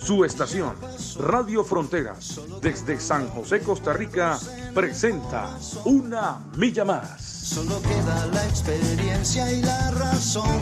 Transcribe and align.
Su 0.00 0.24
estación, 0.24 0.74
Radio 1.18 1.64
Fronteras, 1.64 2.40
desde 2.62 2.98
San 3.00 3.28
José, 3.28 3.60
Costa 3.60 3.92
Rica, 3.92 4.38
presenta 4.74 5.56
Una 5.84 6.38
Milla 6.56 6.84
Más. 6.84 7.20
Solo 7.20 7.80
queda 7.82 8.26
la 8.32 8.46
experiencia 8.46 9.50
y 9.52 9.62
la 9.62 9.90
razón. 9.92 10.60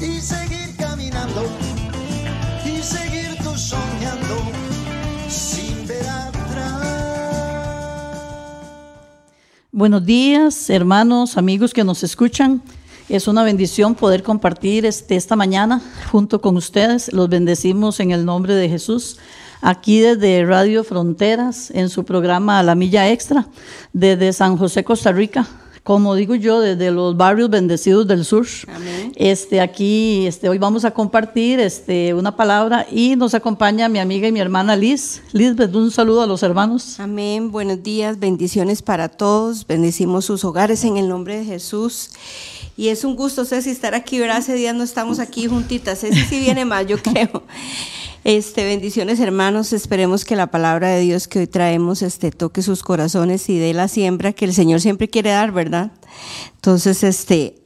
Y 0.00 0.20
seguir 0.20 0.76
caminando. 0.76 1.44
Y 2.64 2.82
seguir 2.82 3.36
tú 3.42 3.56
soñando. 3.56 4.36
Sin 5.28 5.86
ver 5.86 6.06
atrás. 6.06 6.82
Buenos 9.72 10.04
días, 10.04 10.70
hermanos, 10.70 11.36
amigos 11.36 11.72
que 11.72 11.84
nos 11.84 12.02
escuchan. 12.02 12.62
Es 13.08 13.28
una 13.28 13.42
bendición 13.42 13.94
poder 13.94 14.22
compartir 14.22 14.86
este, 14.86 15.16
esta 15.16 15.36
mañana 15.36 15.82
junto 16.10 16.40
con 16.40 16.56
ustedes. 16.56 17.12
Los 17.12 17.28
bendecimos 17.28 18.00
en 18.00 18.12
el 18.12 18.24
nombre 18.24 18.54
de 18.54 18.66
Jesús. 18.70 19.18
Aquí 19.60 20.00
desde 20.00 20.44
Radio 20.46 20.84
Fronteras, 20.84 21.70
en 21.70 21.90
su 21.90 22.04
programa 22.04 22.62
La 22.62 22.74
Milla 22.74 23.10
Extra, 23.10 23.46
desde 23.92 24.32
San 24.32 24.56
José, 24.56 24.84
Costa 24.84 25.12
Rica. 25.12 25.46
Como 25.82 26.14
digo 26.14 26.34
yo, 26.34 26.60
desde 26.60 26.90
los 26.90 27.14
barrios 27.14 27.50
bendecidos 27.50 28.06
del 28.06 28.24
sur. 28.24 28.46
Amén. 28.74 29.12
Este, 29.16 29.60
aquí, 29.60 30.26
este, 30.26 30.48
hoy 30.48 30.56
vamos 30.56 30.86
a 30.86 30.92
compartir 30.92 31.60
este, 31.60 32.14
una 32.14 32.34
palabra 32.34 32.86
y 32.90 33.16
nos 33.16 33.34
acompaña 33.34 33.90
mi 33.90 33.98
amiga 33.98 34.26
y 34.26 34.32
mi 34.32 34.40
hermana 34.40 34.76
Liz. 34.76 35.20
Liz, 35.32 35.54
un 35.74 35.90
saludo 35.90 36.22
a 36.22 36.26
los 36.26 36.42
hermanos. 36.42 36.98
Amén. 36.98 37.52
Buenos 37.52 37.82
días, 37.82 38.18
bendiciones 38.18 38.80
para 38.80 39.10
todos. 39.10 39.66
Bendecimos 39.66 40.24
sus 40.24 40.42
hogares 40.46 40.84
en 40.84 40.96
el 40.96 41.06
nombre 41.06 41.36
de 41.36 41.44
Jesús. 41.44 42.12
Y 42.76 42.88
es 42.88 43.04
un 43.04 43.14
gusto, 43.14 43.44
Ceci, 43.44 43.70
estar 43.70 43.94
aquí, 43.94 44.18
¿verdad? 44.18 44.38
Hace 44.38 44.54
días 44.54 44.74
no 44.74 44.82
estamos 44.82 45.20
aquí 45.20 45.46
juntitas. 45.46 46.00
Ceci 46.00 46.20
sí 46.24 46.40
viene 46.40 46.64
más, 46.64 46.86
yo 46.86 47.00
creo. 47.00 47.44
Este, 48.24 48.64
bendiciones, 48.64 49.20
hermanos. 49.20 49.72
Esperemos 49.72 50.24
que 50.24 50.34
la 50.34 50.50
palabra 50.50 50.88
de 50.88 51.00
Dios 51.00 51.28
que 51.28 51.40
hoy 51.40 51.46
traemos 51.46 52.02
este, 52.02 52.30
toque 52.30 52.62
sus 52.62 52.82
corazones 52.82 53.48
y 53.48 53.58
dé 53.58 53.74
la 53.74 53.86
siembra 53.86 54.32
que 54.32 54.46
el 54.46 54.54
Señor 54.54 54.80
siempre 54.80 55.08
quiere 55.08 55.30
dar, 55.30 55.52
¿verdad? 55.52 55.92
Entonces, 56.56 57.04
este, 57.04 57.63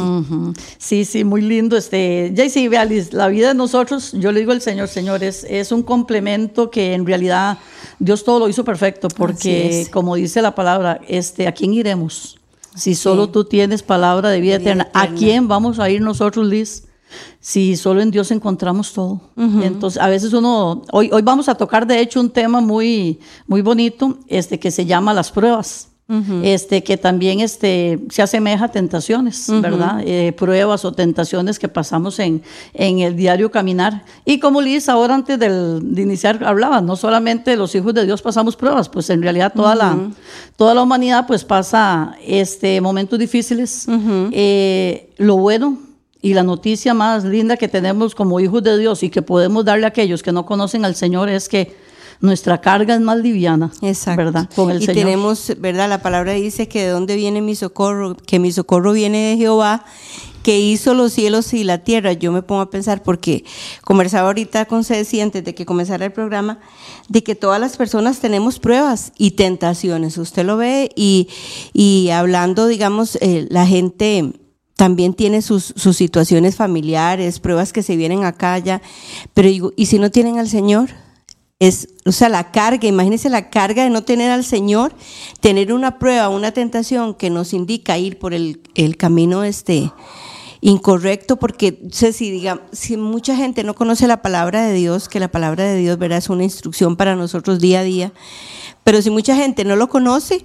Sí, 0.78 1.06
sí, 1.06 1.24
muy 1.24 1.42
lindo. 1.42 1.76
Este, 1.78 2.32
ya 2.34 2.50
sí, 2.50 2.68
vea, 2.68 2.86
Liz, 2.86 3.14
la 3.14 3.28
vida 3.28 3.50
de 3.50 3.56
nosotros, 3.56 4.12
yo 4.14 4.32
le 4.32 4.40
digo 4.42 4.52
al 4.54 4.62
Señor, 4.62 4.88
Señor, 4.88 5.24
es, 5.24 5.46
es 5.50 5.72
un 5.72 5.84
complemento 6.10 6.72
que 6.72 6.96
en 6.96 7.06
realidad 7.06 7.60
Dios 8.00 8.24
todo 8.24 8.40
lo 8.40 8.50
hizo 8.50 8.64
perfecto, 8.64 9.10
porque 9.10 9.88
como 9.92 10.16
dice 10.16 10.42
la 10.42 10.56
palabra, 10.56 11.00
este, 11.08 11.48
¿a 11.48 11.52
quién 11.52 11.74
iremos? 11.74 12.40
Si 12.76 12.96
solo 12.96 13.26
Sí. 13.26 13.32
tú 13.34 13.44
tienes 13.44 13.84
palabra 13.84 14.30
de 14.30 14.42
vida, 14.42 14.58
Vida 14.58 14.72
eterna, 14.72 14.90
¿a 14.94 15.10
quién 15.10 15.48
vamos 15.48 15.78
a 15.80 15.88
ir 15.90 16.02
nosotros, 16.02 16.48
Liz? 16.48 16.86
Si 17.40 17.76
solo 17.76 18.02
en 18.02 18.10
Dios 18.10 18.32
encontramos 18.32 18.92
todo. 18.94 19.22
Entonces, 19.38 20.02
a 20.02 20.08
veces 20.10 20.34
uno, 20.34 20.82
hoy, 20.92 21.10
hoy 21.14 21.22
vamos 21.22 21.48
a 21.48 21.56
tocar 21.56 21.86
de 21.86 22.00
hecho 22.00 22.20
un 22.20 22.30
tema 22.32 22.60
muy, 22.62 23.20
muy 23.48 23.62
bonito, 23.62 24.18
este, 24.28 24.60
que 24.60 24.72
se 24.72 24.86
llama 24.86 25.14
las 25.14 25.32
pruebas. 25.32 25.89
Este, 26.44 26.84
que 26.84 26.98
también 26.98 27.40
este, 27.40 28.00
se 28.10 28.24
asemeja 28.24 28.66
a 28.66 28.72
tentaciones, 28.72 29.46
¿verdad? 29.62 30.02
Eh, 30.04 30.34
pruebas 30.34 30.84
o 30.84 30.92
tentaciones 30.92 31.60
que 31.60 31.68
pasamos 31.68 32.18
en, 32.18 32.42
en 32.74 33.00
el 33.00 33.16
diario 33.16 33.52
caminar. 33.52 34.04
Y 34.26 34.40
como 34.40 34.60
Liz 34.60 34.90
ahora 34.90 35.14
antes 35.14 35.38
del- 35.38 35.94
de 35.94 36.02
iniciar 36.02 36.44
hablaba, 36.44 36.82
no 36.82 36.96
solamente 36.96 37.56
los 37.56 37.76
hijos 37.76 37.94
de 37.94 38.06
Dios 38.06 38.24
pasamos 38.24 38.56
pruebas, 38.56 38.90
pues 38.90 39.10
en 39.12 39.22
realidad 39.22 39.54
toda, 39.56 39.76
la, 39.76 39.96
toda 40.58 40.74
la 40.74 40.82
humanidad 40.82 41.28
pues 41.28 41.44
pasa 41.44 42.16
este, 42.26 42.82
momentos 42.82 43.20
difíciles. 43.20 43.86
Eh, 44.32 45.12
lo 45.18 45.38
bueno 45.38 45.78
y 46.22 46.34
la 46.34 46.42
noticia 46.44 46.94
más 46.96 47.24
linda 47.24 47.56
que 47.56 47.68
tenemos 47.68 48.16
como 48.16 48.40
hijos 48.40 48.64
de 48.64 48.78
Dios 48.80 49.04
y 49.04 49.10
que 49.10 49.22
podemos 49.22 49.64
darle 49.64 49.86
a 49.86 49.90
aquellos 49.90 50.24
que 50.24 50.32
no 50.32 50.46
conocen 50.46 50.86
al 50.86 50.96
Señor 50.96 51.30
es 51.30 51.48
que 51.48 51.76
nuestra 52.22 52.60
carga 52.62 52.96
es 52.96 53.02
más 53.02 53.18
liviana, 53.18 53.72
Exacto. 53.82 54.24
¿verdad? 54.24 54.50
Con 54.56 54.72
el 54.72 54.82
y 54.82 54.86
Señor. 54.86 55.04
tenemos, 55.04 55.54
¿verdad? 55.60 55.88
La 55.90 56.02
palabra 56.02 56.34
dice 56.34 56.68
que 56.68 56.84
de 56.84 56.90
dónde 56.90 57.16
viene 57.16 57.42
mi 57.42 57.56
socorro, 57.56 58.16
que 58.16 58.40
mi 58.40 58.52
socorro 58.52 58.92
viene 58.94 59.30
de 59.30 59.38
Jehová, 59.38 59.86
que 60.44 60.60
hizo 60.60 60.94
los 60.94 61.14
cielos 61.14 61.54
y 61.54 61.64
la 61.64 61.80
tierra. 61.80 62.14
Yo 62.14 62.32
me 62.32 62.42
pongo 62.42 62.62
a 62.62 62.70
pensar, 62.70 63.04
porque 63.04 63.44
conversaba 63.84 64.28
ahorita 64.28 64.66
con 64.66 64.84
Ceci 64.84 65.22
antes 65.22 65.44
de 65.44 65.56
que 65.56 65.66
comenzara 65.66 66.06
el 66.06 66.12
programa, 66.12 66.60
de 67.08 67.24
que 67.24 67.36
todas 67.36 67.60
las 67.60 67.78
personas 67.78 68.20
tenemos 68.20 68.60
pruebas 68.60 69.12
y 69.18 69.32
tentaciones. 69.32 70.18
Usted 70.18 70.46
lo 70.46 70.58
ve 70.58 70.92
y, 70.96 71.30
y 71.74 72.10
hablando, 72.10 72.68
digamos, 72.68 73.18
eh, 73.22 73.48
la 73.50 73.66
gente 73.66 74.34
también 74.76 75.14
tiene 75.14 75.42
sus, 75.42 75.74
sus 75.76 75.98
situaciones 75.98 76.56
familiares, 76.56 77.40
pruebas 77.40 77.74
que 77.74 77.84
se 77.84 77.98
vienen 77.98 78.24
acá, 78.24 78.54
allá, 78.54 78.82
pero 79.34 79.50
digo, 79.50 79.74
¿y 79.76 79.88
si 79.88 80.00
no 80.00 80.10
tienen 80.10 80.40
al 80.40 80.48
Señor? 80.48 80.90
Es, 81.60 81.90
o 82.06 82.12
sea, 82.14 82.30
la 82.30 82.52
carga, 82.52 82.88
imagínense 82.88 83.30
la 83.30 83.50
carga 83.50 83.84
de 83.84 83.90
no 83.90 84.04
tener 84.04 84.32
al 84.32 84.46
Señor, 84.46 84.94
tener 85.42 85.74
una 85.74 86.00
prueba, 86.00 86.30
una 86.30 86.54
tentación 86.54 87.14
que 87.14 87.30
nos 87.30 87.54
indica 87.54 87.98
ir 87.98 88.18
por 88.18 88.34
el, 88.34 88.62
el 88.76 88.96
camino 88.96 89.44
este 89.44 89.92
incorrecto, 90.62 91.38
porque 91.38 91.82
sé 91.92 92.14
si 92.14 92.32
diga, 92.32 92.62
si 92.72 92.98
mucha 92.98 93.36
gente 93.36 93.64
no 93.64 93.76
conoce 93.76 94.08
la 94.08 94.22
palabra 94.22 94.66
de 94.66 94.74
Dios, 94.74 95.10
que 95.10 95.20
la 95.20 95.30
palabra 95.30 95.66
de 95.66 95.78
Dios 95.78 95.98
¿verdad? 95.98 96.18
es 96.18 96.30
una 96.30 96.44
instrucción 96.44 96.96
para 96.96 97.16
nosotros 97.16 97.60
día 97.60 97.80
a 97.82 97.84
día, 97.84 98.14
pero 98.84 99.02
si 99.02 99.10
mucha 99.10 99.36
gente 99.36 99.66
no 99.66 99.76
lo 99.76 99.90
conoce, 99.90 100.44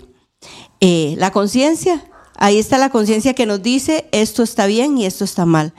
eh, 0.81 1.15
la 1.19 1.31
conciencia 1.31 2.05
Ahí 2.37 2.59
está 2.59 2.79
la 2.79 2.91
conciencia 2.91 3.35
que 3.35 3.47
nos 3.47 3.63
dice 3.63 4.07
esto 4.13 4.43
está 4.43 4.67
bien 4.67 4.99
y 4.99 5.07
esto 5.07 5.25
está 5.25 5.47
mal. 5.47 5.73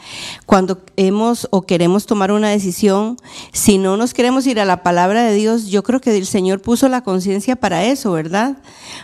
Cuando 0.45 0.81
hemos 0.95 1.47
o 1.51 1.63
queremos 1.63 2.05
tomar 2.05 2.31
una 2.31 2.49
decisión, 2.49 3.17
si 3.51 3.77
no 3.77 3.97
nos 3.97 4.13
queremos 4.13 4.47
ir 4.47 4.59
a 4.59 4.65
la 4.65 4.81
palabra 4.83 5.23
de 5.23 5.35
Dios, 5.35 5.67
yo 5.67 5.83
creo 5.83 5.99
que 5.99 6.15
el 6.15 6.25
Señor 6.25 6.61
puso 6.61 6.87
la 6.87 7.01
conciencia 7.01 7.55
para 7.55 7.85
eso, 7.85 8.11
¿verdad? 8.13 8.57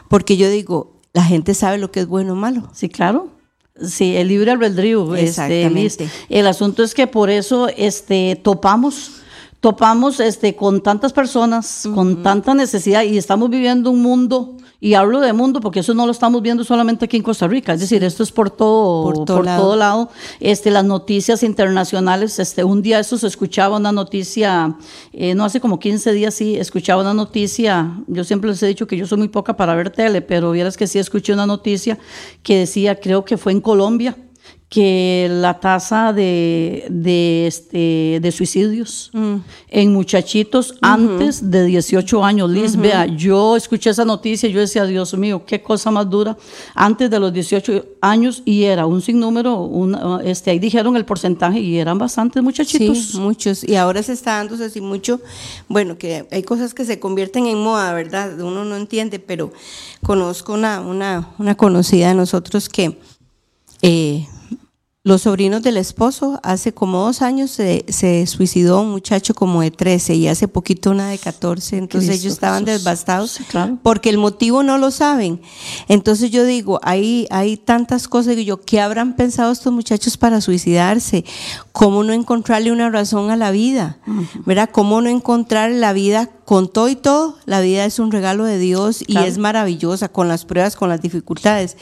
Porque 0.07 0.37
yo 0.37 0.49
digo, 0.49 0.93
la 1.13 1.23
gente 1.23 1.53
sabe 1.53 1.77
lo 1.77 1.91
que 1.91 2.01
es 2.01 2.07
bueno 2.07 2.33
o 2.33 2.35
malo. 2.35 2.69
Sí, 2.73 2.89
claro. 2.89 3.29
Sí, 3.83 4.15
el 4.15 4.27
libre 4.27 4.51
albedrío. 4.51 5.15
Este, 5.15 5.29
Exactamente. 5.29 6.09
el 6.29 6.47
asunto 6.47 6.83
es 6.83 6.93
que 6.93 7.07
por 7.07 7.29
eso 7.29 7.67
este, 7.69 8.39
topamos 8.41 9.21
topamos 9.61 10.19
este, 10.19 10.55
con 10.55 10.81
tantas 10.81 11.13
personas, 11.13 11.87
con 11.93 12.23
tanta 12.23 12.55
necesidad 12.55 13.03
y 13.03 13.17
estamos 13.17 13.49
viviendo 13.49 13.91
un 13.91 14.01
mundo, 14.01 14.57
y 14.83 14.95
hablo 14.95 15.19
de 15.21 15.31
mundo 15.31 15.61
porque 15.61 15.81
eso 15.81 15.93
no 15.93 16.07
lo 16.07 16.11
estamos 16.11 16.41
viendo 16.41 16.63
solamente 16.63 17.05
aquí 17.05 17.15
en 17.15 17.21
Costa 17.23 17.47
Rica, 17.47 17.71
es 17.73 17.79
decir, 17.79 18.03
esto 18.03 18.23
es 18.23 18.31
por 18.31 18.49
todo, 18.49 19.03
Por 19.03 19.13
por 19.13 19.25
todo 19.25 19.37
todo, 19.37 19.45
lado. 19.45 19.75
lado. 19.75 20.09
Este, 20.39 20.71
las 20.71 20.83
noticias 20.83 21.43
internacionales, 21.43 22.39
este, 22.39 22.63
un 22.63 22.81
día 22.81 22.99
eso 22.99 23.17
se 23.17 23.27
escuchaba 23.27 23.77
una 23.77 23.91
noticia, 23.91 24.75
eh, 25.13 25.35
no 25.35 25.45
hace 25.45 25.61
como 25.61 25.79
15 25.79 26.11
días 26.13 26.33
sí, 26.33 26.55
escuchaba 26.57 27.03
una 27.03 27.13
noticia, 27.13 27.91
yo 28.07 28.23
siempre 28.23 28.49
les 28.49 28.61
he 28.63 28.67
dicho 28.67 28.87
que 28.87 28.97
yo 28.97 29.05
soy 29.05 29.19
muy 29.19 29.29
poca 29.29 29.55
para 29.55 29.75
ver 29.75 29.91
tele, 29.91 30.21
pero 30.21 30.49
vieras 30.51 30.75
que 30.77 30.87
sí 30.87 30.97
escuché 30.97 31.31
una 31.31 31.45
noticia 31.45 31.99
que 32.41 32.57
decía, 32.57 32.99
creo 32.99 33.23
que 33.23 33.37
fue 33.37 33.51
en 33.51 33.61
Colombia, 33.61 34.17
que 34.71 35.27
la 35.29 35.59
tasa 35.59 36.13
de, 36.13 36.85
de, 36.89 37.45
este, 37.45 38.19
de 38.21 38.31
suicidios 38.31 39.11
en 39.67 39.91
muchachitos 39.91 40.75
antes 40.79 41.51
de 41.51 41.65
18 41.65 42.23
años, 42.23 42.49
Liz, 42.49 42.77
vea, 42.77 43.05
yo 43.05 43.57
escuché 43.57 43.89
esa 43.89 44.05
noticia 44.05 44.47
y 44.47 44.53
yo 44.53 44.61
decía, 44.61 44.85
Dios 44.85 45.13
mío, 45.17 45.43
qué 45.45 45.61
cosa 45.61 45.91
más 45.91 46.09
dura, 46.09 46.37
antes 46.73 47.09
de 47.09 47.19
los 47.19 47.33
18 47.33 47.85
años 47.99 48.43
y 48.45 48.63
era 48.63 48.85
un 48.85 49.01
sinnúmero, 49.01 49.59
un, 49.59 50.21
este, 50.23 50.51
ahí 50.51 50.59
dijeron 50.59 50.95
el 50.95 51.03
porcentaje 51.03 51.59
y 51.59 51.77
eran 51.77 51.97
bastantes 51.97 52.41
muchachitos. 52.41 52.97
Sí, 52.97 53.17
muchos. 53.19 53.65
Y 53.65 53.75
ahora 53.75 54.01
se 54.01 54.13
está 54.13 54.37
dándose 54.37 54.63
así 54.63 54.79
mucho. 54.79 55.19
Bueno, 55.67 55.97
que 55.97 56.25
hay 56.31 56.43
cosas 56.43 56.73
que 56.73 56.85
se 56.85 56.97
convierten 56.97 57.45
en 57.45 57.61
moda, 57.61 57.91
¿verdad? 57.91 58.39
Uno 58.39 58.63
no 58.63 58.77
entiende, 58.77 59.19
pero 59.19 59.51
conozco 60.01 60.53
una, 60.53 60.79
una, 60.79 61.27
una 61.39 61.55
conocida 61.55 62.07
de 62.07 62.15
nosotros 62.15 62.69
que 62.69 62.97
eh, 63.81 64.25
los 65.03 65.23
sobrinos 65.23 65.63
del 65.63 65.77
esposo, 65.77 66.39
hace 66.43 66.75
como 66.75 66.99
dos 67.03 67.23
años 67.23 67.49
se, 67.49 67.85
se 67.87 68.27
suicidó 68.27 68.81
un 68.81 68.91
muchacho 68.91 69.33
como 69.33 69.61
de 69.61 69.71
13 69.71 70.13
y 70.13 70.27
hace 70.27 70.47
poquito 70.47 70.91
una 70.91 71.09
de 71.09 71.17
14. 71.17 71.77
Entonces 71.77 72.09
Cristo 72.11 72.21
ellos 72.27 72.33
estaban 72.33 72.65
Jesús. 72.67 72.83
devastados 72.83 73.31
Sí, 73.31 73.43
claro. 73.45 73.79
porque 73.81 74.09
el 74.11 74.19
motivo 74.19 74.61
no 74.61 74.77
lo 74.77 74.91
saben. 74.91 75.41
Entonces 75.87 76.29
yo 76.29 76.43
digo, 76.45 76.79
hay, 76.83 77.25
hay 77.31 77.57
tantas 77.57 78.07
cosas 78.07 78.35
que 78.35 78.45
yo, 78.45 78.61
¿qué 78.61 78.79
habrán 78.79 79.15
pensado 79.15 79.51
estos 79.51 79.73
muchachos 79.73 80.17
para 80.17 80.39
suicidarse? 80.39 81.25
¿Cómo 81.71 82.03
no 82.03 82.13
encontrarle 82.13 82.71
una 82.71 82.91
razón 82.91 83.31
a 83.31 83.35
la 83.37 83.49
vida? 83.49 83.97
¿Verdad? 84.45 84.69
¿Cómo 84.71 85.01
no 85.01 85.09
encontrar 85.09 85.71
la 85.71 85.93
vida 85.93 86.27
con 86.45 86.71
todo 86.71 86.89
y 86.89 86.95
todo? 86.95 87.37
La 87.45 87.59
vida 87.61 87.85
es 87.85 87.97
un 87.97 88.11
regalo 88.11 88.43
de 88.45 88.59
Dios 88.59 89.01
y 89.01 89.13
Claro. 89.13 89.25
es 89.25 89.39
maravillosa 89.39 90.09
con 90.09 90.27
las 90.27 90.45
pruebas, 90.45 90.75
con 90.75 90.89
las 90.89 91.01
dificultades. 91.01 91.75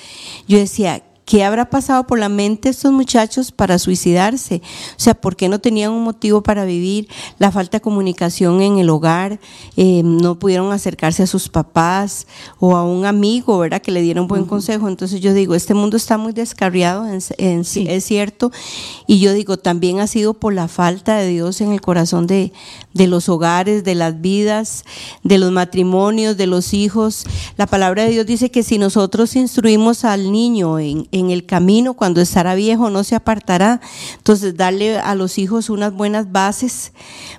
Yo 0.48 0.58
decía, 0.58 1.04
¿Qué 1.30 1.44
habrá 1.44 1.70
pasado 1.70 2.08
por 2.08 2.18
la 2.18 2.28
mente 2.28 2.70
de 2.70 2.72
estos 2.72 2.92
muchachos 2.92 3.52
para 3.52 3.78
suicidarse? 3.78 4.64
O 4.98 5.00
sea, 5.00 5.14
¿por 5.14 5.36
qué 5.36 5.48
no 5.48 5.60
tenían 5.60 5.92
un 5.92 6.04
motivo 6.04 6.42
para 6.42 6.66
vivir? 6.66 7.08
La 7.38 7.52
falta 7.52 7.78
de 7.78 7.82
comunicación 7.82 8.64
en 8.64 8.80
el 8.80 8.90
hogar, 8.90 9.40
eh, 9.78 10.02
no 10.04 10.40
pudieron 10.40 10.72
acercarse 10.72 11.22
a 11.22 11.28
sus 11.28 11.48
papás 11.48 12.26
o 12.58 12.76
a 12.76 12.84
un 12.84 13.06
amigo, 13.06 13.60
¿verdad? 13.60 13.80
Que 13.80 13.92
le 13.92 14.02
diera 14.02 14.24
un 14.24 14.28
buen 14.28 14.46
consejo. 14.46 14.88
Entonces 14.88 15.22
yo 15.22 15.36
digo, 15.36 15.54
este 15.54 15.76
mundo 15.76 15.98
está 15.98 16.18
muy 16.18 16.34
descarriado, 16.34 17.08
en- 17.08 17.22
en- 17.38 17.64
Sí. 17.64 17.86
es 17.88 18.06
cierto. 18.06 18.52
Y 19.06 19.20
yo 19.20 19.32
digo, 19.34 19.58
también 19.58 20.00
ha 20.00 20.08
sido 20.08 20.34
por 20.34 20.56
la 20.56 20.68
falta 20.68 21.16
de 21.18 21.28
Dios 21.30 21.62
en 21.62 21.74
el 21.74 21.82
corazón 21.82 22.26
de, 22.26 22.52
de 22.96 23.06
los 23.06 23.30
hogares, 23.30 23.84
de 23.84 23.94
las 23.94 24.20
vidas, 24.20 24.84
de 25.24 25.38
los 25.38 25.52
matrimonios, 25.52 26.38
de 26.38 26.48
los 26.48 26.74
hijos. 26.74 27.26
La 27.56 27.68
palabra 27.68 28.06
de 28.06 28.10
Dios 28.10 28.26
dice 28.26 28.50
que 28.50 28.64
si 28.64 28.80
nosotros 28.80 29.36
instruimos 29.36 30.06
al 30.06 30.32
niño 30.32 30.80
en, 30.80 31.08
en 31.20 31.32
el 31.32 31.46
camino, 31.46 31.94
cuando 31.94 32.22
estará 32.22 32.56
viejo 32.56 32.90
no 32.90 33.04
se 33.04 33.16
apartará. 33.16 33.82
Entonces, 34.18 34.56
darle 34.56 34.98
a 34.98 35.16
los 35.16 35.38
hijos 35.38 35.70
unas 35.70 35.94
buenas 35.94 36.32
bases, 36.32 36.94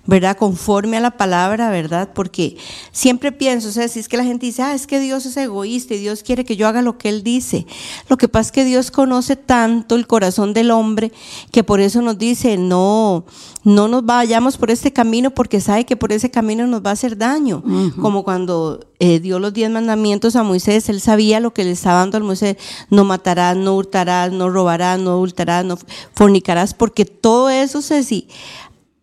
¿verdad? 0.07 0.37
Conforme 0.37 0.97
a 0.97 1.01
la 1.01 1.13
palabra, 1.13 1.71
¿verdad? 1.71 2.11
Porque 2.15 2.57
siempre 2.93 3.33
pienso, 3.33 3.69
o 3.69 3.73
sea, 3.73 3.89
si 3.89 4.01
es 4.01 4.09
que 4.09 4.17
la 4.17 4.25
gente 4.25 4.47
dice, 4.47 4.63
ah, 4.63 4.75
es 4.75 4.87
que 4.87 5.01
Dios 5.01 5.27
es 5.27 5.37
egoísta 5.37 5.95
y 5.95 5.99
Dios 5.99 6.23
quiere 6.23 6.45
que 6.45 6.57
yo 6.57 6.69
haga 6.69 6.83
lo 6.83 6.99
que 6.99 7.09
Él 7.09 7.23
dice. 7.23 7.67
Lo 8.09 8.17
que 8.17 8.29
pasa 8.29 8.49
es 8.49 8.53
que 8.53 8.65
Dios 8.65 8.91
conoce 8.91 9.37
tanto 9.37 9.97
el 9.97 10.07
corazón 10.07 10.53
del 10.53 10.71
hombre 10.71 11.13
que 11.51 11.65
por 11.65 11.81
eso 11.81 12.03
nos 12.03 12.19
dice, 12.19 12.57
no, 12.57 13.25
no 13.63 13.89
nos 13.89 14.05
vayamos 14.05 14.57
por 14.57 14.71
este 14.71 14.93
camino 14.93 15.31
porque 15.31 15.61
sabe 15.61 15.85
que 15.85 15.97
por 15.97 16.13
ese 16.13 16.31
camino 16.31 16.67
nos 16.67 16.85
va 16.85 16.91
a 16.91 16.93
hacer 16.95 17.17
daño. 17.17 17.63
Como 18.01 18.25
cuando 18.25 18.81
eh, 18.99 19.21
dio 19.21 19.39
los 19.39 19.53
diez 19.53 19.71
mandamientos 19.71 20.37
a 20.37 20.43
Moisés, 20.43 20.89
él 20.89 21.01
sabía 21.01 21.41
lo 21.41 21.53
que 21.53 21.65
le 21.65 21.73
estaba 21.73 21.99
dando 22.01 22.19
a 22.19 22.21
Moisés, 22.21 22.57
no 22.89 23.05
matarás, 23.05 23.57
no 23.57 23.77
hurtarás, 23.77 24.33
no 24.33 24.49
robarás, 24.49 24.99
no 24.99 25.11
adulterarás, 25.11 25.65
no 25.65 25.79
fornicarás, 26.15 26.75
porque 26.75 27.05
todo 27.05 27.51
eso, 27.51 27.83
Ceci, 27.83 28.29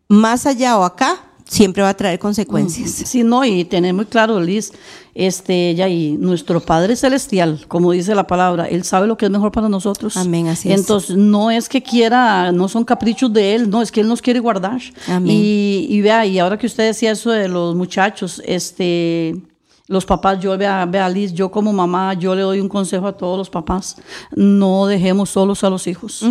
más 0.07 0.45
allá 0.45 0.77
o 0.77 0.83
acá, 0.83 1.26
siempre 1.47 1.83
va 1.83 1.89
a 1.89 1.93
traer 1.93 2.19
consecuencias. 2.19 2.89
Sí, 2.91 3.23
no, 3.23 3.43
y 3.45 3.65
tener 3.65 3.93
muy 3.93 4.05
claro, 4.05 4.39
Liz, 4.39 4.71
este, 5.15 5.73
ya 5.75 5.87
y 5.87 6.11
nuestro 6.17 6.59
Padre 6.59 6.95
Celestial, 6.95 7.65
como 7.67 7.91
dice 7.91 8.13
la 8.13 8.27
palabra, 8.27 8.65
Él 8.65 8.83
sabe 8.83 9.07
lo 9.07 9.17
que 9.17 9.25
es 9.25 9.31
mejor 9.31 9.51
para 9.51 9.69
nosotros. 9.69 10.17
Amén, 10.17 10.47
así 10.47 10.71
es. 10.71 10.79
Entonces, 10.79 11.15
no 11.17 11.49
es 11.49 11.69
que 11.69 11.81
quiera, 11.81 12.51
no 12.51 12.67
son 12.67 12.83
caprichos 12.83 13.31
de 13.33 13.55
Él, 13.55 13.69
no, 13.69 13.81
es 13.81 13.91
que 13.91 14.01
Él 14.01 14.07
nos 14.07 14.21
quiere 14.21 14.39
guardar. 14.39 14.81
Amén. 15.07 15.31
Y, 15.31 15.87
y 15.89 16.01
vea, 16.01 16.25
y 16.25 16.39
ahora 16.39 16.57
que 16.57 16.67
usted 16.67 16.85
decía 16.85 17.11
eso 17.11 17.31
de 17.31 17.47
los 17.47 17.75
muchachos, 17.75 18.41
este, 18.45 19.35
los 19.89 20.05
papás, 20.05 20.39
yo 20.41 20.57
vea, 20.57 20.85
vea, 20.85 21.07
Liz, 21.07 21.31
yo 21.33 21.49
como 21.49 21.71
mamá, 21.71 22.13
yo 22.13 22.35
le 22.35 22.41
doy 22.41 22.59
un 22.59 22.67
consejo 22.67 23.07
a 23.07 23.13
todos 23.13 23.37
los 23.37 23.49
papás, 23.49 23.95
no 24.35 24.85
dejemos 24.85 25.29
solos 25.29 25.63
a 25.63 25.69
los 25.69 25.87
hijos. 25.87 26.25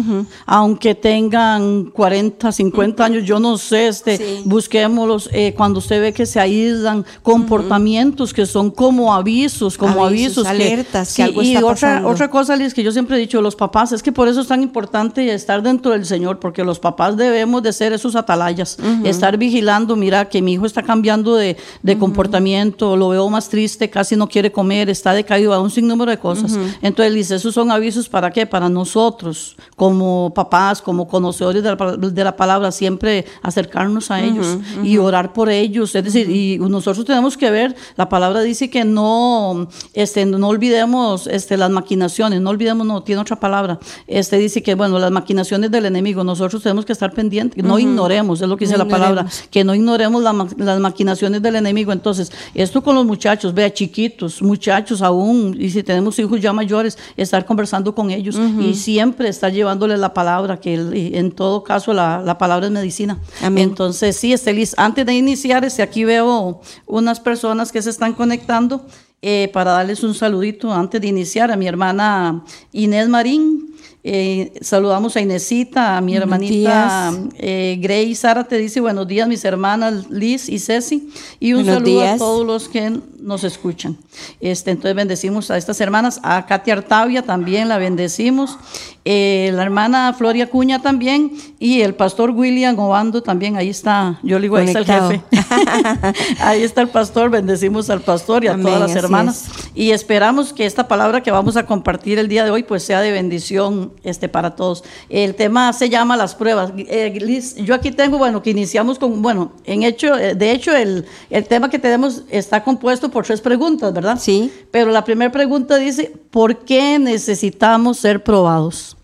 Aunque 0.45 0.95
tengan 0.95 1.87
40, 1.87 2.53
50 2.53 3.05
años, 3.05 3.25
yo 3.25 3.41
no 3.41 3.57
sé, 3.57 3.89
este, 3.89 4.19
Sí. 4.19 4.43
busquémoslos 4.45 5.31
eh, 5.33 5.55
cuando 5.57 5.79
usted 5.79 6.01
ve 6.03 6.13
que 6.13 6.27
se 6.27 6.39
aíslan 6.39 7.05
comportamientos 7.23 8.35
que 8.35 8.45
son 8.45 8.71
como 8.71 9.15
avisos, 9.15 9.79
como 9.79 10.05
Avisos, 10.05 10.39
avisos, 10.39 10.45
que- 10.45 10.51
alertas 10.51 11.15
que 11.15 11.23
algo 11.23 11.43
y 11.43 11.55
está 11.55 11.61
otra, 11.65 11.75
pasando. 11.75 12.09
otra 12.11 12.29
cosa, 12.31 12.57
Liz, 12.57 12.75
que 12.75 12.83
yo 12.83 12.93
siempre 12.93 13.17
he 13.17 13.21
dicho, 13.21 13.41
los 13.41 13.57
papás, 13.57 13.93
es 13.93 14.03
que 14.03 14.13
por 14.13 14.29
eso 14.29 14.41
es 14.43 14.49
tan 14.49 14.63
importante 14.63 15.33
estar 15.33 15.63
dentro 15.63 15.93
del 15.93 16.05
Señor, 16.05 16.39
porque 16.41 16.63
los 16.65 16.79
papás 16.79 17.17
debemos 17.17 17.63
de 17.63 17.73
ser 17.73 17.93
esos 17.95 18.17
atalayas, 18.17 18.77
estar 19.05 19.39
vigilando, 19.39 19.97
mira 19.97 20.29
que 20.29 20.43
mi 20.43 20.53
hijo 20.53 20.67
está 20.67 20.83
cambiando 20.83 21.35
de, 21.37 21.57
de 21.83 21.99
comportamiento, 21.99 22.97
lo 22.97 23.09
veo 23.09 23.29
más 23.31 23.46
triste, 23.49 23.91
casi 23.91 24.17
no 24.17 24.29
quiere 24.29 24.53
comer, 24.53 24.89
está 24.89 25.13
decaído, 25.13 25.53
a 25.53 25.61
un 25.61 25.71
sinnúmero 25.71 26.11
de 26.11 26.19
cosas. 26.19 26.57
Entonces, 26.81 27.13
Liz, 27.13 27.31
esos 27.31 27.53
son 27.53 27.71
avisos 27.71 28.09
para 28.09 28.31
qué? 28.31 28.47
Para 28.47 28.69
nosotros, 28.69 29.57
como 29.75 30.33
papás, 30.35 30.81
como 30.81 31.09
conocedores 31.09 31.63
de 31.63 31.75
la, 31.75 31.97
de 31.97 32.25
la 32.25 32.37
palabra, 32.37 32.71
siempre 32.73 33.27
acercarnos 33.43 34.11
a 34.11 34.23
ellos 34.23 34.59
y 34.83 34.99
orar 34.99 35.33
por 35.33 35.51
ellos. 35.51 35.95
Es 35.95 36.05
decir, 36.05 36.31
y 36.31 36.59
nosotros 36.59 37.05
tenemos 37.05 37.37
que 37.37 37.51
ver, 37.51 37.75
la 37.97 38.09
palabra 38.09 38.43
dice 38.43 38.71
que 38.71 38.85
no, 38.85 39.69
este, 39.93 40.25
no 40.25 40.49
olvidemos 40.49 41.27
este, 41.27 41.57
las 41.57 41.71
maquinaciones, 41.71 42.41
no 42.41 42.51
olvidemos, 42.51 42.87
no, 42.87 43.03
tiene 43.03 43.21
otra 43.21 43.37
palabra. 43.37 43.79
Este 44.07 44.39
dice 44.39 44.63
que, 44.63 44.75
bueno, 44.75 44.99
las 44.99 45.11
maquinaciones 45.11 45.71
del 45.71 45.87
enemigo, 45.87 46.23
nosotros 46.25 46.63
tenemos 46.63 46.85
que 46.85 46.93
estar 46.93 47.13
pendientes, 47.13 47.63
no 47.65 47.79
ignoremos, 47.79 48.41
es 48.41 48.49
lo 48.49 48.57
que 48.57 48.65
dice 48.65 48.79
No 48.79 48.85
la 48.85 48.91
palabra, 48.91 49.27
que 49.51 49.65
no 49.65 49.75
ignoremos 49.75 50.23
la 50.23 50.37
las 50.57 50.81
maquinaciones 50.81 51.43
del 51.43 51.57
enemigo. 51.57 51.93
Entonces, 51.93 52.31
esto 52.55 52.83
con 52.83 52.95
los 52.95 53.05
muchachos, 53.05 53.36
vea, 53.55 53.73
chiquitos, 53.73 54.43
muchachos 54.43 55.03
aún, 55.03 55.57
y 55.59 55.71
si 55.71 55.83
tenemos 55.83 56.19
hijos 56.19 56.41
ya 56.41 56.53
mayores, 56.53 56.99
estar 57.17 57.45
conversando 57.45 57.95
con 57.95 58.11
ellos 58.11 58.39
y 58.61 58.75
siempre 58.75 59.29
estar 59.29 59.53
llevándoles 59.53 59.99
la 59.99 60.13
palabra, 60.15 60.59
que 60.59 60.75
en 61.15 61.33
todo 61.33 61.63
caso 61.63 61.93
la, 61.93 62.23
la 62.25 62.39
palabra 62.39 62.67
es 62.67 62.73
medicina. 62.73 63.19
Amén. 63.43 63.69
Entonces, 63.69 64.17
sí, 64.17 64.33
Estelis, 64.33 64.75
antes 64.77 65.05
de 65.07 65.15
iniciar, 65.15 65.65
este, 65.65 65.83
aquí 65.83 66.05
veo 66.05 66.61
unas 66.87 67.21
personas 67.21 67.73
que 67.73 67.83
se 67.83 67.91
están 67.91 68.13
conectando 68.15 68.87
eh, 69.23 69.51
para 69.53 69.73
darles 69.73 70.03
un 70.05 70.15
saludito 70.15 70.73
antes 70.73 71.01
de 71.01 71.09
iniciar 71.09 71.51
a 71.51 71.57
mi 71.57 71.67
hermana 71.67 72.45
Inés 72.73 73.09
Marín. 73.09 73.75
Eh, 74.09 74.53
saludamos 74.61 75.17
a 75.17 75.21
Inesita, 75.21 75.97
a 75.97 76.01
mi 76.01 76.15
hermanita 76.15 77.13
eh, 77.39 77.77
Grace 77.81 78.15
Sara 78.15 78.45
te 78.45 78.57
dice 78.57 78.81
buenos 78.81 79.09
días 79.09 79.27
mis 79.27 79.45
hermanas 79.45 80.09
Liz 80.11 80.49
y 80.49 80.61
Ceci 80.61 81.09
y 81.41 81.55
un 81.55 81.65
Buenos 81.65 81.83
saludo 81.83 82.01
a 82.01 82.05
días. 82.05 82.19
todos 82.19 82.47
los 82.47 82.69
que 82.69 83.01
nos 83.27 83.43
escuchan. 83.43 83.97
Este, 84.41 84.71
entonces 84.71 84.95
bendecimos 84.95 85.51
a 85.51 85.57
estas 85.57 85.81
hermanas, 85.81 86.21
a 86.23 86.47
Katia 86.47 86.75
Artavia 86.75 87.23
también 87.23 87.69
la 87.69 87.77
bendecimos, 87.77 88.57
eh, 89.05 89.51
la 89.53 89.65
hermana 89.65 90.15
Floria 90.15 90.49
Cuña 90.49 90.81
también 90.81 91.33
y 91.59 91.81
el 91.81 91.95
pastor 91.95 92.31
William 92.31 92.79
Obando 92.79 93.25
también, 93.25 93.57
ahí 93.57 93.69
está, 93.69 94.21
yo 94.23 94.39
le 94.39 94.43
digo, 94.43 94.57
ahí 94.57 94.67
está 94.69 94.79
el 94.79 94.87
jefe. 94.87 95.23
ahí 96.41 96.63
está 96.63 96.83
el 96.83 96.89
pastor, 96.89 97.31
bendecimos 97.31 97.91
al 97.91 98.01
pastor 98.01 98.45
y 98.45 98.49
a 98.49 98.57
todas 98.57 98.79
las 98.79 98.95
hermanas. 98.95 99.47
Y 99.75 99.91
esperamos 99.91 100.53
que 100.53 100.65
esta 100.65 100.87
palabra 100.87 101.21
que 101.21 101.33
vamos 101.33 101.57
a 101.57 101.67
compartir 101.67 102.21
el 102.21 102.29
día 102.29 102.45
de 102.45 102.51
hoy 102.53 102.63
pues 102.63 102.85
sea 102.85 103.01
de 103.01 103.11
bendición 103.11 103.93
este, 104.05 104.29
para 104.29 104.55
todos. 104.55 104.85
El 105.09 105.35
tema 105.35 105.73
se 105.73 105.89
llama 105.89 106.17
las 106.17 106.37
pruebas. 106.37 106.73
Eh, 106.77 107.13
Liz, 107.21 107.57
yo 107.57 107.75
aquí 107.75 107.91
tengo, 107.91 108.19
bueno, 108.19 108.41
que 108.41 108.51
iniciamos 108.51 109.01
con, 109.01 109.21
bueno, 109.21 109.53
en 109.65 109.83
hecho, 109.83 110.17
eh, 110.17 110.37
de 110.37 110.53
hecho 110.53 110.75
el, 110.77 111.07
el 111.31 111.45
tema 111.47 111.71
que 111.71 111.81
tenemos 111.81 112.23
está 112.31 112.63
compuesto 112.63 113.11
por 113.16 113.16
tres 113.25 113.41
preguntas, 113.41 113.93
¿verdad? 113.93 114.19
Sí. 114.21 114.53
Pero 114.71 114.91
la 114.91 115.05
primera 115.05 115.31
pregunta 115.31 115.77
dice, 115.77 116.13
¿por 116.31 116.59
qué 116.65 116.99
necesitamos 116.99 117.99
ser 117.99 118.23
probados? 118.23 118.97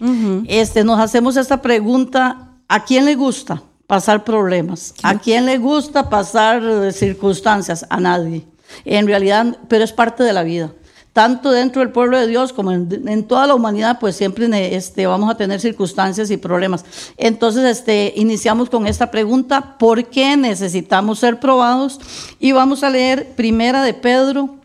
este, 0.47 0.85
nos 0.85 0.99
hacemos 1.01 1.37
esta 1.37 1.63
pregunta, 1.63 2.51
¿a 2.69 2.85
quién 2.85 3.05
le 3.05 3.15
gusta 3.15 3.63
pasar 3.87 4.25
problemas? 4.25 4.95
¿A 5.03 5.19
quién 5.19 5.47
le 5.47 5.59
gusta 5.59 6.09
pasar 6.09 6.93
circunstancias? 6.93 7.87
A 7.89 8.01
nadie. 8.01 8.47
En 8.85 9.07
realidad, 9.07 9.59
pero 9.69 9.85
es 9.85 9.93
parte 9.93 10.23
de 10.23 10.33
la 10.33 10.43
vida 10.43 10.73
tanto 11.13 11.51
dentro 11.51 11.81
del 11.81 11.93
pueblo 11.93 12.19
de 12.19 12.27
Dios 12.27 12.53
como 12.53 12.73
en, 12.73 13.25
toda 13.25 13.47
la 13.47 13.55
humanidad, 13.55 13.99
pues 14.01 14.17
siempre 14.17 14.75
este, 14.75 15.07
vamos 15.07 15.31
a 15.31 15.37
tener 15.37 15.61
circunstancias 15.61 16.31
y 16.31 16.39
problemas. 16.39 16.85
Entonces, 17.17 17.65
este, 17.65 18.15
iniciamos 18.17 18.71
con 18.71 18.87
esta 18.87 19.11
pregunta, 19.11 19.77
¿por 19.79 20.07
qué 20.07 20.37
necesitamos 20.37 21.19
ser 21.19 21.39
probados? 21.39 22.01
Y 22.39 22.53
vamos 22.53 22.83
a 22.83 22.91
leer 22.91 23.35
primera 23.35 23.83
de 23.83 23.93
Pedro 23.93 24.57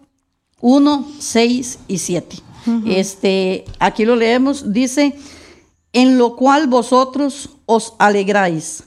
1, 0.62 1.08
6 1.20 1.80
y 1.88 1.98
7. 1.98 2.38
este, 2.88 3.66
aquí 3.80 4.06
lo 4.06 4.16
leemos, 4.16 4.72
dice, 4.72 5.16
en 5.92 6.18
lo 6.18 6.36
cual 6.36 6.68
vosotros 6.68 7.50
os 7.66 7.94
alegráis, 8.00 8.84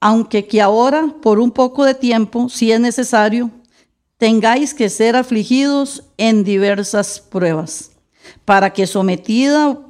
aunque 0.00 0.46
que 0.46 0.60
ahora, 0.60 1.14
por 1.22 1.38
un 1.38 1.50
poco 1.50 1.84
de 1.84 1.94
tiempo, 1.94 2.48
si 2.48 2.72
es 2.72 2.80
necesario, 2.80 3.50
tengáis 4.20 4.74
que 4.74 4.90
ser 4.90 5.16
afligidos 5.16 6.04
en 6.18 6.44
diversas 6.44 7.18
pruebas, 7.20 7.92
para 8.44 8.70
que 8.70 8.86
sometida 8.86 9.80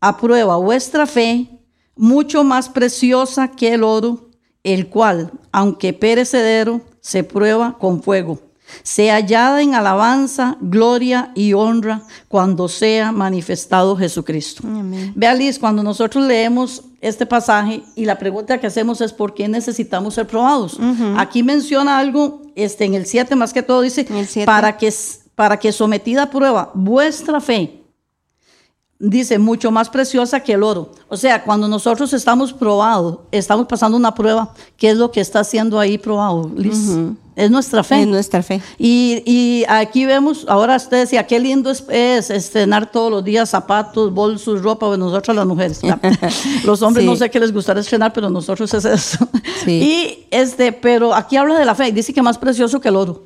a 0.00 0.16
prueba 0.18 0.56
vuestra 0.56 1.04
fe, 1.04 1.48
mucho 1.96 2.44
más 2.44 2.68
preciosa 2.68 3.50
que 3.50 3.74
el 3.74 3.82
oro, 3.82 4.30
el 4.62 4.88
cual, 4.88 5.32
aunque 5.50 5.92
perecedero, 5.92 6.80
se 7.00 7.24
prueba 7.24 7.76
con 7.76 8.04
fuego, 8.04 8.38
sea 8.82 9.14
hallada 9.16 9.62
en 9.62 9.74
alabanza, 9.74 10.56
gloria 10.60 11.32
y 11.34 11.52
honra 11.52 12.02
cuando 12.28 12.68
sea 12.68 13.12
manifestado 13.12 13.96
Jesucristo. 13.96 14.62
Vea 15.14 15.34
Liz, 15.34 15.58
cuando 15.58 15.82
nosotros 15.82 16.24
leemos 16.24 16.82
este 17.00 17.26
pasaje 17.26 17.82
y 17.94 18.04
la 18.04 18.18
pregunta 18.18 18.58
que 18.58 18.66
hacemos 18.66 19.00
es 19.00 19.12
por 19.12 19.34
qué 19.34 19.48
necesitamos 19.48 20.14
ser 20.14 20.26
probados. 20.26 20.78
Aquí 21.16 21.42
menciona 21.42 21.98
algo, 21.98 22.42
este, 22.54 22.84
en 22.84 22.94
el 22.94 23.06
7 23.06 23.36
más 23.36 23.52
que 23.52 23.62
todo 23.62 23.80
dice, 23.82 24.06
para 24.44 24.76
que, 24.76 24.92
para 25.34 25.58
que 25.58 25.72
sometida 25.72 26.24
a 26.24 26.30
prueba 26.30 26.70
vuestra 26.74 27.40
fe, 27.40 27.75
dice, 28.98 29.38
mucho 29.38 29.70
más 29.70 29.90
preciosa 29.90 30.40
que 30.40 30.54
el 30.54 30.62
oro. 30.62 30.90
O 31.08 31.16
sea, 31.16 31.42
cuando 31.44 31.68
nosotros 31.68 32.12
estamos 32.12 32.52
probados, 32.52 33.18
estamos 33.30 33.66
pasando 33.66 33.96
una 33.96 34.14
prueba, 34.14 34.52
¿qué 34.76 34.90
es 34.90 34.96
lo 34.96 35.10
que 35.10 35.20
está 35.20 35.44
siendo 35.44 35.78
ahí 35.78 35.98
probado, 35.98 36.50
Liz? 36.56 36.90
Es 37.36 37.50
nuestra 37.50 37.84
fe. 37.84 38.00
Es 38.00 38.06
nuestra 38.06 38.42
fe. 38.42 38.62
Y, 38.78 39.64
aquí 39.68 40.06
vemos, 40.06 40.46
ahora 40.48 40.76
usted 40.76 41.00
decía, 41.00 41.26
qué 41.26 41.38
lindo 41.38 41.70
es, 41.70 42.30
estrenar 42.30 42.90
todos 42.90 43.10
los 43.10 43.22
días 43.22 43.50
zapatos, 43.50 44.12
bolsos, 44.12 44.62
ropa, 44.62 44.86
bueno, 44.86 45.06
nosotros 45.06 45.36
las 45.36 45.46
mujeres. 45.46 45.82
los 46.64 46.80
hombres 46.80 47.04
no 47.04 47.14
sé 47.14 47.28
qué 47.30 47.38
les 47.38 47.52
gustaría 47.52 47.82
estrenar, 47.82 48.12
pero 48.14 48.30
nosotros 48.30 48.72
es 48.72 48.84
eso. 48.86 49.28
Y 49.66 50.26
este, 50.30 50.72
pero 50.72 51.14
aquí 51.14 51.36
habla 51.36 51.58
de 51.58 51.66
la 51.66 51.74
fe, 51.74 51.92
dice 51.92 52.14
que 52.14 52.22
más 52.22 52.38
precioso 52.38 52.80
que 52.80 52.88
el 52.88 52.96
oro. 52.96 53.24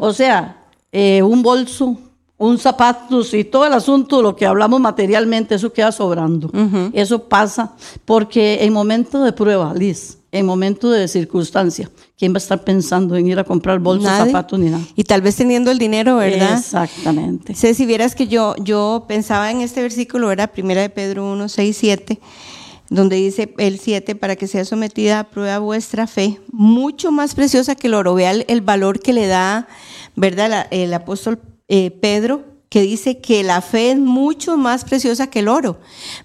O 0.00 0.12
sea, 0.12 0.66
eh, 0.92 1.22
un 1.22 1.42
bolso, 1.42 1.96
un 2.38 2.56
zapato 2.56 3.20
y 3.32 3.44
todo 3.44 3.66
el 3.66 3.72
asunto, 3.72 4.22
lo 4.22 4.36
que 4.36 4.46
hablamos 4.46 4.80
materialmente, 4.80 5.56
eso 5.56 5.72
queda 5.72 5.90
sobrando. 5.90 6.50
Eso 6.92 7.24
pasa 7.24 7.74
porque 8.04 8.64
en 8.64 8.72
momento 8.72 9.22
de 9.24 9.32
prueba, 9.32 9.74
Liz, 9.74 10.18
en 10.30 10.46
momento 10.46 10.90
de 10.90 11.08
circunstancia, 11.08 11.90
¿quién 12.16 12.32
va 12.32 12.36
a 12.36 12.38
estar 12.38 12.62
pensando 12.62 13.16
en 13.16 13.26
ir 13.26 13.38
a 13.40 13.44
comprar 13.44 13.80
bolsos, 13.80 14.08
zapatos 14.08 14.58
ni 14.58 14.70
nada? 14.70 14.84
Y 14.94 15.02
tal 15.02 15.20
vez 15.20 15.34
teniendo 15.34 15.72
el 15.72 15.78
dinero, 15.78 16.16
¿verdad? 16.16 16.58
Exactamente. 16.58 17.54
Sé, 17.54 17.74
si 17.74 17.86
vieras 17.86 18.14
que 18.14 18.28
yo, 18.28 18.54
yo 18.58 19.04
pensaba 19.08 19.50
en 19.50 19.60
este 19.60 19.82
versículo, 19.82 20.30
era 20.30 20.46
primera 20.46 20.82
de 20.82 20.90
Pedro 20.90 21.32
1, 21.32 21.48
6, 21.48 21.76
7, 21.76 22.20
donde 22.88 23.16
dice 23.16 23.52
el 23.58 23.80
7, 23.80 24.14
para 24.14 24.36
que 24.36 24.46
sea 24.46 24.64
sometida 24.64 25.20
a 25.20 25.24
prueba 25.24 25.58
vuestra 25.58 26.06
fe, 26.06 26.40
mucho 26.52 27.10
más 27.10 27.34
preciosa 27.34 27.74
que 27.74 27.88
el 27.88 27.94
oro. 27.94 28.14
Vea 28.14 28.30
el, 28.30 28.60
valor 28.60 29.00
que 29.00 29.12
le 29.12 29.26
da, 29.26 29.66
¿verdad? 30.14 30.68
el 30.70 30.94
apóstol 30.94 31.40
eh, 31.68 31.90
Pedro, 31.90 32.44
que 32.68 32.82
dice 32.82 33.18
que 33.18 33.42
la 33.42 33.62
fe 33.62 33.92
es 33.92 33.98
mucho 33.98 34.56
más 34.56 34.84
preciosa 34.84 35.28
que 35.28 35.38
el 35.38 35.48
oro, 35.48 35.78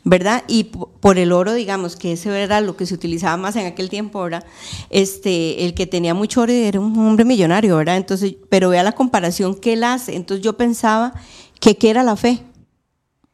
¿verdad? 0.03 0.43
Y 0.47 0.65
por 0.65 1.17
el 1.17 1.31
oro, 1.31 1.53
digamos, 1.53 1.95
que 1.95 2.13
ese 2.13 2.37
era 2.37 2.59
lo 2.59 2.75
que 2.75 2.85
se 2.85 2.93
utilizaba 2.93 3.37
más 3.37 3.55
en 3.55 3.65
aquel 3.65 3.89
tiempo, 3.89 4.21
¿verdad? 4.21 4.45
Este, 4.89 5.65
el 5.65 5.73
que 5.73 5.87
tenía 5.87 6.13
mucho 6.13 6.41
oro 6.41 6.51
era 6.51 6.79
un 6.79 6.97
hombre 6.99 7.23
millonario, 7.23 7.77
¿verdad? 7.77 7.95
Entonces, 7.95 8.35
pero 8.49 8.69
vea 8.69 8.83
la 8.83 8.91
comparación 8.91 9.55
que 9.55 9.73
él 9.73 9.83
hace. 9.85 10.15
Entonces 10.15 10.43
yo 10.43 10.57
pensaba 10.57 11.13
que 11.61 11.77
qué 11.77 11.89
era 11.89 12.03
la 12.03 12.17
fe. 12.17 12.41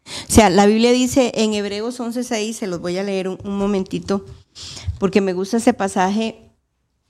O 0.06 0.32
sea, 0.32 0.50
la 0.50 0.68
Biblia 0.68 0.92
dice 0.92 1.32
en 1.36 1.54
Hebreos 1.54 2.00
11:6, 2.00 2.54
se 2.54 2.68
los 2.68 2.80
voy 2.80 2.98
a 2.98 3.04
leer 3.04 3.28
un, 3.28 3.40
momentito, 3.44 4.26
porque 5.00 5.22
me 5.22 5.34
gusta 5.34 5.58
ese 5.58 5.74
pasaje. 5.74 6.46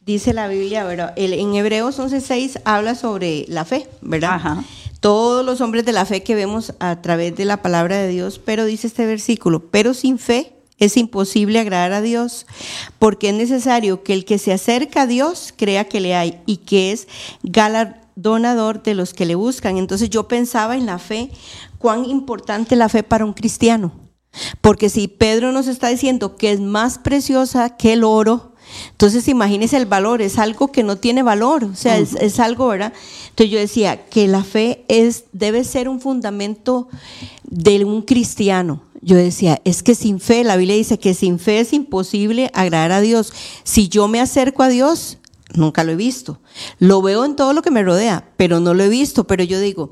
Dice 0.01 0.33
la 0.33 0.47
Biblia, 0.47 0.85
¿verdad? 0.85 1.13
En 1.17 1.53
Hebreos 1.55 1.99
11:6 1.99 2.61
habla 2.63 2.95
sobre 2.95 3.45
la 3.49 3.65
fe, 3.65 3.87
¿verdad? 4.01 4.31
Ajá 4.35 4.63
todos 4.99 5.45
los 5.45 5.61
hombres 5.61 5.85
de 5.85 5.93
la 5.93 6.05
fe 6.05 6.23
que 6.23 6.35
vemos 6.35 6.73
a 6.79 7.01
través 7.01 7.35
de 7.35 7.45
la 7.45 7.61
palabra 7.61 7.97
de 7.97 8.07
Dios, 8.07 8.39
pero 8.43 8.65
dice 8.65 8.87
este 8.87 9.05
versículo, 9.05 9.69
pero 9.69 9.93
sin 9.93 10.19
fe 10.19 10.55
es 10.77 10.97
imposible 10.97 11.59
agradar 11.59 11.93
a 11.93 12.01
Dios, 12.01 12.45
porque 12.99 13.29
es 13.29 13.35
necesario 13.35 14.03
que 14.03 14.13
el 14.13 14.25
que 14.25 14.37
se 14.37 14.53
acerca 14.53 15.03
a 15.03 15.07
Dios 15.07 15.53
crea 15.55 15.85
que 15.85 15.99
le 15.99 16.15
hay 16.15 16.41
y 16.45 16.57
que 16.57 16.91
es 16.91 17.07
galardonador 17.43 18.81
de 18.81 18.95
los 18.95 19.13
que 19.13 19.25
le 19.25 19.35
buscan. 19.35 19.77
Entonces 19.77 20.09
yo 20.09 20.27
pensaba 20.27 20.77
en 20.77 20.85
la 20.85 20.99
fe, 20.99 21.31
cuán 21.77 22.05
importante 22.05 22.75
la 22.75 22.89
fe 22.89 23.03
para 23.03 23.25
un 23.25 23.33
cristiano. 23.33 23.93
Porque 24.61 24.89
si 24.89 25.07
Pedro 25.07 25.51
nos 25.51 25.67
está 25.67 25.89
diciendo 25.89 26.35
que 26.35 26.51
es 26.51 26.59
más 26.59 26.97
preciosa 26.99 27.75
que 27.75 27.93
el 27.93 28.03
oro, 28.03 28.48
entonces 28.99 29.29
imagínese 29.29 29.77
el 29.77 29.85
valor, 29.85 30.21
es 30.21 30.37
algo 30.37 30.73
que 30.73 30.83
no 30.83 30.97
tiene 30.97 31.23
valor, 31.23 31.63
o 31.63 31.73
sea, 31.73 31.97
es, 31.97 32.37
algo, 32.41 32.67
¿verdad? 32.67 32.91
Entonces 33.29 33.49
yo 33.49 33.57
decía 33.57 34.05
que 34.07 34.27
la 34.27 34.43
fe 34.43 34.83
es, 34.89 35.23
debe 35.31 35.63
ser 35.63 35.87
un 35.87 36.01
fundamento 36.01 36.89
de 37.43 37.85
un 37.85 38.01
cristiano. 38.01 38.83
Yo 38.99 39.15
decía, 39.15 39.61
es 39.63 39.83
que 39.83 39.95
sin 39.95 40.19
fe, 40.19 40.43
la 40.43 40.57
Biblia 40.57 40.75
dice 40.75 40.99
que 40.99 41.13
sin 41.13 41.39
fe 41.39 41.61
es 41.61 41.71
imposible 41.71 42.51
agradar 42.53 42.91
a 42.91 42.99
Dios. 42.99 43.31
Si 43.63 43.87
yo 43.87 44.09
me 44.09 44.19
acerco 44.19 44.63
a 44.63 44.67
Dios, 44.67 45.18
nunca 45.53 45.83
lo 45.83 45.91
he 45.91 45.95
visto. 45.95 46.39
Lo 46.77 47.01
veo 47.01 47.25
en 47.25 47.35
todo 47.35 47.53
lo 47.53 47.61
que 47.61 47.71
me 47.71 47.83
rodea, 47.83 48.31
pero 48.37 48.59
no 48.59 48.73
lo 48.73 48.83
he 48.83 48.89
visto. 48.89 49.25
Pero 49.25 49.43
yo 49.43 49.59
digo, 49.59 49.91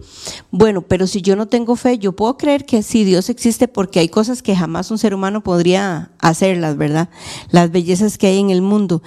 bueno, 0.52 0.82
pero 0.82 1.08
si 1.08 1.22
yo 1.22 1.36
no 1.36 1.48
tengo 1.48 1.76
fe, 1.76 1.98
yo 1.98 2.14
puedo 2.14 2.38
creer 2.38 2.66
que 2.66 2.84
sí, 2.84 3.04
Dios 3.04 3.30
existe 3.30 3.68
porque 3.68 4.00
hay 4.00 4.10
cosas 4.10 4.42
que 4.42 4.56
jamás 4.56 4.92
un 4.92 4.98
ser 4.98 5.14
humano 5.14 5.44
podría 5.44 6.12
hacerlas, 6.20 6.78
¿verdad? 6.78 7.10
Las 7.52 7.72
bellezas 7.72 8.18
que 8.18 8.28
hay 8.28 8.40
en 8.40 8.50
el 8.50 8.62
mundo. 8.62 9.02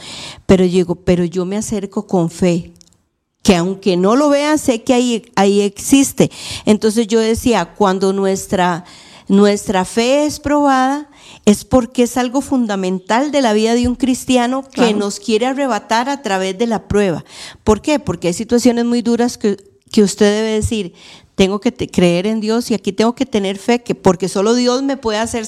Pero 0.47 0.65
yo 0.65 0.73
digo, 0.73 0.95
pero 0.97 1.25
yo 1.25 1.45
me 1.45 1.57
acerco 1.57 2.07
con 2.07 2.31
fe 2.31 2.75
que 3.43 3.57
aunque 3.57 3.97
no 3.97 4.17
lo 4.17 4.29
vea, 4.29 4.59
sé 4.59 4.83
que 4.83 4.93
ahí, 4.93 5.23
ahí 5.35 5.63
existe. 5.63 6.31
Entonces 6.67 7.07
yo 7.07 7.21
decía, 7.21 7.75
cuando 7.75 8.13
nuestra, 8.13 8.85
nuestra 9.31 9.85
fe 9.85 10.27
es 10.27 10.41
probada, 10.41 11.09
es 11.45 11.65
porque 11.65 12.03
es 12.03 12.17
algo 12.17 12.41
fundamental 12.41 13.31
de 13.31 13.43
la 13.43 13.53
vida 13.53 13.75
de 13.75 13.87
un 13.87 13.95
cristiano 13.95 14.65
que 14.69 14.93
nos 14.93 15.21
quiere 15.21 15.47
arrebatar 15.47 16.09
a 16.09 16.21
través 16.21 16.59
de 16.59 16.67
la 16.67 16.89
prueba. 16.89 17.25
¿Por 17.63 17.81
qué? 17.81 18.01
Porque 18.01 18.27
hay 18.27 18.35
situaciones 18.35 18.87
muy 18.87 19.03
duras 19.03 19.39
que, 19.39 19.57
que 19.93 20.03
usted 20.03 20.27
debe 20.35 20.51
decir, 20.55 20.95
tengo 21.37 21.61
que 21.61 21.73
creer 21.73 22.27
en 22.27 22.41
Dios 22.41 22.73
y 22.73 22.75
aquí 22.75 22.93
tengo 22.93 23.15
que 23.15 23.25
tener 23.25 23.57
fe, 23.57 23.85
que 23.85 23.95
porque 23.95 24.29
solo 24.29 24.55
Dios 24.55 24.83
me 24.83 24.97
puede 24.97 25.19
hacer 25.19 25.47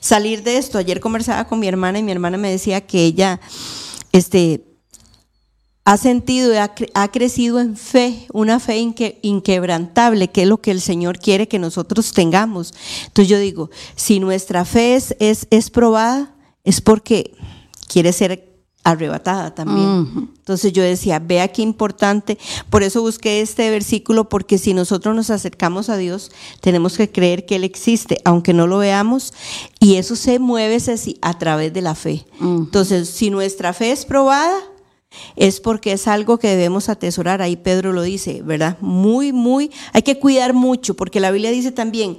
salir 0.00 0.42
de 0.42 0.58
esto. 0.58 0.76
Ayer 0.76 1.00
conversaba 1.00 1.46
con 1.46 1.58
mi 1.58 1.68
hermana 1.68 2.00
y 2.00 2.02
mi 2.02 2.12
hermana 2.12 2.36
me 2.36 2.50
decía 2.50 2.82
que 2.82 3.02
ella, 3.02 3.40
este, 4.12 4.71
ha 5.84 5.96
sentido 5.96 6.52
y 6.52 6.56
ha, 6.56 7.08
crecido 7.08 7.58
en 7.58 7.76
fe, 7.76 8.26
una 8.32 8.60
fe 8.60 8.78
inquebrantable, 9.22 10.28
que 10.28 10.42
es 10.42 10.48
lo 10.48 10.60
que 10.60 10.70
el 10.70 10.80
Señor 10.80 11.18
quiere 11.18 11.48
que 11.48 11.58
nosotros 11.58 12.12
tengamos. 12.12 12.72
Entonces 13.06 13.28
yo 13.28 13.38
digo, 13.38 13.70
si 13.96 14.20
nuestra 14.20 14.64
fe 14.64 14.94
es, 14.94 15.16
es, 15.18 15.70
probada, 15.70 16.34
es 16.62 16.80
porque 16.80 17.34
quiere 17.88 18.12
ser 18.12 18.48
arrebatada 18.84 19.54
también. 19.54 20.30
Entonces 20.38 20.72
yo 20.72 20.84
decía, 20.84 21.18
vea 21.18 21.48
qué 21.48 21.62
importante. 21.62 22.38
Por 22.70 22.84
eso 22.84 23.00
busqué 23.02 23.40
este 23.40 23.68
versículo, 23.70 24.28
porque 24.28 24.58
si 24.58 24.74
nosotros 24.74 25.16
nos 25.16 25.30
acercamos 25.30 25.88
a 25.88 25.96
Dios, 25.96 26.30
tenemos 26.60 26.96
que 26.96 27.10
creer 27.10 27.44
que 27.44 27.56
Él 27.56 27.64
existe, 27.64 28.18
aunque 28.24 28.52
no 28.52 28.68
lo 28.68 28.78
veamos, 28.78 29.34
y 29.80 29.96
eso 29.96 30.14
se 30.14 30.38
mueve 30.38 30.78
a 31.22 31.38
través 31.38 31.72
de 31.72 31.82
la 31.82 31.96
fe. 31.96 32.24
Entonces, 32.40 33.08
si 33.08 33.30
nuestra 33.30 33.72
fe 33.72 33.90
es 33.90 34.04
probada, 34.04 34.71
es 35.36 35.60
porque 35.60 35.92
es 35.92 36.08
algo 36.08 36.38
que 36.38 36.48
debemos 36.48 36.88
atesorar. 36.88 37.42
Ahí 37.42 37.56
Pedro 37.56 37.92
lo 37.92 38.02
dice, 38.02 38.42
¿verdad? 38.42 38.78
Muy, 38.80 39.32
muy, 39.32 39.70
hay 39.92 40.02
que 40.02 40.18
cuidar 40.18 40.52
mucho, 40.52 40.94
porque 40.94 41.20
la 41.20 41.30
Biblia 41.30 41.50
dice 41.50 41.72
también 41.72 42.18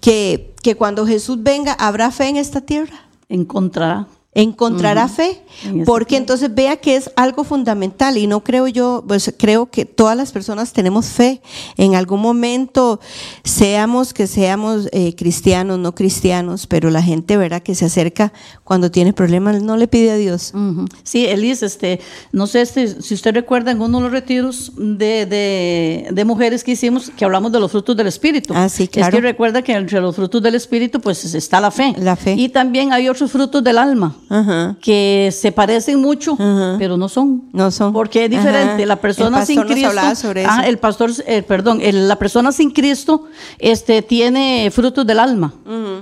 que, 0.00 0.54
que 0.62 0.74
cuando 0.74 1.06
Jesús 1.06 1.42
venga, 1.42 1.72
¿habrá 1.72 2.10
fe 2.10 2.28
en 2.28 2.36
esta 2.36 2.60
tierra? 2.60 3.08
Encontrará. 3.28 4.08
Encontrará 4.32 5.08
fe, 5.08 5.42
En 5.64 5.84
porque 5.84 6.16
entonces 6.16 6.54
vea 6.54 6.76
que 6.76 6.94
es 6.94 7.10
algo 7.16 7.42
fundamental 7.42 8.16
y 8.16 8.28
no 8.28 8.44
creo 8.44 8.68
yo, 8.68 9.02
pues 9.06 9.34
creo 9.36 9.66
que 9.70 9.84
todas 9.84 10.16
las 10.16 10.30
personas 10.30 10.72
tenemos 10.72 11.06
fe. 11.06 11.42
En 11.76 11.96
algún 11.96 12.20
momento, 12.20 13.00
seamos 13.42 14.14
que 14.14 14.26
seamos 14.28 14.88
eh, 14.92 15.14
cristianos, 15.16 15.78
no 15.80 15.94
cristianos, 15.96 16.66
pero 16.68 16.90
la 16.90 17.02
gente 17.02 17.36
verá 17.36 17.58
que 17.60 17.74
se 17.74 17.86
acerca 17.86 18.32
cuando 18.62 18.90
tiene 18.92 19.12
problemas, 19.12 19.62
no 19.62 19.76
le 19.76 19.88
pide 19.88 20.12
a 20.12 20.16
Dios. 20.16 20.52
Ujú. 20.54 20.86
Sí, 21.02 21.26
Elise, 21.26 21.66
este, 21.66 22.00
no 22.30 22.46
sé 22.46 22.60
este, 22.60 23.02
si 23.02 23.14
usted 23.14 23.34
recuerda 23.34 23.72
en 23.72 23.80
uno 23.82 23.98
de 23.98 24.04
los 24.04 24.12
retiros 24.12 24.72
de, 24.76 25.26
de- 25.26 26.08
de 26.12 26.24
mujeres 26.24 26.62
que 26.62 26.72
hicimos, 26.72 27.10
que 27.10 27.24
hablamos 27.24 27.50
de 27.50 27.58
los 27.58 27.70
frutos 27.72 27.96
del 27.96 28.06
Espíritu. 28.06 28.54
Ah, 28.56 28.68
sí, 28.68 28.86
claro. 28.86 29.08
Es 29.08 29.14
que 29.14 29.20
recuerda 29.20 29.62
que 29.62 29.72
entre 29.72 30.00
los 30.00 30.14
frutos 30.14 30.40
del 30.40 30.54
Espíritu, 30.54 31.00
pues 31.00 31.34
está 31.34 31.60
la 31.60 31.70
fe. 31.72 31.94
La 31.98 32.14
fe. 32.14 32.34
Y 32.34 32.48
también 32.50 32.92
hay 32.92 33.08
otros 33.08 33.30
frutos 33.32 33.64
del 33.64 33.78
alma, 33.78 34.16
Ajá. 34.32 34.76
que 34.80 35.28
se 35.32 35.50
parecen 35.52 36.00
mucho, 36.00 36.36
pero 36.78 36.96
no 36.96 37.08
son. 37.08 37.48
No 37.52 37.70
son. 37.70 37.92
Porque 37.92 38.24
es 38.26 38.30
diferente. 38.30 38.74
Ajá. 38.84 38.86
La 38.86 38.96
persona 38.96 39.44
sin 39.44 39.60
Cristo. 39.62 39.90
sobre 40.14 40.46
Ah, 40.46 40.60
eso. 40.60 40.68
el 40.70 40.78
pastor, 40.78 41.10
eh, 41.26 41.42
perdón, 41.42 41.80
el- 41.82 42.06
la 42.08 42.16
persona 42.16 42.52
sin 42.52 42.70
Cristo 42.70 43.24
este, 43.58 44.02
tiene 44.02 44.70
frutos 44.72 45.06
del 45.06 45.18
alma. 45.18 45.52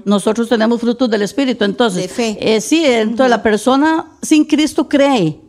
Nosotros 0.05 0.49
tenemos 0.49 0.81
frutos 0.81 1.09
del 1.11 1.23
Espíritu. 1.23 1.65
Entonces, 1.65 2.03
De 2.03 2.09
fe. 2.09 2.37
eh, 2.41 2.61
sí, 2.61 2.85
entonces 2.85 3.31
la 3.31 3.43
persona 3.43 4.07
sin 4.23 4.45
Cristo 4.45 4.89
cree. 4.89 5.41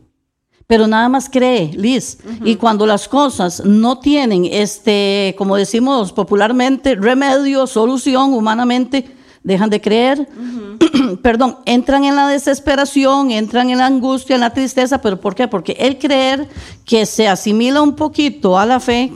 Pero 0.68 0.86
nada 0.88 1.10
más 1.10 1.28
cree, 1.30 1.72
Liz. 1.76 2.20
Y 2.46 2.56
cuando 2.56 2.86
las 2.86 3.08
cosas 3.08 3.64
no 3.66 3.98
tienen, 4.00 4.46
este, 4.46 5.34
como 5.38 5.56
decimos 5.56 6.14
popularmente, 6.14 6.94
remedio, 6.96 7.66
solución 7.66 8.34
humanamente, 8.34 9.16
dejan 9.44 9.70
de 9.70 9.82
creer. 9.82 10.28
Perdón, 11.22 11.58
entran 11.66 12.04
en 12.04 12.16
la 12.16 12.28
desesperación, 12.28 13.32
entran 13.32 13.70
en 13.70 13.80
la 13.80 13.86
angustia, 13.86 14.36
en 14.36 14.42
la 14.42 14.54
tristeza. 14.54 15.02
¿Pero 15.02 15.20
por 15.20 15.36
qué? 15.36 15.48
Porque 15.48 15.74
el 15.80 15.98
creer 15.98 16.48
que 16.86 17.06
se 17.06 17.28
asimila 17.28 17.82
un 17.82 17.96
poquito 17.96 18.58
a 18.58 18.66
la 18.66 18.80
fe, 18.80 19.12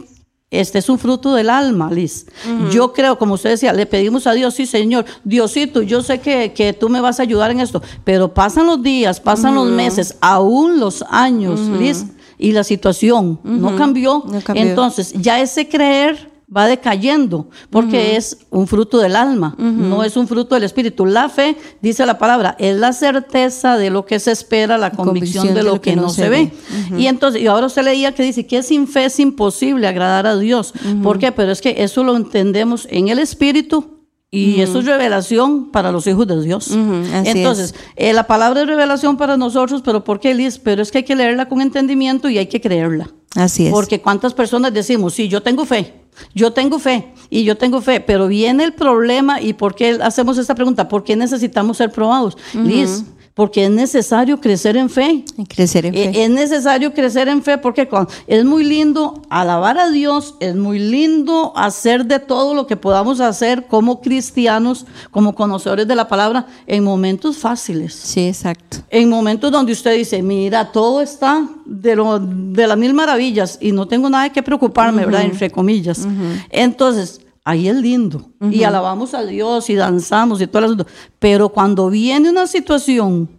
este 0.53 0.77
es 0.77 0.87
un 0.87 0.99
fruto 0.99 1.33
del 1.33 1.49
alma, 1.49 1.89
Liz. 1.91 2.27
Yo 2.71 2.93
creo, 2.93 3.17
como 3.17 3.33
usted 3.33 3.49
decía, 3.49 3.73
le 3.73 3.87
pedimos 3.87 4.27
a 4.27 4.33
Dios, 4.33 4.53
sí, 4.53 4.67
Señor, 4.67 5.05
Diosito, 5.23 5.81
yo 5.81 6.03
sé 6.03 6.19
que, 6.19 6.53
que 6.53 6.73
tú 6.73 6.89
me 6.89 7.01
vas 7.01 7.19
a 7.19 7.23
ayudar 7.23 7.49
en 7.49 7.59
esto, 7.59 7.81
pero 8.03 8.35
pasan 8.35 8.67
los 8.67 8.83
días, 8.83 9.19
pasan 9.19 9.55
los 9.55 9.67
meses, 9.69 10.15
aún 10.21 10.79
los 10.79 11.03
años, 11.09 11.59
Liz, 11.59 12.05
y 12.37 12.51
la 12.51 12.63
situación 12.63 13.39
no 13.43 13.75
cambió. 13.75 14.23
No 14.27 14.41
cambió. 14.41 14.63
Entonces, 14.63 15.13
ya 15.13 15.41
ese 15.41 15.67
creer 15.67 16.32
va 16.55 16.67
decayendo, 16.67 17.49
porque 17.69 18.15
es 18.15 18.37
un 18.49 18.67
fruto 18.67 18.99
del 18.99 19.15
alma, 19.15 19.55
no 19.57 20.03
es 20.03 20.15
un 20.17 20.27
fruto 20.27 20.55
del 20.55 20.63
espíritu. 20.63 21.05
La 21.05 21.29
fe, 21.29 21.57
dice 21.81 22.05
la 22.05 22.17
palabra, 22.17 22.55
es 22.59 22.77
la 22.77 22.93
certeza 22.93 23.77
de 23.77 23.89
lo 23.89 24.05
que 24.05 24.19
se 24.19 24.31
espera, 24.31 24.77
la 24.77 24.91
convicción, 24.91 25.53
de 25.53 25.63
lo 25.63 25.81
que, 25.81 25.95
no 25.95 26.09
se 26.09 26.29
ve. 26.29 26.51
Y 26.97 27.07
entonces, 27.07 27.41
y 27.41 27.47
ahora 27.47 27.67
usted 27.67 27.83
leía 27.83 28.13
que 28.13 28.23
dice 28.23 28.45
que 28.45 28.61
sin 28.61 28.87
fe 28.87 29.05
es 29.05 29.19
imposible 29.19 29.87
agradar 29.87 30.27
a 30.27 30.37
Dios. 30.37 30.73
¿Por 31.01 31.19
qué? 31.19 31.31
Pero 31.31 31.51
es 31.51 31.61
que 31.61 31.75
eso 31.83 32.03
lo 32.03 32.15
entendemos 32.15 32.87
en 32.89 33.07
el 33.09 33.19
espíritu. 33.19 33.93
Y 34.35 34.61
eso 34.61 34.79
es 34.79 34.85
revelación 34.85 35.69
para 35.69 35.91
los 35.91 36.07
hijos 36.07 36.25
de 36.25 36.41
Dios. 36.41 36.69
Ujú, 36.69 37.03
así 37.13 37.29
Entonces, 37.37 37.75
eh, 37.95 38.13
la 38.13 38.25
palabra 38.25 38.61
es 38.61 38.67
revelación 38.67 39.15
para 39.15 39.37
nosotros, 39.37 39.83
pero 39.85 40.03
¿por 40.03 40.19
qué, 40.19 40.33
Liz? 40.33 40.57
Pero 40.57 40.81
es 40.81 40.91
que 40.91 40.99
hay 40.99 41.03
que 41.03 41.15
leerla 41.15 41.47
con 41.47 41.61
entendimiento 41.61 42.27
y 42.29 42.39
hay 42.39 42.47
que 42.47 42.59
creerla. 42.59 43.11
Así 43.35 43.67
es. 43.67 43.71
Porque 43.71 44.01
cuántas 44.01 44.33
personas 44.33 44.73
decimos, 44.73 45.13
sí, 45.13 45.27
yo 45.27 45.43
tengo 45.43 45.65
fe, 45.65 46.02
yo 46.33 46.53
tengo 46.53 46.79
fe 46.79 47.13
y 47.29 47.43
yo 47.43 47.57
tengo 47.57 47.81
fe, 47.81 47.99
pero 47.99 48.27
viene 48.27 48.63
el 48.63 48.73
problema 48.73 49.41
y 49.41 49.53
¿por 49.53 49.75
qué 49.75 49.97
hacemos 50.01 50.37
esta 50.37 50.55
pregunta? 50.55 50.87
¿Por 50.87 51.03
qué 51.03 51.15
necesitamos 51.15 51.77
ser 51.77 51.91
probados? 51.91 52.37
Liz, 52.53 53.03
porque 53.33 53.65
es 53.65 53.71
necesario 53.71 54.39
crecer 54.39 54.77
en 54.77 54.89
fe. 54.89 55.25
Crecer 55.47 55.87
en 55.87 55.93
fe. 55.93 56.03
Eh, 56.09 56.23
Es 56.25 56.29
necesario 56.29 56.93
crecer 56.93 57.27
en 57.27 57.41
fe 57.41 57.57
porque 57.57 57.87
cuando- 57.87 58.11
es 58.27 58.45
muy 58.45 58.63
lindo 58.63 59.21
alabar 59.29 59.79
a 59.79 59.89
Dios, 59.89 60.35
es 60.39 60.55
muy 60.55 60.77
lindo 60.77 61.51
hacer 61.55 62.05
de 62.05 62.19
todo 62.19 62.53
lo 62.53 62.67
que 62.67 62.77
podamos 62.77 63.19
hacer 63.19 63.65
como 63.67 64.01
cristianos, 64.01 64.85
como 65.09 65.33
conocedores 65.33 65.87
de 65.87 65.95
la 65.95 66.07
palabra, 66.07 66.45
en 66.67 66.83
momentos 66.83 67.37
fáciles. 67.37 67.93
sí, 67.93 68.27
exacto. 68.27 68.77
En 68.89 69.09
momentos 69.09 69.51
donde 69.51 69.71
usted 69.73 69.95
dice, 69.97 70.21
mira, 70.21 70.71
todo 70.71 71.01
está 71.01 71.47
de, 71.65 71.95
lo, 71.95 72.19
de 72.19 72.67
las 72.67 72.77
mil 72.77 72.93
maravillas 72.93 73.57
y 73.59 73.71
no 73.71 73.87
tengo 73.87 74.09
nada 74.09 74.29
que 74.31 74.43
preocuparme, 74.43 75.05
¿verdad? 75.05 75.23
Entre 75.23 75.49
comillas. 75.49 76.07
Entonces, 76.51 77.21
ahí 77.43 77.67
es 77.67 77.75
lindo. 77.75 78.29
Y 78.51 78.63
alabamos 78.63 79.13
a 79.13 79.23
Dios 79.25 79.69
y 79.69 79.75
danzamos 79.75 80.41
y 80.41 80.47
todo 80.47 80.59
el 80.59 80.65
asunto. 80.65 80.87
Pero 81.19 81.49
cuando 81.49 81.89
viene 81.89 82.29
una 82.29 82.47
situación 82.47 83.29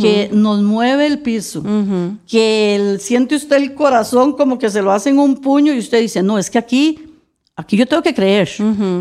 que 0.00 0.30
nos 0.32 0.62
mueve 0.62 1.06
el 1.06 1.18
piso, 1.18 1.62
que 2.26 2.74
el- 2.76 3.00
siente 3.00 3.34
usted 3.36 3.56
el 3.56 3.74
corazón 3.74 4.32
como 4.34 4.58
que 4.58 4.70
se 4.70 4.80
lo 4.80 4.92
hacen 4.92 5.18
un 5.18 5.36
puño 5.36 5.72
y 5.74 5.78
usted 5.78 6.00
dice, 6.00 6.22
no, 6.22 6.38
es 6.38 6.48
que 6.48 6.58
aquí, 6.58 7.00
aquí 7.56 7.76
yo 7.76 7.86
tengo 7.86 8.02
que 8.02 8.14
creer. 8.14 8.48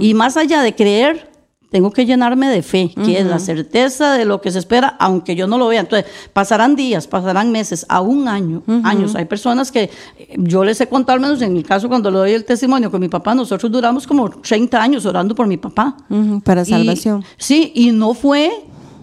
Y 0.01 0.13
más 0.13 0.35
allá 0.35 0.61
de 0.61 0.73
creer, 0.75 1.29
tengo 1.73 1.89
que 1.89 2.05
llenarme 2.05 2.49
de 2.49 2.61
fe, 2.61 2.93
que 3.03 3.17
es 3.17 3.25
la 3.25 3.39
certeza 3.39 4.13
de 4.13 4.25
lo 4.25 4.41
que 4.41 4.51
se 4.51 4.59
espera, 4.59 4.95
aunque 4.99 5.35
yo 5.35 5.47
no 5.47 5.57
lo 5.57 5.67
vea. 5.69 5.79
Entonces, 5.79 6.07
pasarán 6.31 6.75
días, 6.75 7.07
pasarán 7.07 7.51
meses, 7.51 7.83
a 7.89 7.99
un 7.99 8.27
año, 8.27 8.61
años. 8.83 9.15
Hay 9.15 9.25
personas 9.25 9.71
que 9.71 9.89
eh, 10.19 10.35
yo 10.37 10.63
les 10.63 10.79
he 10.81 10.87
contado, 10.87 11.15
al 11.15 11.21
menos 11.21 11.41
en 11.41 11.51
mi 11.51 11.63
caso, 11.63 11.89
cuando 11.89 12.11
le 12.11 12.17
doy 12.19 12.31
el 12.33 12.45
testimonio 12.45 12.91
con 12.91 13.01
mi 13.01 13.09
papá, 13.09 13.33
nosotros 13.33 13.71
duramos 13.71 14.05
como 14.05 14.29
30 14.29 14.79
años 14.83 15.03
orando 15.07 15.33
por 15.33 15.47
mi 15.47 15.57
papá. 15.57 15.97
Para 16.43 16.61
Y- 16.61 16.65
salvación. 16.65 17.25
sí, 17.37 17.71
y 17.73 17.89
no 17.91 18.13
fue 18.13 18.51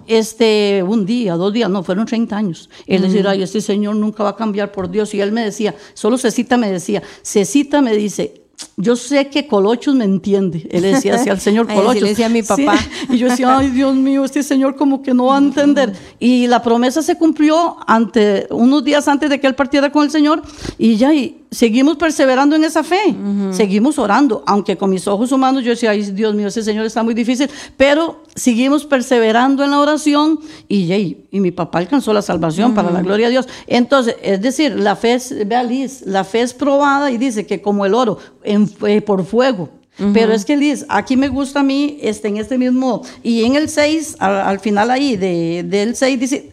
este 0.07 0.85
un 0.87 1.05
día, 1.05 1.35
dos 1.35 1.53
días, 1.53 1.69
no, 1.69 1.83
fueron 1.83 2.07
30 2.07 2.37
años. 2.37 2.71
Él 2.87 3.03
decía, 3.03 3.25
ay, 3.31 3.43
este 3.43 3.61
señor 3.61 3.97
nunca 3.97 4.23
va 4.23 4.31
a 4.31 4.37
cambiar 4.37 4.71
por 4.71 4.89
Dios. 4.89 5.13
Y 5.13 5.21
él 5.21 5.33
me 5.33 5.43
decía, 5.45 5.75
solo 5.95 6.19
Cecita 6.19 6.57
me 6.57 6.71
decía, 6.71 7.03
Cecita 7.23 7.83
me 7.83 7.97
dice, 7.97 8.43
yo 8.77 8.97
sé 8.97 9.29
que 9.29 9.47
Colochos 9.47 9.95
me 9.95 10.05
entiende. 10.05 10.67
Él 10.71 10.83
decía 10.83 11.15
así 11.17 11.29
al 11.31 11.41
señor 11.41 11.67
Ay, 11.69 11.77
Colochos. 11.77 12.03
le 12.03 12.09
decía 12.11 12.27
a 12.27 12.29
mi 12.29 12.43
Sí. 12.43 12.49
papá. 12.49 12.79
Y 13.09 13.19
yo 13.19 13.29
decía, 13.29 13.57
ay, 13.59 13.71
Dios 13.71 13.95
mío, 13.95 14.25
este 14.25 14.43
señor 14.43 14.77
como 14.77 15.03
que 15.03 15.15
no 15.15 15.27
va 15.27 15.37
a 15.37 15.39
entender. 15.39 15.93
Y 16.19 16.47
la 16.47 16.63
promesa 16.63 17.03
se 17.03 17.17
cumplió 17.17 17.77
ante 17.87 18.47
unos 18.51 18.85
días 18.85 19.07
antes 19.09 19.31
de 19.31 19.41
que 19.41 19.47
él 19.47 19.55
partiera 19.55 19.91
con 19.93 20.05
el 20.05 20.11
Señor. 20.11 20.43
Y 20.79 20.97
ya, 20.97 21.13
y 21.15 21.43
seguimos 21.51 21.97
perseverando 21.97 22.57
en 22.57 22.65
esa 22.65 22.85
fe. 22.85 23.15
Seguimos 23.51 23.99
orando. 23.99 24.43
Aunque 24.47 24.77
con 24.77 24.91
mis 24.91 25.07
ojos 25.07 25.33
humanos 25.33 25.65
yo 25.65 25.71
decía, 25.71 25.91
ay, 25.91 26.03
Dios 26.03 26.35
mío, 26.35 26.49
ese 26.49 26.63
señor 26.63 26.87
está 26.87 27.03
muy 27.03 27.15
difícil. 27.15 27.51
Pero 27.77 28.23
seguimos 28.35 28.85
perseverando 28.85 29.65
en 29.65 29.73
la 29.73 29.81
oración. 29.81 30.41
Y, 30.69 30.93
y, 30.93 31.27
y 31.31 31.41
mi 31.41 31.51
papá 31.51 31.79
alcanzó 31.79 32.13
la 32.13 32.23
salvación 32.23 32.75
para 32.75 32.91
la 32.91 33.03
gloria 33.03 33.27
de 33.27 33.33
Dios. 33.33 33.49
Entonces, 33.67 34.17
es 34.23 34.41
decir, 34.41 34.77
la 34.77 34.97
fe 34.97 35.15
es, 35.15 35.47
vea 35.47 35.63
Liz, 35.63 36.03
la 36.07 36.25
fe 36.25 36.43
es 36.43 36.55
probada 36.55 37.11
y 37.11 37.19
dice 37.19 37.47
que 37.47 37.61
como 37.61 37.85
el 37.85 37.95
oro, 37.95 38.19
en, 38.45 38.71
eh, 38.87 39.01
por 39.01 39.25
fuego. 39.25 39.71
Pero 40.15 40.33
es 40.33 40.47
que 40.47 40.57
Liz, 40.57 40.87
aquí 40.89 41.15
me 41.15 41.29
gusta 41.29 41.61
a 41.61 41.63
mí, 41.63 41.99
este, 42.01 42.29
en 42.29 42.39
este 42.39 42.57
mismo, 42.57 43.03
y 43.23 43.45
en 43.45 43.55
el 43.55 43.69
6, 43.69 44.17
al, 44.19 44.35
al 44.37 44.59
final 44.59 44.91
ahí 44.91 45.19
de, 45.19 45.63
del 45.63 45.95
6 45.95 46.19
dice, 46.19 46.53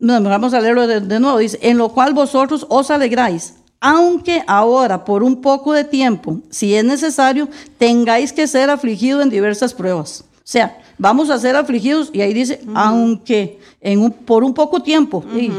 vamos 0.00 0.54
a 0.54 0.60
leerlo 0.60 0.86
de, 0.86 1.00
de 1.00 1.20
nuevo, 1.20 1.36
dice, 1.36 1.58
en 1.60 1.76
lo 1.76 1.90
cual 1.90 2.14
vosotros 2.14 2.64
os 2.70 2.90
alegráis, 2.90 3.56
aunque 3.80 4.42
ahora 4.46 5.04
por 5.04 5.22
un 5.22 5.40
poco 5.40 5.72
de 5.72 5.84
tiempo, 5.84 6.40
si 6.50 6.74
es 6.74 6.84
necesario, 6.84 7.48
tengáis 7.78 8.32
que 8.32 8.46
ser 8.46 8.68
afligidos 8.68 9.22
en 9.22 9.30
diversas 9.30 9.72
pruebas. 9.72 10.24
O 10.36 10.42
sea, 10.44 10.78
vamos 10.98 11.30
a 11.30 11.38
ser 11.38 11.56
afligidos, 11.56 12.10
y 12.12 12.20
ahí 12.20 12.34
dice, 12.34 12.60
aunque 12.74 13.58
en 13.80 14.00
un, 14.00 14.12
por 14.12 14.44
un 14.44 14.52
poco 14.52 14.82
tiempo. 14.82 15.24
y 15.34 15.50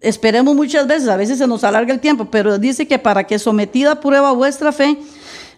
esperemos 0.00 0.54
muchas 0.54 0.86
veces, 0.86 1.08
a 1.08 1.16
veces 1.16 1.38
se 1.38 1.46
nos 1.46 1.64
alarga 1.64 1.92
el 1.92 2.00
tiempo, 2.00 2.26
pero 2.30 2.58
dice 2.58 2.86
que 2.86 2.98
para 2.98 3.24
que 3.24 3.38
sometida 3.38 3.92
a 3.92 4.00
prueba 4.00 4.30
vuestra 4.32 4.70
fe, 4.70 4.98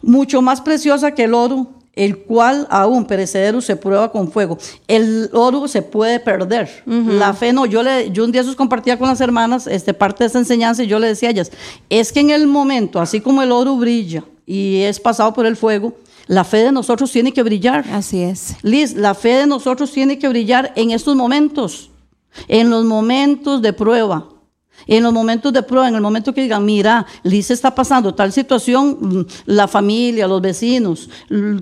mucho 0.01 0.41
más 0.41 0.63
preciosa 0.63 1.13
que 1.13 1.25
el 1.25 1.35
oro, 1.35 1.80
el 2.01 2.17
cual 2.17 2.67
aún 2.71 3.05
perecedero 3.05 3.61
se 3.61 3.77
prueba 3.77 4.11
con 4.11 4.33
fuego. 4.33 4.57
El 4.89 5.29
oro 5.35 5.69
se 5.69 5.83
puede 5.83 6.19
perder. 6.19 6.83
La 6.87 7.35
fe 7.35 7.53
no. 7.53 7.67
Yo, 7.67 7.83
le, 7.83 8.11
yo 8.11 8.25
un 8.25 8.33
día 8.33 8.43
sus 8.43 8.57
compartía 8.57 8.99
con 8.99 9.07
las 9.07 9.21
hermanas 9.21 9.67
este, 9.67 9.93
parte 9.93 10.25
de 10.25 10.29
esta 10.29 10.39
enseñanza 10.39 10.83
y 10.83 10.87
yo 10.87 10.99
le 10.99 11.09
decía 11.09 11.29
a 11.29 11.33
ellas, 11.33 11.53
es 11.91 12.11
que 12.11 12.21
en 12.21 12.31
el 12.31 12.47
momento, 12.47 13.03
así 13.03 13.21
como 13.21 13.43
el 13.43 13.53
oro 13.53 13.77
brilla 13.77 14.25
y 14.47 14.81
es 14.81 14.99
pasado 14.99 15.35
por 15.35 15.45
el 15.45 15.59
fuego, 15.59 15.93
la 16.27 16.45
fe 16.45 16.65
de 16.65 16.73
nosotros 16.73 17.13
tiene 17.13 17.35
que 17.35 17.43
brillar. 17.43 17.85
Así 17.93 18.23
es. 18.23 18.57
Liz, 18.63 18.95
la 18.95 19.13
fe 19.13 19.35
de 19.35 19.47
nosotros 19.47 19.93
tiene 19.93 20.19
que 20.19 20.29
brillar 20.31 20.73
en 20.77 20.93
estos 20.93 21.15
momentos, 21.17 21.91
en 22.49 22.71
los 22.71 22.87
momentos 22.87 23.61
de 23.61 23.75
prueba. 23.75 24.27
En 24.87 25.03
los 25.03 25.13
momentos 25.13 25.53
de 25.53 25.63
prueba, 25.63 25.89
en 25.89 25.95
el 25.95 26.01
momento 26.01 26.33
que 26.35 26.43
digan, 26.43 26.65
mira, 26.65 27.07
Liz 27.23 27.51
está 27.51 27.75
pasando 27.75 28.15
tal 28.15 28.33
situación, 28.33 28.97
mm, 29.01 29.21
la 29.47 29.69
familia, 29.69 30.27
los 30.27 30.41
vecinos, 30.41 31.09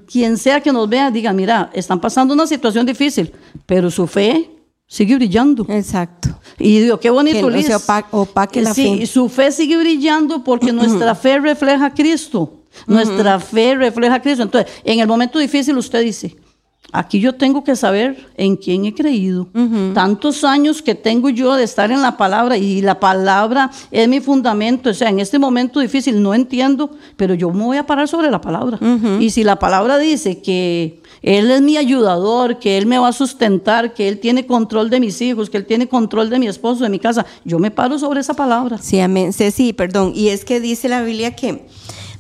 quien 0.07 0.37
sea 0.39 0.61
que 0.61 0.73
nos 0.73 0.89
vea, 0.89 1.11
diga, 1.11 1.33
mira, 1.33 1.71
están 1.73 2.01
pasando 2.01 2.35
una 2.35 2.47
situación 2.47 2.87
difícil, 2.87 3.33
pero 3.67 3.91
su 3.91 4.07
fe 4.07 4.51
sigue 4.87 5.17
brillando. 5.17 5.67
Exacto. 5.69 6.31
Y 6.59 6.81
digo, 6.81 6.99
qué 6.99 7.11
bonito, 7.11 7.37
Que 7.37 7.43
no 7.43 7.51
Liz. 7.51 7.67
se 7.67 7.75
opa- 7.77 8.07
opaque 8.11 8.63
la 8.63 8.73
sí, 8.73 8.99
fe. 9.01 9.07
su 9.07 9.29
fe 9.29 9.53
sigue 9.53 9.77
brillando 9.77 10.43
porque 10.43 10.73
nuestra 10.73 11.15
fe 11.15 11.39
refleja 11.39 11.87
a 11.87 11.95
Cristo. 11.95 12.55
Nuestra 12.87 13.39
fe 13.41 13.75
refleja 13.75 14.15
a 14.15 14.23
Cristo. 14.23 14.43
Entonces, 14.45 14.71
en 14.85 15.01
el 15.01 15.07
momento 15.09 15.39
difícil 15.39 15.77
usted 15.77 16.03
dice, 16.03 16.37
aquí 16.93 17.21
yo 17.21 17.35
tengo 17.35 17.65
que 17.65 17.77
saber 17.77 18.27
en 18.37 18.57
quién 18.57 18.85
he 18.85 18.95
creído. 18.95 19.49
Tantos 19.95 20.45
años 20.45 20.83
que 20.83 20.95
tengo 20.95 21.29
yo 21.29 21.55
de 21.55 21.65
estar 21.65 21.91
en 21.91 22.03
la 22.03 22.17
palabra 22.17 22.57
y 22.57 22.81
la 22.81 23.01
palabra 23.01 23.71
es 23.91 24.09
mi 24.09 24.21
fundamento. 24.21 24.91
O 24.91 24.95
sea, 24.95 25.09
en 25.11 25.21
este 25.21 25.39
momento 25.39 25.81
difícil 25.81 26.23
no 26.23 26.35
entiendo, 26.35 26.91
pero 27.17 27.35
yo 27.35 27.51
me 27.51 27.65
voy 27.65 27.77
a 27.77 27.87
parar 27.87 28.09
sobre 28.09 28.31
la 28.31 28.41
palabra. 28.41 28.79
Y 29.21 29.31
si 29.31 29.45
la 29.45 29.59
palabra 29.59 29.99
dice 29.99 30.41
que 30.41 31.01
él 31.23 31.51
es 31.51 31.61
mi 31.61 31.77
ayudador, 31.77 32.59
que 32.59 32.79
Él 32.79 32.87
me 32.87 32.99
va 32.99 33.09
a 33.09 33.13
sustentar, 33.13 33.95
que 33.95 34.09
Él 34.09 34.19
tiene 34.21 34.47
control 34.47 34.91
de 34.91 35.01
mis 35.01 35.21
hijos, 35.21 35.51
que 35.51 35.57
Él 35.57 35.67
tiene 35.67 35.89
control 35.89 36.31
de 36.31 36.39
mi 36.39 36.47
esposo, 36.47 36.85
de 36.85 36.91
mi 36.91 36.99
casa. 36.99 37.27
Yo 37.45 37.59
me 37.59 37.71
paro 37.71 37.99
sobre 37.99 38.21
esa 38.21 38.35
palabra. 38.35 38.79
Sí, 38.79 39.01
amén. 39.01 39.33
Sí, 39.33 39.73
perdón. 39.73 40.13
Y 40.15 40.29
es 40.29 40.45
que 40.45 40.61
dice 40.61 40.89
la 40.89 41.03
Biblia 41.03 41.35
que, 41.35 41.67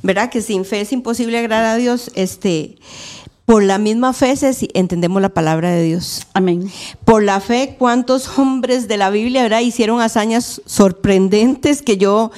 ¿verdad? 0.02 0.30
Que 0.30 0.42
sin 0.42 0.64
fe 0.64 0.80
es 0.80 0.92
imposible 0.92 1.38
agradar 1.38 1.76
a 1.76 1.76
Dios. 1.76 2.10
Este, 2.14 2.76
por 3.48 3.62
la 3.62 3.78
misma 3.78 4.12
fe 4.12 4.34
entendemos 4.74 5.22
la 5.22 5.30
palabra 5.30 5.70
de 5.70 5.82
Dios. 5.82 6.26
Amén. 6.34 6.70
Por 7.06 7.22
la 7.22 7.40
fe, 7.40 7.76
cuántos 7.78 8.38
hombres 8.38 8.88
de 8.88 8.98
la 8.98 9.08
Biblia 9.08 9.42
¿verdad? 9.42 9.60
hicieron 9.60 10.02
hazañas 10.02 10.60
sorprendentes 10.66 11.80
que 11.80 11.96
yo 11.96 12.30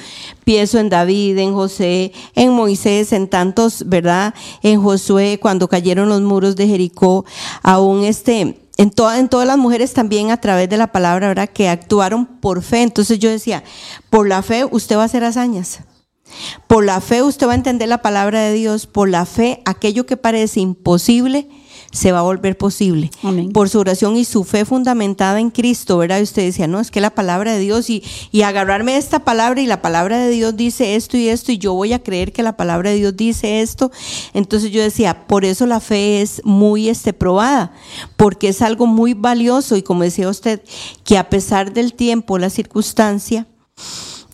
pienso 0.45 0.79
en 0.79 0.87
David, 0.87 1.37
en 1.39 1.53
José, 1.53 2.13
en 2.33 2.53
Moisés, 2.53 3.11
en 3.11 3.27
tantos, 3.27 3.83
¿verdad? 3.87 4.33
En 4.63 4.81
Josué, 4.81 5.37
cuando 5.41 5.67
cayeron 5.67 6.07
los 6.07 6.21
muros 6.21 6.55
de 6.55 6.67
Jericó, 6.67 7.25
aún 7.61 8.05
este, 8.05 8.57
en, 8.77 8.89
toda- 8.89 9.19
en 9.19 9.27
todas 9.27 9.45
las 9.45 9.57
mujeres 9.57 9.91
también 9.91 10.31
a 10.31 10.37
través 10.39 10.69
de 10.69 10.77
la 10.77 10.93
palabra, 10.93 11.27
¿verdad? 11.27 11.49
Que 11.49 11.67
actuaron 11.67 12.25
por 12.25 12.63
fe. 12.63 12.83
Entonces 12.83 13.19
yo 13.19 13.29
decía, 13.29 13.65
por 14.09 14.29
la 14.29 14.41
fe 14.43 14.63
usted 14.63 14.95
va 14.95 15.01
a 15.01 15.05
hacer 15.07 15.25
hazañas. 15.25 15.81
Por 16.67 16.85
la 16.85 17.01
fe 17.01 17.23
usted 17.23 17.47
va 17.47 17.53
a 17.53 17.55
entender 17.55 17.89
la 17.89 18.01
palabra 18.01 18.41
de 18.41 18.53
Dios. 18.53 18.87
Por 18.87 19.09
la 19.09 19.25
fe, 19.25 19.61
aquello 19.65 20.05
que 20.05 20.17
parece 20.17 20.59
imposible 20.59 21.47
se 21.91 22.11
va 22.11 22.19
a 22.19 22.23
volver 22.23 22.57
posible. 22.57 23.11
Amén. 23.21 23.51
Por 23.51 23.69
su 23.69 23.79
oración 23.79 24.15
y 24.15 24.25
su 24.25 24.43
fe 24.43 24.65
fundamentada 24.65 25.39
en 25.39 25.49
Cristo, 25.49 25.97
¿verdad? 25.97 26.19
Y 26.19 26.23
usted 26.23 26.43
decía, 26.43 26.67
no, 26.67 26.79
es 26.79 26.89
que 26.89 27.01
la 27.01 27.13
palabra 27.13 27.53
de 27.53 27.59
Dios 27.59 27.89
y, 27.89 28.03
y 28.31 28.43
agarrarme 28.43 28.97
esta 28.97 29.25
palabra 29.25 29.61
y 29.61 29.65
la 29.65 29.81
palabra 29.81 30.17
de 30.19 30.29
Dios 30.29 30.55
dice 30.55 30.95
esto 30.95 31.17
y 31.17 31.27
esto 31.27 31.51
y 31.51 31.57
yo 31.57 31.73
voy 31.73 31.93
a 31.93 32.01
creer 32.01 32.31
que 32.31 32.43
la 32.43 32.55
palabra 32.55 32.91
de 32.91 32.95
Dios 32.97 33.15
dice 33.15 33.61
esto. 33.61 33.91
Entonces 34.33 34.71
yo 34.71 34.81
decía, 34.81 35.27
por 35.27 35.43
eso 35.43 35.65
la 35.65 35.81
fe 35.81 36.21
es 36.21 36.41
muy 36.45 36.87
este, 36.87 37.11
probada, 37.13 37.73
porque 38.15 38.49
es 38.49 38.61
algo 38.61 38.87
muy 38.87 39.13
valioso 39.13 39.75
y 39.75 39.83
como 39.83 40.03
decía 40.03 40.29
usted, 40.29 40.61
que 41.03 41.17
a 41.17 41.29
pesar 41.29 41.73
del 41.73 41.93
tiempo, 41.93 42.37
la 42.37 42.49
circunstancia, 42.49 43.47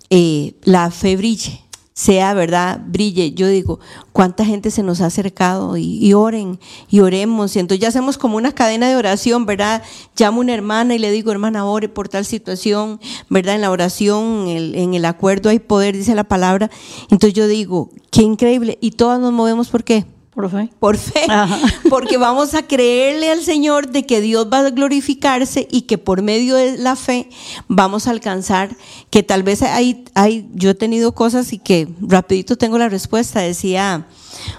eh, 0.10 0.54
la 0.64 0.92
fe 0.92 1.18
brille, 1.18 1.67
sea 1.98 2.36
verdad, 2.36 2.80
brille. 2.86 3.32
Yo 3.32 3.48
digo, 3.48 3.80
cuánta 4.14 4.46
gente 4.46 4.70
se 4.70 4.84
nos 4.84 5.02
ha 5.02 5.08
acercado 5.08 5.78
y, 5.78 5.98
y 5.98 6.14
oren 6.14 6.60
y 6.92 7.00
oremos. 7.00 7.56
Y 7.56 7.60
entonces 7.60 7.82
ya 7.82 7.88
hacemos 7.88 8.20
como 8.20 8.38
una 8.38 8.52
cadena 8.52 8.88
de 8.88 8.96
oración, 8.96 9.48
¿verdad? 9.48 9.82
Llamo 10.16 10.38
a 10.38 10.42
una 10.42 10.54
hermana 10.54 10.94
y 10.94 11.00
le 11.00 11.10
digo, 11.10 11.32
hermana, 11.32 11.66
ore 11.66 11.90
por 11.90 12.08
tal 12.08 12.24
situación, 12.24 13.00
¿verdad? 13.32 13.56
En 13.56 13.62
la 13.62 13.72
oración, 13.72 14.48
en 14.48 14.58
el, 14.58 14.76
en 14.76 14.94
el 14.94 15.06
acuerdo 15.06 15.50
hay 15.50 15.58
poder, 15.58 15.98
dice 15.98 16.14
la 16.14 16.26
palabra. 16.26 16.70
Entonces 17.10 17.34
yo 17.34 17.48
digo, 17.48 17.90
qué 18.12 18.22
increíble. 18.22 18.78
Y 18.80 18.92
todas 18.92 19.20
nos 19.20 19.34
movemos, 19.34 19.70
¿por 19.70 19.84
qué? 19.84 20.06
Por 20.38 20.52
fe. 20.52 20.70
por 20.78 20.98
fe, 20.98 21.24
Ajá. 21.28 21.58
porque 21.90 22.18
vamos 22.18 22.54
a 22.54 22.62
creerle 22.62 23.32
al 23.32 23.42
Señor 23.42 23.90
de 23.90 24.06
que 24.06 24.22
Dios 24.22 24.48
va 24.54 24.60
a 24.60 24.70
glorificarse 24.70 25.68
y 25.72 25.82
que 25.82 25.98
por 25.98 26.22
medio 26.22 26.56
de 26.56 26.78
la 26.78 26.96
fe 26.96 27.28
vamos 27.68 28.06
a 28.06 28.12
alcanzar, 28.12 28.78
que 29.10 29.24
tal 29.24 29.42
vez 29.42 29.64
hay, 29.64 30.06
hay 30.14 30.48
yo 30.54 30.70
he 30.70 30.76
tenido 30.76 31.16
cosas 31.16 31.54
y 31.54 31.58
que 31.58 31.88
rapidito 32.02 32.56
tengo 32.56 32.78
la 32.78 32.88
respuesta, 32.88 33.40
decía 33.40 34.06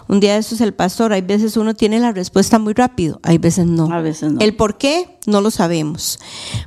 un 0.09 0.20
día 0.20 0.35
de 0.35 0.40
esos 0.40 0.61
el 0.61 0.74
pastor, 0.74 1.12
hay 1.12 1.22
veces 1.22 1.57
uno 1.57 1.74
tiene 1.74 1.98
la 2.01 2.12
respuesta 2.12 2.59
muy 2.59 2.74
rápido, 2.74 3.20
hay 3.22 3.38
veces 3.38 3.66
no. 3.66 3.92
A 3.92 4.01
veces 4.01 4.33
no. 4.33 4.40
El 4.40 4.55
por 4.55 4.79
qué 4.79 5.18
no 5.27 5.40
lo 5.40 5.51
sabemos, 5.51 6.18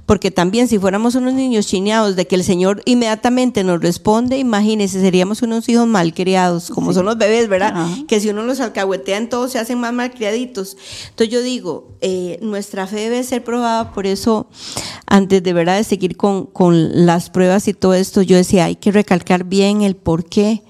porque 0.06 0.30
también 0.30 0.68
si 0.68 0.78
fuéramos 0.78 1.16
unos 1.16 1.34
niños 1.34 1.68
chineados 1.68 2.16
de 2.16 2.28
que 2.28 2.36
el 2.36 2.44
Señor 2.44 2.82
inmediatamente 2.86 3.64
nos 3.64 3.82
responde, 3.82 4.38
imagínense, 4.38 5.02
seríamos 5.02 5.42
unos 5.42 5.68
hijos 5.68 5.88
malcriados, 5.88 6.70
como 6.70 6.94
son 6.94 7.06
los 7.06 7.18
bebés, 7.18 7.48
¿verdad? 7.48 7.74
Ajá. 7.76 7.96
que 8.08 8.20
si 8.20 8.30
uno 8.30 8.44
los 8.44 8.60
alcahuetea 8.60 9.18
en 9.18 9.30
todo 9.30 9.48
se 9.48 9.60
hacen 9.60 9.80
más 9.80 9.94
malcriaditos. 9.94 10.78
Entonces 11.10 11.34
yo 11.34 11.42
digo, 11.42 11.90
eh, 12.02 12.38
nuestra 12.42 12.88
fe 12.88 12.98
debe 12.98 13.24
ser 13.24 13.44
probada, 13.44 13.92
por 13.94 14.06
eso 14.06 14.48
antes 15.08 15.42
de 15.44 15.54
verdad 15.54 15.78
de 15.78 15.84
seguir 15.84 16.16
con, 16.18 16.46
con 16.46 17.06
las 17.06 17.30
pruebas 17.30 17.68
y 17.68 17.74
todo 17.74 17.94
esto, 17.94 18.22
yo 18.22 18.38
decía, 18.38 18.66
hay 18.66 18.76
que 18.76 18.92
recalcar 18.92 19.44
bien 19.44 19.82
el 19.82 19.96
por 19.96 20.26
qué. 20.26 20.64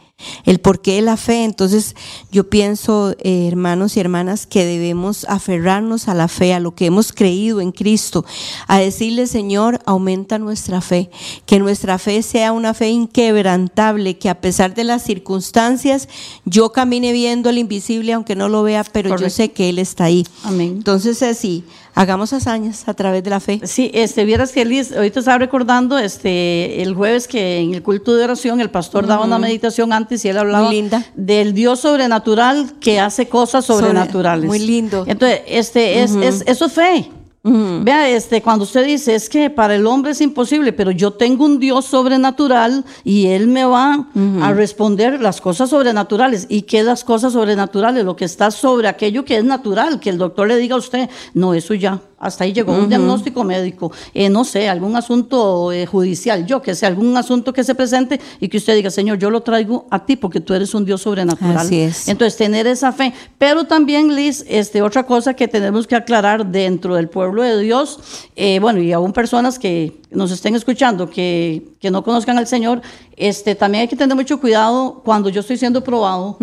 El 0.46 0.60
porqué 0.60 0.96
de 0.96 1.02
la 1.02 1.18
fe. 1.18 1.44
Entonces, 1.44 1.96
yo 2.32 2.50
pienso, 2.50 3.16
eh, 3.20 3.48
hermanos 3.48 3.98
y 3.98 4.00
hermanas, 4.00 4.46
que 4.46 4.66
debemos 4.66 5.26
aferrarnos 5.30 6.08
a 6.08 6.14
la 6.14 6.28
fe, 6.28 6.54
a 6.54 6.60
lo 6.60 6.76
que 6.76 6.86
hemos 6.86 7.14
creído 7.14 7.62
en 7.62 7.72
Cristo, 7.72 8.26
a 8.68 8.80
decirle, 8.80 9.28
Señor, 9.28 9.80
aumenta 9.86 10.40
nuestra 10.40 10.82
fe, 10.82 11.10
que 11.46 11.60
nuestra 11.60 11.98
fe 11.98 12.24
sea 12.24 12.52
una 12.52 12.74
fe 12.74 12.90
inquebrantable, 12.90 14.18
que 14.18 14.30
a 14.30 14.42
pesar 14.42 14.74
de 14.74 14.84
las 14.84 15.04
circunstancias, 15.04 16.08
yo 16.46 16.72
camine 16.72 17.12
viendo 17.12 17.50
el 17.50 17.58
invisible, 17.58 18.14
aunque 18.14 18.36
no 18.36 18.50
lo 18.50 18.64
vea, 18.64 18.84
pero 18.84 19.18
yo 19.18 19.30
sé 19.30 19.52
que 19.52 19.70
Él 19.70 19.80
está 19.80 20.06
ahí. 20.06 20.26
Amén. 20.44 20.74
Entonces, 20.78 21.22
así, 21.24 21.64
hagamos 21.96 22.34
hazañas 22.34 22.88
a 22.88 22.94
través 22.94 23.24
de 23.24 23.30
la 23.30 23.40
fe. 23.40 23.60
Sí, 23.64 23.92
este, 23.94 24.26
vieras 24.26 24.52
que 24.52 24.66
Liz, 24.66 24.92
ahorita 24.96 25.20
estaba 25.20 25.38
recordando 25.38 25.98
este, 25.98 26.82
el 26.82 26.94
jueves 26.96 27.28
que 27.28 27.60
en 27.60 27.74
el 27.74 27.84
culto 27.84 28.16
de 28.16 28.24
oración 28.24 28.62
el 28.62 28.70
pastor 28.70 29.08
daba 29.08 29.26
una 29.26 29.38
meditación 29.40 29.94
antes 29.94 30.24
y 30.26 30.30
él 30.30 30.38
hablaba 30.38 30.68
Muy 30.68 30.76
linda. 30.76 31.06
del 31.16 31.54
Dios 31.54 31.80
sobrenatural 31.82 32.74
que 32.80 33.00
hace 33.00 33.28
cosas 33.28 33.66
Sobre- 33.66 33.88
sobrenaturales. 33.88 34.46
muy 34.48 34.60
lindo. 34.60 35.04
Entonces, 35.08 35.42
este, 35.48 36.04
es, 36.04 36.16
es- 36.16 36.44
eso 36.48 36.66
es 36.66 36.72
fe. 36.74 37.12
Vea, 37.44 38.08
este, 38.10 38.44
cuando 38.44 38.66
usted 38.66 38.86
dice, 38.86 39.16
es 39.16 39.28
que 39.28 39.50
para 39.50 39.74
el 39.74 39.88
hombre 39.88 40.12
es 40.12 40.22
imposible, 40.22 40.74
pero 40.74 40.92
yo 40.92 41.12
tengo 41.12 41.46
un 41.46 41.60
Dios 41.60 41.86
sobrenatural 41.86 42.86
y 43.04 43.28
Él 43.28 43.48
me 43.48 43.66
va 43.66 44.08
a 44.42 44.54
responder 44.54 45.20
las 45.20 45.42
cosas 45.42 45.72
sobrenaturales. 45.72 46.46
¿Y 46.50 46.64
qué 46.64 46.84
las 46.84 47.04
cosas 47.04 47.34
sobrenaturales? 47.34 48.06
Lo 48.06 48.16
que 48.16 48.26
está 48.26 48.52
sobre 48.52 48.88
aquello 48.88 49.26
que 49.26 49.38
es 49.38 49.44
natural, 49.44 50.00
que 50.00 50.12
el 50.12 50.20
doctor 50.20 50.48
le 50.48 50.58
diga 50.58 50.76
a 50.76 50.80
usted, 50.80 51.10
no, 51.34 51.56
eso 51.56 51.74
ya, 51.74 52.00
hasta 52.22 52.44
ahí 52.44 52.54
llegó 52.54 52.74
un 52.74 52.88
diagnóstico 52.88 53.44
médico, 53.44 53.92
eh, 54.14 54.30
no 54.30 54.44
sé, 54.44 54.70
algún 54.70 54.96
asunto 54.96 55.72
eh, 55.72 55.88
judicial, 55.88 56.46
yo 56.46 56.62
que 56.62 56.76
sé, 56.76 56.86
algún 56.86 57.18
asunto 57.18 57.52
que 57.52 57.64
se 57.64 57.74
presente 57.74 58.22
y 58.40 58.48
que 58.48 58.58
usted 58.58 58.76
diga, 58.76 58.92
Señor, 58.92 59.18
yo 59.18 59.32
lo 59.32 59.42
traigo 59.42 59.88
a 59.90 60.06
ti 60.06 60.16
porque 60.16 60.40
tú 60.40 60.54
eres 60.54 60.74
un 60.76 60.86
Dios 60.86 61.02
sobrenatural. 61.02 61.58
Así 61.58 61.80
es. 61.80 62.08
Entonces, 62.08 62.38
tener 62.38 62.68
esa 62.68 62.92
fe. 62.92 63.14
Pero 63.40 63.66
también, 63.66 64.16
Liz, 64.16 64.46
este, 64.48 64.82
otra 64.84 65.06
cosa 65.06 65.34
que 65.34 65.48
tenemos 65.48 65.88
que 65.88 65.96
aclarar 65.96 66.46
dentro 66.46 66.96
del 66.96 67.10
pueblo 67.10 67.42
de 67.42 67.60
Dios, 67.60 68.00
eh, 68.36 68.60
bueno, 68.60 68.80
y 68.82 68.92
aún 68.92 69.14
personas 69.14 69.58
que 69.58 70.00
nos 70.12 70.32
estén 70.32 70.56
escuchando, 70.56 71.10
que, 71.10 71.64
que 71.80 71.90
no 71.90 72.04
conozcan 72.04 72.38
al 72.38 72.46
Señor, 72.46 72.82
este, 73.16 73.56
también 73.56 73.84
hay 73.84 73.88
que 73.88 73.96
tener 73.96 74.16
mucho 74.16 74.40
cuidado 74.40 75.02
cuando 75.06 75.30
yo 75.30 75.42
estoy 75.42 75.58
siendo 75.58 75.84
probado. 75.84 76.38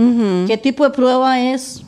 ¿Qué 0.47 0.57
tipo 0.57 0.85
de 0.85 0.91
prueba 0.91 1.41
es? 1.41 1.83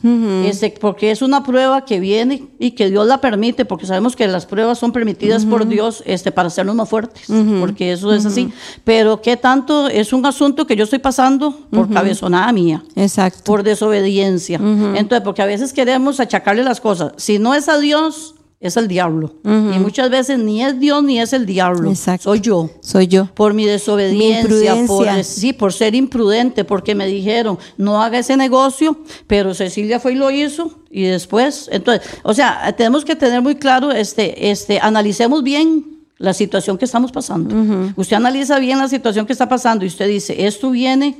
este, 0.45 0.73
porque 0.79 1.11
es 1.11 1.21
una 1.21 1.43
prueba 1.43 1.85
que 1.85 1.99
viene 1.99 2.43
y 2.59 2.71
que 2.71 2.89
Dios 2.89 3.07
la 3.07 3.19
permite, 3.19 3.63
porque 3.65 3.80
sabemos 3.85 4.15
que 4.15 4.27
las 4.27 4.45
pruebas 4.45 4.77
son 4.79 4.91
permitidas 4.91 5.45
por 5.45 5.67
Dios 5.67 6.03
este, 6.05 6.31
para 6.31 6.47
hacernos 6.47 6.75
más 6.75 6.89
fuertes, 6.89 7.27
porque 7.59 7.91
eso 7.91 8.13
es 8.13 8.25
así. 8.25 8.51
Pero 8.83 9.21
¿qué 9.21 9.37
tanto 9.37 9.87
es 9.87 10.13
un 10.13 10.25
asunto 10.25 10.65
que 10.67 10.75
yo 10.75 10.83
estoy 10.83 10.99
pasando 10.99 11.57
por 11.69 11.89
cabezonada 11.89 12.51
mía? 12.51 12.83
Exacto. 12.95 13.43
por 13.43 13.63
desobediencia. 13.63 14.57
Entonces, 14.57 15.21
porque 15.23 15.41
a 15.41 15.45
veces 15.45 15.73
queremos 15.73 16.19
achacarle 16.19 16.63
las 16.63 16.81
cosas. 16.81 17.13
Si 17.17 17.39
no 17.39 17.53
es 17.53 17.69
a 17.69 17.79
Dios, 17.79 18.35
es 18.61 18.77
al 18.77 18.87
diablo. 18.87 19.33
Y 19.43 19.79
muchas 19.79 20.11
veces 20.11 20.37
ni 20.37 20.63
es 20.63 20.79
Dios 20.79 21.03
ni 21.03 21.19
es 21.19 21.33
el 21.33 21.47
diablo. 21.47 21.89
Exacto. 21.89 22.25
Soy 22.25 22.41
yo. 22.41 22.69
Soy 22.81 23.07
yo. 23.07 23.25
Por 23.33 23.55
mi 23.55 23.65
desobediencia, 23.65 24.75
Mi 24.75 24.87
por, 24.87 25.23
sí, 25.23 25.51
por 25.51 25.73
ser 25.73 25.95
imprudente, 25.95 26.63
porque 26.63 26.93
me 26.93 27.07
dijeron, 27.07 27.57
no 27.77 28.03
haga 28.03 28.19
ese 28.19 28.37
negocio, 28.37 28.99
pero 29.25 29.55
Cecilia 29.55 29.99
fue 29.99 30.13
y 30.13 30.15
lo 30.15 30.29
hizo, 30.29 30.79
y 30.91 31.03
después, 31.03 31.69
entonces, 31.71 32.07
o 32.21 32.35
sea, 32.35 32.73
tenemos 32.77 33.03
que 33.03 33.15
tener 33.15 33.41
muy 33.41 33.55
claro, 33.55 33.91
este, 33.91 34.51
este, 34.51 34.79
analicemos 34.79 35.41
bien 35.41 36.05
la 36.19 36.33
situación 36.33 36.77
que 36.77 36.85
estamos 36.85 37.11
pasando. 37.11 37.55
Usted 37.95 38.15
analiza 38.15 38.59
bien 38.59 38.77
la 38.77 38.87
situación 38.87 39.25
que 39.25 39.33
está 39.33 39.49
pasando 39.49 39.85
y 39.85 39.87
usted 39.87 40.07
dice, 40.07 40.45
esto 40.45 40.69
viene 40.69 41.17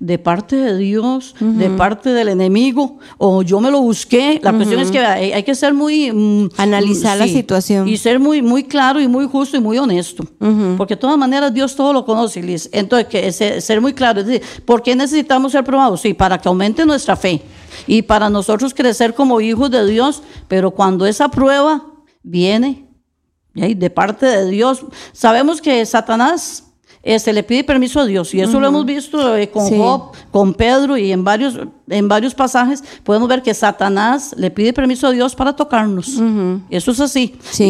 de 0.00 0.18
parte 0.18 0.56
de 0.56 0.76
Dios, 0.76 1.34
de 1.40 1.70
parte 1.70 2.10
del 2.10 2.28
enemigo, 2.28 2.98
o 3.18 3.42
yo 3.42 3.60
me 3.60 3.70
lo 3.70 3.80
busqué. 3.80 4.40
La 4.42 4.52
cuestión 4.52 4.80
es 4.80 4.90
que 4.90 4.98
hay, 4.98 5.32
hay 5.32 5.42
que 5.42 5.54
ser 5.54 5.72
muy... 5.72 6.12
mm, 6.12 6.50
Analizar 6.56 7.16
la 7.16 7.26
sí, 7.26 7.32
situación. 7.34 7.88
Y 7.88 7.96
ser 7.96 8.18
muy, 8.18 8.42
muy 8.42 8.64
claro 8.64 9.00
y 9.00 9.08
muy 9.08 9.26
justo 9.26 9.56
y 9.56 9.60
muy 9.60 9.78
honesto. 9.78 10.24
Porque 10.76 10.94
de 10.94 11.00
todas 11.00 11.16
maneras 11.16 11.52
Dios 11.54 11.74
todo 11.76 11.92
lo 11.92 12.04
conoce, 12.04 12.42
Liz. 12.42 12.68
Entonces, 12.72 13.08
que 13.08 13.30
ser, 13.32 13.62
ser 13.62 13.80
muy 13.80 13.92
claro. 13.92 14.20
Es 14.20 14.26
decir, 14.26 14.42
¿por 14.64 14.82
qué 14.82 14.96
necesitamos 14.96 15.52
ser 15.52 15.64
probados? 15.64 16.00
Sí, 16.00 16.14
para 16.14 16.38
que 16.38 16.48
aumente 16.48 16.84
nuestra 16.84 17.16
fe 17.16 17.42
y 17.86 18.02
para 18.02 18.28
nosotros 18.28 18.74
crecer 18.74 19.14
como 19.14 19.40
hijos 19.40 19.70
de 19.70 19.86
Dios. 19.86 20.22
Pero 20.48 20.70
cuando 20.72 21.06
esa 21.06 21.28
prueba 21.28 21.86
viene 22.22 22.88
de 23.54 23.90
parte 23.90 24.26
de 24.26 24.50
Dios, 24.50 24.84
sabemos 25.12 25.60
que 25.60 25.86
Satanás 25.86 26.63
este, 27.04 27.32
le 27.32 27.42
pide 27.42 27.62
permiso 27.64 28.00
a 28.00 28.06
Dios 28.06 28.34
y 28.34 28.40
eso 28.40 28.58
lo 28.58 28.66
hemos 28.66 28.84
visto 28.86 29.36
eh, 29.36 29.48
con 29.50 29.68
Sí. 29.68 29.76
Job, 29.76 30.12
con 30.30 30.54
Pedro 30.54 30.96
y 30.96 31.12
en 31.12 31.22
varios, 31.22 31.58
en 31.88 32.08
varios 32.08 32.34
pasajes 32.34 32.82
podemos 33.04 33.28
ver 33.28 33.42
que 33.42 33.52
Satanás 33.54 34.34
le 34.38 34.50
pide 34.50 34.72
permiso 34.72 35.06
a 35.06 35.10
Dios 35.10 35.34
para 35.34 35.54
tocarnos. 35.54 36.18
Eso 36.70 36.90
es 36.92 37.00
así. 37.00 37.34
Sí. 37.50 37.64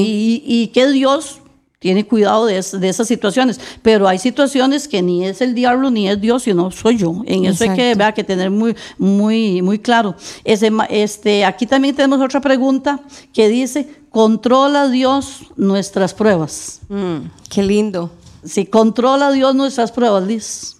Y, 0.46 0.62
y 0.62 0.66
que 0.68 0.86
Dios 0.88 1.40
tiene 1.80 2.06
cuidado 2.06 2.46
de, 2.46 2.56
es- 2.56 2.80
de 2.80 2.88
esas 2.88 3.06
situaciones, 3.06 3.60
pero 3.82 4.08
hay 4.08 4.18
situaciones 4.18 4.88
que 4.88 5.02
ni 5.02 5.26
es 5.26 5.42
el 5.42 5.54
diablo 5.54 5.90
ni 5.90 6.08
es 6.08 6.18
Dios, 6.18 6.44
sino 6.44 6.70
soy 6.70 6.96
yo. 6.96 7.22
En 7.26 7.44
eso 7.44 7.64
hay 7.64 7.70
que, 7.76 7.90
Exacto. 7.90 7.98
vea, 7.98 8.12
que 8.12 8.24
tener 8.24 8.50
muy, 8.50 8.74
muy, 8.96 9.60
muy 9.60 9.78
claro. 9.78 10.14
Ese, 10.44 10.72
este, 10.88 11.44
aquí 11.44 11.66
también 11.66 11.94
tenemos 11.94 12.20
otra 12.22 12.40
pregunta 12.40 13.00
que 13.34 13.48
dice, 13.50 13.86
¿controla 14.08 14.88
Dios 14.88 15.40
nuestras 15.56 16.14
pruebas? 16.14 16.80
Mm, 16.88 17.26
qué 17.50 17.62
lindo. 17.62 18.10
Si 18.44 18.66
controla 18.66 19.30
Dios 19.32 19.54
nuestras 19.54 19.90
pruebas, 19.92 20.26
Liz. 20.26 20.76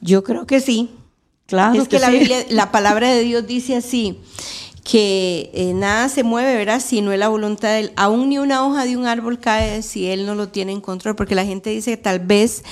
Yo 0.00 0.22
creo 0.24 0.46
que 0.46 0.60
sí. 0.60 0.90
Claro 1.46 1.80
es 1.82 1.88
que, 1.88 1.98
la, 1.98 2.10
sí. 2.10 2.18
Biblia- 2.18 2.46
la 2.50 2.72
palabra 2.72 3.10
de 3.10 3.22
Dios 3.22 3.46
dice 3.46 3.76
así, 3.76 4.18
que 4.84 5.50
eh, 5.54 5.74
nada 5.74 6.08
se 6.08 6.24
mueve, 6.24 6.56
¿verdad? 6.56 6.82
Si 6.84 7.02
no 7.02 7.12
es 7.12 7.18
la 7.18 7.28
voluntad 7.28 7.68
de 7.68 7.80
Él. 7.80 7.92
Aún 7.94 8.30
ni 8.30 8.38
una 8.38 8.66
hoja 8.66 8.84
de 8.84 8.96
un 8.96 9.06
árbol 9.06 9.38
cae 9.38 9.80
si 9.82 10.06
Él 10.08 10.26
no 10.26 10.34
lo 10.34 10.48
tiene 10.48 10.72
en 10.72 10.80
control, 10.80 11.14
porque 11.14 11.34
la 11.36 11.44
gente 11.44 11.70
dice 11.70 11.92
que 11.92 11.96
tal 11.98 12.18
vez 12.18 12.64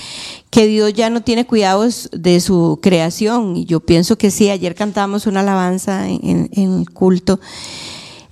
que 0.51 0.67
Dios 0.67 0.93
ya 0.93 1.09
no 1.09 1.23
tiene 1.23 1.47
cuidados 1.47 2.09
de 2.13 2.41
su 2.41 2.81
creación. 2.83 3.57
Y 3.57 3.65
yo 3.65 3.79
pienso 3.81 4.19
que 4.19 4.31
sí, 4.33 4.51
ayer 4.51 4.75
cantábamos 4.75 5.27
una 5.27 5.41
alabanza 5.41 6.09
en, 6.09 6.19
en- 6.25 6.51
en 6.53 6.81
el 6.81 6.91
culto. 6.91 7.39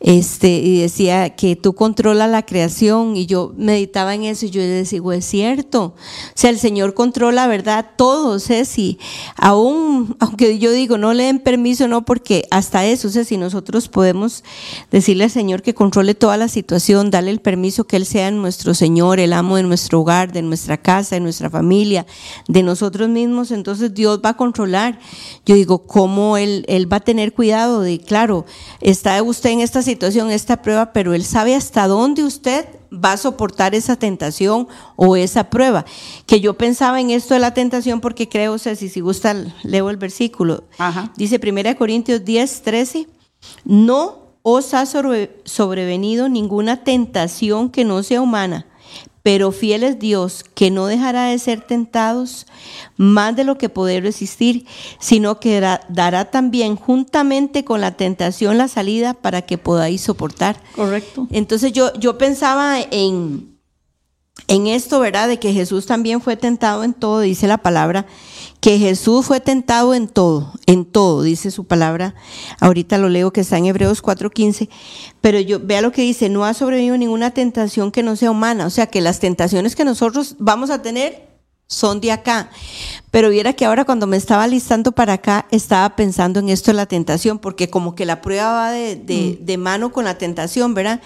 Este, 0.01 0.49
y 0.49 0.81
decía 0.81 1.31
que 1.31 1.57
tú 1.57 1.75
controlas 1.75 2.31
la 2.31 2.47
creación 2.47 3.17
y 3.17 3.27
yo 3.27 3.53
meditaba 3.57 4.15
en 4.15 4.25
eso 4.25 4.47
y 4.47 4.51
yo 4.51 4.61
les 4.61 4.91
digo, 4.91 5.11
es 5.11 5.25
cierto, 5.25 5.83
o 5.87 5.95
sea, 6.35 6.51
el 6.51 6.59
Señor 6.61 6.95
controla, 6.95 7.49
¿verdad? 7.49 7.85
Todo, 7.97 8.39
Ceci, 8.39 8.99
aún, 9.37 10.17
aunque 10.21 10.61
yo 10.61 10.71
digo, 10.71 10.99
no 10.99 11.15
le 11.15 11.25
den 11.25 11.41
permiso, 11.41 11.89
no, 11.89 12.05
porque 12.05 12.45
hasta 12.53 12.87
eso, 12.87 13.11
Ceci, 13.11 13.37
nosotros 13.39 13.89
podemos 13.89 14.45
decirle 14.93 15.25
al 15.25 15.31
Señor 15.31 15.63
que 15.63 15.75
controle 15.75 16.15
toda 16.15 16.37
la 16.37 16.47
situación, 16.47 17.11
darle 17.11 17.33
el 17.33 17.41
permiso 17.41 17.85
que 17.85 17.97
Él 17.97 18.07
sea 18.07 18.31
nuestro 18.31 18.75
Señor, 18.75 19.19
el 19.19 19.33
amo 19.33 19.57
de 19.57 19.65
nuestro 19.65 20.01
hogar, 20.03 20.31
de 20.31 20.43
nuestra 20.43 20.77
casa, 20.77 21.17
de 21.17 21.21
nuestra 21.21 21.51
familia, 21.51 22.07
de 22.47 22.63
nosotros 22.63 23.09
mismos, 23.09 23.51
entonces 23.51 23.93
Dios 23.95 24.21
va 24.25 24.31
a 24.31 24.37
controlar. 24.37 25.01
Yo 25.45 25.57
digo, 25.57 25.87
¿cómo 25.87 26.37
Él, 26.37 26.65
él 26.69 26.91
va 26.91 26.99
a 26.99 27.01
tener 27.01 27.33
cuidado 27.33 27.81
de, 27.81 27.99
claro, 27.99 28.47
está 28.81 29.21
usted 29.25 29.51
en 29.51 29.61
esta 29.61 29.83
situación, 29.93 30.31
esta 30.31 30.61
prueba, 30.63 30.93
pero 30.93 31.15
Él 31.15 31.25
sabe 31.25 31.55
hasta 31.55 31.87
dónde 31.89 32.23
usted 32.25 32.67
va 32.93 33.13
a 33.13 33.17
soportar 33.17 33.75
esa 33.75 33.97
tentación 33.97 34.69
o 34.97 35.17
esa 35.17 35.51
prueba. 35.51 35.85
Que 36.27 36.41
yo 36.41 36.55
pensaba 36.59 37.01
en 37.01 37.11
esto 37.11 37.35
de 37.35 37.41
la 37.41 37.55
tentación 37.55 38.01
porque 38.01 38.29
creo, 38.29 38.53
o 38.55 38.59
sea, 38.59 38.75
si, 38.77 38.89
si 38.89 39.01
gusta, 39.01 39.35
leo 39.63 39.91
el 39.91 39.97
versículo. 39.97 40.65
Ajá. 40.79 41.13
Dice 41.17 41.41
1 41.43 41.77
Corintios 41.77 42.25
10, 42.25 42.63
13, 42.63 43.07
no 43.65 44.29
os 44.43 44.73
ha 44.75 44.87
sobre- 44.87 45.41
sobrevenido 45.45 46.29
ninguna 46.29 46.85
tentación 46.85 47.71
que 47.71 47.85
no 47.85 48.03
sea 48.03 48.21
humana, 48.23 48.67
pero 49.29 49.53
fiel 49.53 49.83
es 49.83 49.99
Dios, 49.99 50.43
que 50.55 50.71
no 50.71 50.87
dejará 50.87 51.27
de 51.27 51.39
ser 51.39 51.61
tentados 51.61 52.47
más 52.97 53.37
de 53.37 53.45
lo 53.45 53.59
que 53.59 53.69
poder 53.69 54.03
resistir, 54.03 54.65
sino 55.01 55.39
que 55.39 55.61
dará, 55.61 56.31
también 56.31 56.77
juntamente 56.77 57.63
con 57.63 57.83
la 57.83 57.95
tentación 57.95 58.57
la 58.57 58.69
salida 58.69 59.13
para 59.13 59.43
que 59.43 59.59
podáis 59.59 60.01
soportar. 60.01 60.63
Correcto. 60.75 61.29
Entonces 61.31 61.75
yo, 61.75 61.93
yo 61.99 62.17
pensaba 62.17 62.81
en, 62.81 63.58
en 64.47 64.67
esto, 64.67 65.01
¿verdad? 65.01 65.29
De 65.29 65.39
que 65.39 65.53
Jesús 65.53 65.87
también 65.87 66.21
fue 66.21 66.37
tentado 66.37 66.85
en 66.85 66.95
todo, 66.95 67.21
dice 67.21 67.47
la 67.49 67.59
palabra, 67.59 68.07
que 68.61 68.79
Jesús 68.79 69.27
fue 69.27 69.41
tentado 69.41 69.95
en 69.95 70.09
todo, 70.09 70.53
en 70.67 70.85
todo, 70.85 71.23
dice 71.23 71.51
su 71.51 71.67
palabra. 71.67 72.15
Ahorita 72.61 72.99
lo 72.99 73.09
leo 73.09 73.33
que 73.33 73.43
está 73.43 73.59
en 73.59 73.67
Hebreos 73.67 74.03
4:15, 74.03 74.69
pero 75.21 75.39
yo 75.41 75.61
vea 75.61 75.83
lo 75.83 75.93
que 75.93 76.03
dice, 76.03 76.29
no 76.29 76.45
ha 76.45 76.55
sobrevivido 76.55 76.97
ninguna 76.97 77.31
tentación 77.33 77.91
que 77.93 78.03
no 78.03 78.17
sea 78.17 78.31
humana, 78.31 78.67
o 78.67 78.71
sea, 78.71 78.87
que 78.87 79.01
las 79.01 79.21
tentaciones 79.21 79.77
que 79.77 79.85
nosotros 79.85 80.37
vamos 80.39 80.71
a 80.71 80.81
tener 80.83 81.29
son 81.71 82.01
de 82.01 82.11
acá. 82.13 82.49
Pero 83.11 83.29
viera 83.29 83.53
que 83.53 83.67
ahora 83.67 83.85
cuando 83.85 84.07
me 84.07 84.17
estaba 84.17 84.47
listando 84.47 84.93
para 84.93 85.13
acá, 85.15 85.47
estaba 85.51 85.95
pensando 85.97 86.41
en 86.41 86.49
esto 86.49 86.71
de 86.71 86.77
la 86.77 86.87
tentación, 86.87 87.39
porque 87.39 87.69
como 87.69 87.95
que 87.95 88.07
la 88.07 88.23
prueba 88.23 88.51
va 88.53 88.71
de, 88.71 88.97
de- 88.97 89.39
de 89.41 89.59
mano 89.59 89.93
con 89.93 90.07
la 90.07 90.17
tentación, 90.17 90.73
¿verdad? 90.73 91.03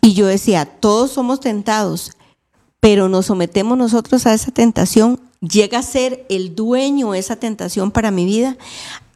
Y 0.00 0.14
yo 0.14 0.26
decía, 0.26 0.64
todos 0.66 1.10
somos 1.10 1.40
tentados, 1.40 2.12
pero 2.80 3.08
nos 3.08 3.26
sometemos 3.26 3.76
nosotros 3.76 4.26
a 4.26 4.34
esa 4.34 4.50
tentación, 4.50 5.20
llega 5.40 5.78
a 5.78 5.82
ser 5.82 6.26
el 6.28 6.54
dueño 6.54 7.12
de 7.12 7.18
esa 7.18 7.36
tentación 7.36 7.90
para 7.90 8.10
mi 8.10 8.24
vida, 8.24 8.56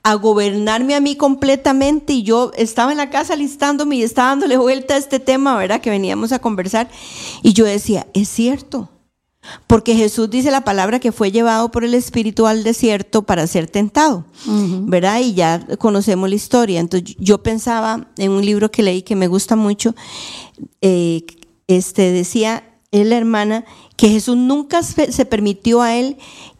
a 0.02 0.14
gobernarme 0.14 0.96
a 0.96 1.00
mí 1.00 1.14
completamente 1.14 2.12
y 2.12 2.22
yo 2.24 2.50
estaba 2.56 2.90
en 2.90 2.98
la 2.98 3.10
casa 3.10 3.36
listándome 3.36 3.96
y 3.96 4.02
estaba 4.02 4.30
dándole 4.30 4.56
vuelta 4.56 4.94
a 4.94 4.96
este 4.96 5.20
tema, 5.20 5.56
¿verdad? 5.56 5.80
Que 5.80 5.90
veníamos 5.90 6.32
a 6.32 6.40
conversar 6.40 6.90
y 7.42 7.52
yo 7.52 7.64
decía, 7.64 8.06
es 8.12 8.28
cierto. 8.28 8.88
Porque 9.66 9.96
Jesús 9.96 10.30
dice 10.30 10.52
la 10.52 10.62
palabra 10.62 11.00
que 11.00 11.10
fue 11.10 11.32
llevado 11.32 11.72
por 11.72 11.84
el 11.84 11.94
Espíritu 11.94 12.46
al 12.46 12.62
desierto 12.62 13.22
para 13.22 13.44
ser 13.48 13.68
tentado, 13.68 14.24
¿verdad? 14.46 15.18
Y 15.20 15.34
ya 15.34 15.66
conocemos 15.78 16.28
la 16.28 16.36
historia. 16.36 16.78
Entonces 16.78 17.16
yo 17.18 17.42
pensaba 17.42 18.06
en 18.18 18.30
un 18.30 18.46
libro 18.46 18.70
que 18.70 18.84
leí 18.84 19.02
que 19.02 19.16
me 19.16 19.26
gusta 19.26 19.56
mucho, 19.56 19.96
eh, 20.80 21.24
este 21.66 22.12
decía 22.12 22.71
él, 22.92 23.10
la 23.10 23.16
hermana, 23.16 23.64
que 23.96 24.08
Jesús 24.08 24.36
nunca 24.36 24.82
se 24.82 25.24
permitió 25.24 25.82
a 25.82 25.96
él 25.96 26.16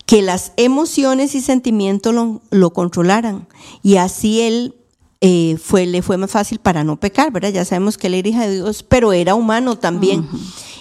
que 0.07 0.23
las 0.23 0.53
emociones 0.57 1.35
y 1.35 1.40
sentimientos 1.40 2.14
lo, 2.14 2.42
lo 2.51 2.73
controlaran. 2.73 3.47
Y 3.83 3.97
así 3.97 4.40
él 4.40 4.75
eh, 5.21 5.57
fue, 5.62 5.87
le 5.87 6.03
fue 6.03 6.16
más 6.16 6.33
fácil 6.33 6.59
para 6.59 6.83
no 6.83 6.99
pecar, 6.99 7.31
¿verdad? 7.31 7.51
Ya 7.51 7.64
sabemos 7.64 7.97
que 7.97 8.09
él 8.09 8.14
era 8.14 8.29
hija 8.29 8.47
de 8.47 8.57
Dios, 8.57 8.83
pero 8.83 9.12
era 9.12 9.37
humano 9.37 9.79
también. 9.79 10.29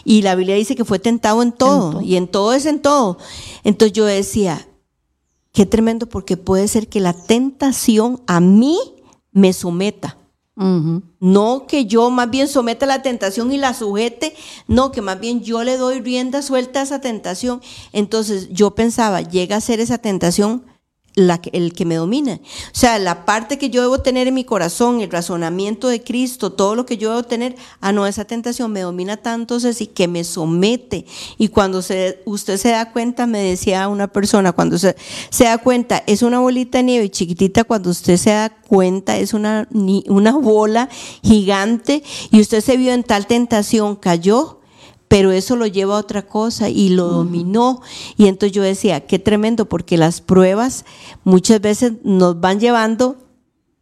Y 0.03 0.23
la 0.23 0.33
Biblia 0.33 0.55
dice 0.55 0.75
que 0.75 0.83
fue 0.83 0.97
tentado 0.97 1.43
en 1.43 1.51
todo, 1.51 1.91
todo. 1.91 2.01
y 2.01 2.15
en 2.15 2.27
todo 2.27 2.53
es 2.53 2.65
en 2.65 2.81
todo. 2.81 3.19
Entonces 3.63 3.93
yo 3.93 4.05
decía, 4.05 4.67
qué 5.51 5.67
tremendo, 5.67 6.09
porque 6.09 6.37
puede 6.37 6.67
ser 6.67 6.87
que 6.87 6.99
la 6.99 7.13
tentación 7.13 8.23
a 8.25 8.39
mí 8.39 8.79
me 9.31 9.53
someta. 9.53 10.17
No 10.55 11.65
que 11.67 11.85
yo 11.85 12.09
más 12.09 12.29
bien 12.29 12.47
someta 12.47 12.85
la 12.85 13.01
tentación 13.01 13.51
y 13.51 13.57
la 13.57 13.73
sujete, 13.73 14.35
no, 14.67 14.91
que 14.91 15.01
más 15.01 15.19
bien 15.19 15.41
yo 15.41 15.63
le 15.63 15.77
doy 15.77 16.01
rienda 16.01 16.41
suelta 16.41 16.81
a 16.81 16.83
esa 16.83 17.01
tentación. 17.01 17.61
Entonces 17.93 18.49
yo 18.51 18.75
pensaba, 18.75 19.21
llega 19.21 19.55
a 19.55 19.61
ser 19.61 19.79
esa 19.79 19.97
tentación 19.97 20.63
la 21.15 21.41
el 21.51 21.73
que 21.73 21.85
me 21.85 21.95
domina. 21.95 22.35
O 22.35 22.39
sea, 22.71 22.97
la 22.97 23.25
parte 23.25 23.57
que 23.57 23.69
yo 23.69 23.81
debo 23.81 23.99
tener 23.99 24.27
en 24.27 24.33
mi 24.33 24.45
corazón, 24.45 25.01
el 25.01 25.11
razonamiento 25.11 25.89
de 25.89 26.01
Cristo, 26.01 26.53
todo 26.53 26.75
lo 26.75 26.85
que 26.85 26.97
yo 26.97 27.09
debo 27.09 27.23
tener, 27.23 27.55
ah, 27.81 27.91
no, 27.91 28.07
esa 28.07 28.25
tentación 28.25 28.71
me 28.71 28.81
domina 28.81 29.17
tanto, 29.17 29.59
Ceci, 29.59 29.87
que 29.87 30.07
me 30.07 30.23
somete. 30.23 31.05
Y 31.37 31.49
cuando 31.49 31.81
se, 31.81 32.21
usted 32.25 32.57
se 32.57 32.69
da 32.69 32.91
cuenta, 32.91 33.27
me 33.27 33.39
decía 33.39 33.87
una 33.89 34.07
persona, 34.07 34.53
cuando 34.53 34.77
se, 34.77 34.95
se 35.29 35.45
da 35.45 35.57
cuenta, 35.57 36.01
es 36.07 36.21
una 36.21 36.39
bolita 36.39 36.77
de 36.77 36.83
nieve 36.85 37.09
chiquitita, 37.09 37.65
cuando 37.65 37.89
usted 37.89 38.17
se 38.17 38.29
da 38.29 38.49
cuenta, 38.49 39.17
es 39.17 39.33
una, 39.33 39.67
una 39.71 40.31
bola 40.37 40.87
gigante 41.23 42.03
y 42.31 42.39
usted 42.39 42.61
se 42.61 42.77
vio 42.77 42.93
en 42.93 43.03
tal 43.03 43.27
tentación, 43.27 43.97
cayó 43.97 44.60
pero 45.11 45.33
eso 45.33 45.57
lo 45.57 45.67
lleva 45.67 45.97
a 45.97 45.99
otra 45.99 46.21
cosa 46.21 46.69
y 46.69 46.87
lo 46.87 47.09
dominó. 47.09 47.81
Y 48.15 48.27
entonces 48.27 48.53
yo 48.53 48.63
decía, 48.63 49.01
qué 49.01 49.19
tremendo, 49.19 49.65
porque 49.65 49.97
las 49.97 50.21
pruebas 50.21 50.85
muchas 51.25 51.59
veces 51.59 51.95
nos 52.05 52.39
van 52.39 52.61
llevando 52.61 53.17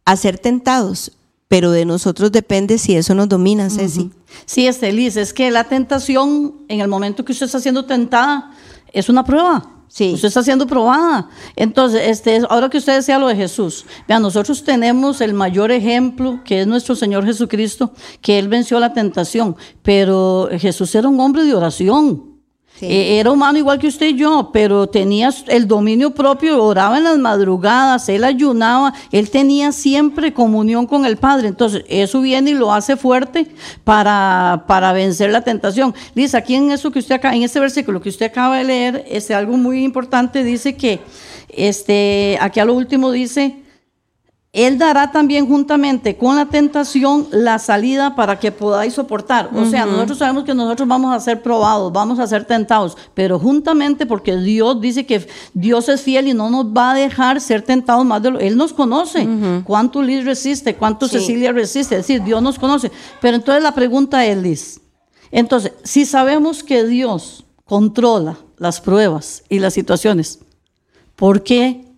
a 0.04 0.16
ser 0.16 0.40
tentados, 0.40 1.12
pero 1.46 1.70
de 1.70 1.84
nosotros 1.84 2.32
depende 2.32 2.78
si 2.78 2.96
eso 2.96 3.14
nos 3.14 3.28
domina, 3.28 3.70
Ceci. 3.70 4.10
Sí, 4.44 4.66
este, 4.66 4.90
Liz, 4.90 5.16
es 5.16 5.32
que 5.32 5.52
la 5.52 5.62
tentación, 5.62 6.64
en 6.66 6.80
el 6.80 6.88
momento 6.88 7.24
que 7.24 7.30
usted 7.30 7.46
está 7.46 7.60
siendo 7.60 7.84
tentada, 7.84 8.50
es 8.92 9.08
una 9.08 9.22
prueba. 9.22 9.70
Sí. 9.92 10.12
Usted 10.14 10.28
está 10.28 10.44
siendo 10.44 10.68
probada. 10.68 11.28
Entonces, 11.56 12.02
este, 12.04 12.40
ahora 12.48 12.70
que 12.70 12.78
usted 12.78 12.94
decía 12.94 13.18
lo 13.18 13.26
de 13.26 13.34
Jesús, 13.34 13.84
vean, 14.06 14.22
nosotros 14.22 14.62
tenemos 14.62 15.20
el 15.20 15.34
mayor 15.34 15.72
ejemplo, 15.72 16.42
que 16.44 16.60
es 16.60 16.66
nuestro 16.68 16.94
Señor 16.94 17.26
Jesucristo, 17.26 17.92
que 18.20 18.38
Él 18.38 18.46
venció 18.46 18.78
la 18.78 18.92
tentación, 18.92 19.56
pero 19.82 20.48
Jesús 20.52 20.94
era 20.94 21.08
un 21.08 21.18
hombre 21.18 21.42
de 21.42 21.56
oración. 21.56 22.29
Eh, 22.82 23.18
era 23.18 23.30
humano 23.30 23.58
igual 23.58 23.78
que 23.78 23.88
usted 23.88 24.06
y 24.06 24.16
yo, 24.16 24.50
pero 24.52 24.86
tenía 24.86 25.30
el 25.48 25.68
dominio 25.68 26.12
propio, 26.12 26.62
oraba 26.62 26.98
en 26.98 27.04
las 27.04 27.18
madrugadas, 27.18 28.08
él 28.08 28.24
ayunaba, 28.24 28.94
él 29.12 29.30
tenía 29.30 29.72
siempre 29.72 30.32
comunión 30.32 30.86
con 30.86 31.04
el 31.04 31.16
Padre. 31.16 31.48
Entonces, 31.48 31.84
eso 31.88 32.20
viene 32.20 32.52
y 32.52 32.54
lo 32.54 32.72
hace 32.72 32.96
fuerte 32.96 33.46
para, 33.84 34.64
para 34.66 34.92
vencer 34.92 35.30
la 35.30 35.42
tentación. 35.42 35.94
Liz, 36.14 36.34
aquí 36.34 36.54
en 36.54 36.70
eso 36.70 36.90
que 36.90 36.98
usted 36.98 37.16
acá, 37.16 37.34
en 37.34 37.42
este 37.42 37.60
versículo 37.60 38.00
que 38.00 38.08
usted 38.08 38.26
acaba 38.26 38.58
de 38.58 38.64
leer, 38.64 39.04
este, 39.08 39.34
algo 39.34 39.56
muy 39.56 39.84
importante 39.84 40.42
dice 40.42 40.76
que, 40.76 41.00
este, 41.48 42.38
aquí 42.40 42.60
a 42.60 42.64
lo 42.64 42.74
último 42.74 43.10
dice, 43.10 43.56
él 44.52 44.78
dará 44.78 45.12
también 45.12 45.46
juntamente 45.46 46.16
con 46.16 46.34
la 46.34 46.46
tentación 46.46 47.28
la 47.30 47.60
salida 47.60 48.16
para 48.16 48.40
que 48.40 48.50
podáis 48.50 48.94
soportar. 48.94 49.48
O 49.54 49.64
sea, 49.64 49.86
nosotros 49.86 50.18
sabemos 50.18 50.42
que 50.42 50.54
nosotros 50.54 50.88
vamos 50.88 51.14
a 51.14 51.20
ser 51.20 51.40
probados, 51.40 51.92
vamos 51.92 52.18
a 52.18 52.26
ser 52.26 52.44
tentados, 52.44 52.96
pero 53.14 53.38
juntamente 53.38 54.06
porque 54.06 54.36
Dios 54.36 54.80
dice 54.80 55.06
que 55.06 55.24
Dios 55.54 55.88
es 55.88 56.02
fiel 56.02 56.26
y 56.26 56.34
no 56.34 56.50
nos 56.50 56.66
va 56.66 56.90
a 56.90 56.94
dejar 56.94 57.40
ser 57.40 57.62
tentados 57.62 58.04
más 58.04 58.20
de 58.22 58.32
lo 58.32 58.40
Él 58.40 58.56
nos 58.56 58.72
conoce. 58.72 59.28
¿Cuánto 59.64 60.02
Liz 60.02 60.24
resiste? 60.24 60.74
¿Cuánto 60.74 61.06
Cecilia 61.06 61.52
resiste? 61.52 61.94
Es 61.94 62.08
decir, 62.08 62.24
Dios 62.24 62.42
nos 62.42 62.58
conoce. 62.58 62.90
Pero 63.20 63.36
entonces 63.36 63.62
la 63.62 63.72
pregunta 63.72 64.26
es, 64.26 64.36
Liz, 64.36 64.80
entonces, 65.30 65.74
si 65.84 66.04
sabemos 66.04 66.64
que 66.64 66.84
Dios 66.84 67.44
controla 67.64 68.36
las 68.56 68.80
pruebas 68.80 69.44
y 69.48 69.60
las 69.60 69.74
situaciones, 69.74 70.40
¿por 71.14 71.44
qué 71.44 71.89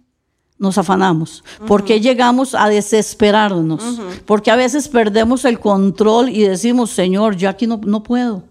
nos 0.63 0.79
afanamos, 0.79 1.43
porque 1.67 2.01
llegamos 2.01 2.55
a 2.55 2.69
desesperarnos, 2.69 3.83
porque 4.25 4.49
a 4.49 4.55
veces 4.55 4.89
perdemos 4.89 5.45
el 5.45 5.59
control 5.59 6.29
y 6.29 6.45
decimos, 6.45 6.91
Señor, 6.91 7.35
yo 7.35 7.49
aquí 7.49 7.67
no, 7.67 7.81
no 7.85 8.05
puedo. 8.05 8.45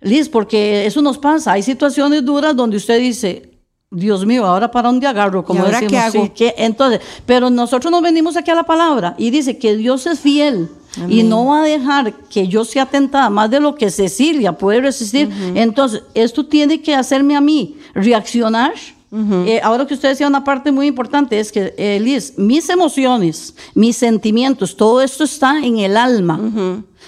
Liz, 0.00 0.28
porque 0.28 0.86
eso 0.86 1.02
nos 1.02 1.18
pasa. 1.18 1.52
Hay 1.52 1.64
situaciones 1.64 2.24
duras 2.24 2.54
donde 2.54 2.76
usted 2.76 3.00
dice, 3.00 3.50
Dios 3.90 4.24
mío, 4.24 4.46
ahora 4.46 4.70
para 4.70 4.88
dónde 4.88 5.08
agarro, 5.08 5.44
como 5.44 5.64
ahora 5.64 5.80
decimos. 5.80 6.30
qué 6.36 6.48
hago? 6.48 6.58
entonces, 6.58 7.00
pero 7.26 7.50
nosotros 7.50 7.90
nos 7.90 8.02
venimos 8.02 8.36
aquí 8.36 8.52
a 8.52 8.54
la 8.54 8.62
palabra 8.62 9.16
y 9.18 9.30
dice 9.30 9.58
que 9.58 9.76
Dios 9.76 10.06
es 10.06 10.20
fiel. 10.20 10.68
Y 11.08 11.24
no 11.24 11.46
va 11.46 11.62
a 11.62 11.64
dejar 11.64 12.14
que 12.30 12.46
yo 12.46 12.64
sea 12.64 12.86
tentada 12.86 13.28
más 13.28 13.50
de 13.50 13.60
lo 13.60 13.74
que 13.74 13.90
Cecilia 13.90 14.52
puede 14.52 14.80
resistir. 14.80 15.28
Entonces, 15.54 16.02
esto 16.14 16.46
tiene 16.46 16.80
que 16.80 16.94
hacerme 16.94 17.36
a 17.36 17.40
mí 17.40 17.76
reaccionar 17.94 18.72
eh, 19.46 19.60
ahora 19.62 19.86
que 19.86 19.94
usted 19.94 20.10
decía 20.10 20.26
una 20.26 20.44
parte 20.44 20.70
muy 20.72 20.86
importante 20.86 21.38
es 21.38 21.50
que, 21.50 21.74
eh, 21.78 21.98
Liz, 22.00 22.34
mis 22.36 22.68
emociones, 22.68 23.54
mis 23.74 23.96
sentimientos, 23.96 24.76
todo 24.76 25.00
esto 25.00 25.24
está 25.24 25.58
en 25.58 25.78
el 25.78 25.96
alma. 25.96 26.40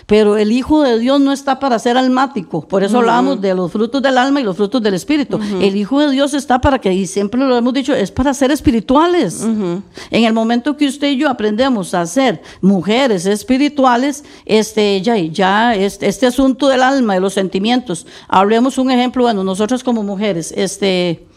Pero 0.06 0.36
el 0.36 0.52
Hijo 0.52 0.82
de 0.82 0.98
Dios 0.98 1.20
no 1.20 1.32
está 1.32 1.58
para 1.58 1.78
ser 1.78 1.96
almático. 1.96 2.66
Por 2.66 2.82
eso 2.82 2.98
hablamos 2.98 3.40
de 3.40 3.54
los 3.54 3.70
frutos 3.70 4.00
del 4.00 4.16
alma 4.16 4.40
y 4.40 4.44
los 4.44 4.56
frutos 4.56 4.82
del 4.82 4.94
Espíritu. 4.94 5.38
El 5.60 5.76
Hijo 5.76 6.00
de 6.00 6.10
Dios 6.10 6.34
está 6.34 6.60
para 6.60 6.78
que, 6.78 6.92
y 6.92 7.06
siempre 7.06 7.40
lo 7.40 7.56
hemos 7.56 7.74
dicho, 7.74 7.94
es 7.94 8.10
para 8.10 8.32
ser 8.32 8.50
espirituales. 8.50 9.42
En 9.42 10.24
el 10.24 10.32
momento 10.32 10.76
que 10.76 10.86
usted 10.86 11.08
y 11.08 11.18
yo 11.18 11.28
aprendemos 11.28 11.94
a 11.94 12.06
ser 12.06 12.40
mujeres 12.60 13.26
espirituales, 13.26 14.24
este, 14.46 15.02
ya, 15.02 15.16
ya 15.16 15.74
este, 15.74 16.06
este 16.08 16.26
asunto 16.26 16.68
del 16.68 16.82
alma, 16.82 17.14
de 17.14 17.20
los 17.20 17.34
sentimientos, 17.34 18.06
hablemos 18.28 18.78
un 18.78 18.90
ejemplo, 18.90 19.24
bueno, 19.24 19.44
nosotras 19.44 19.82
como 19.84 20.02
mujeres, 20.02 20.54
este, 20.56 21.27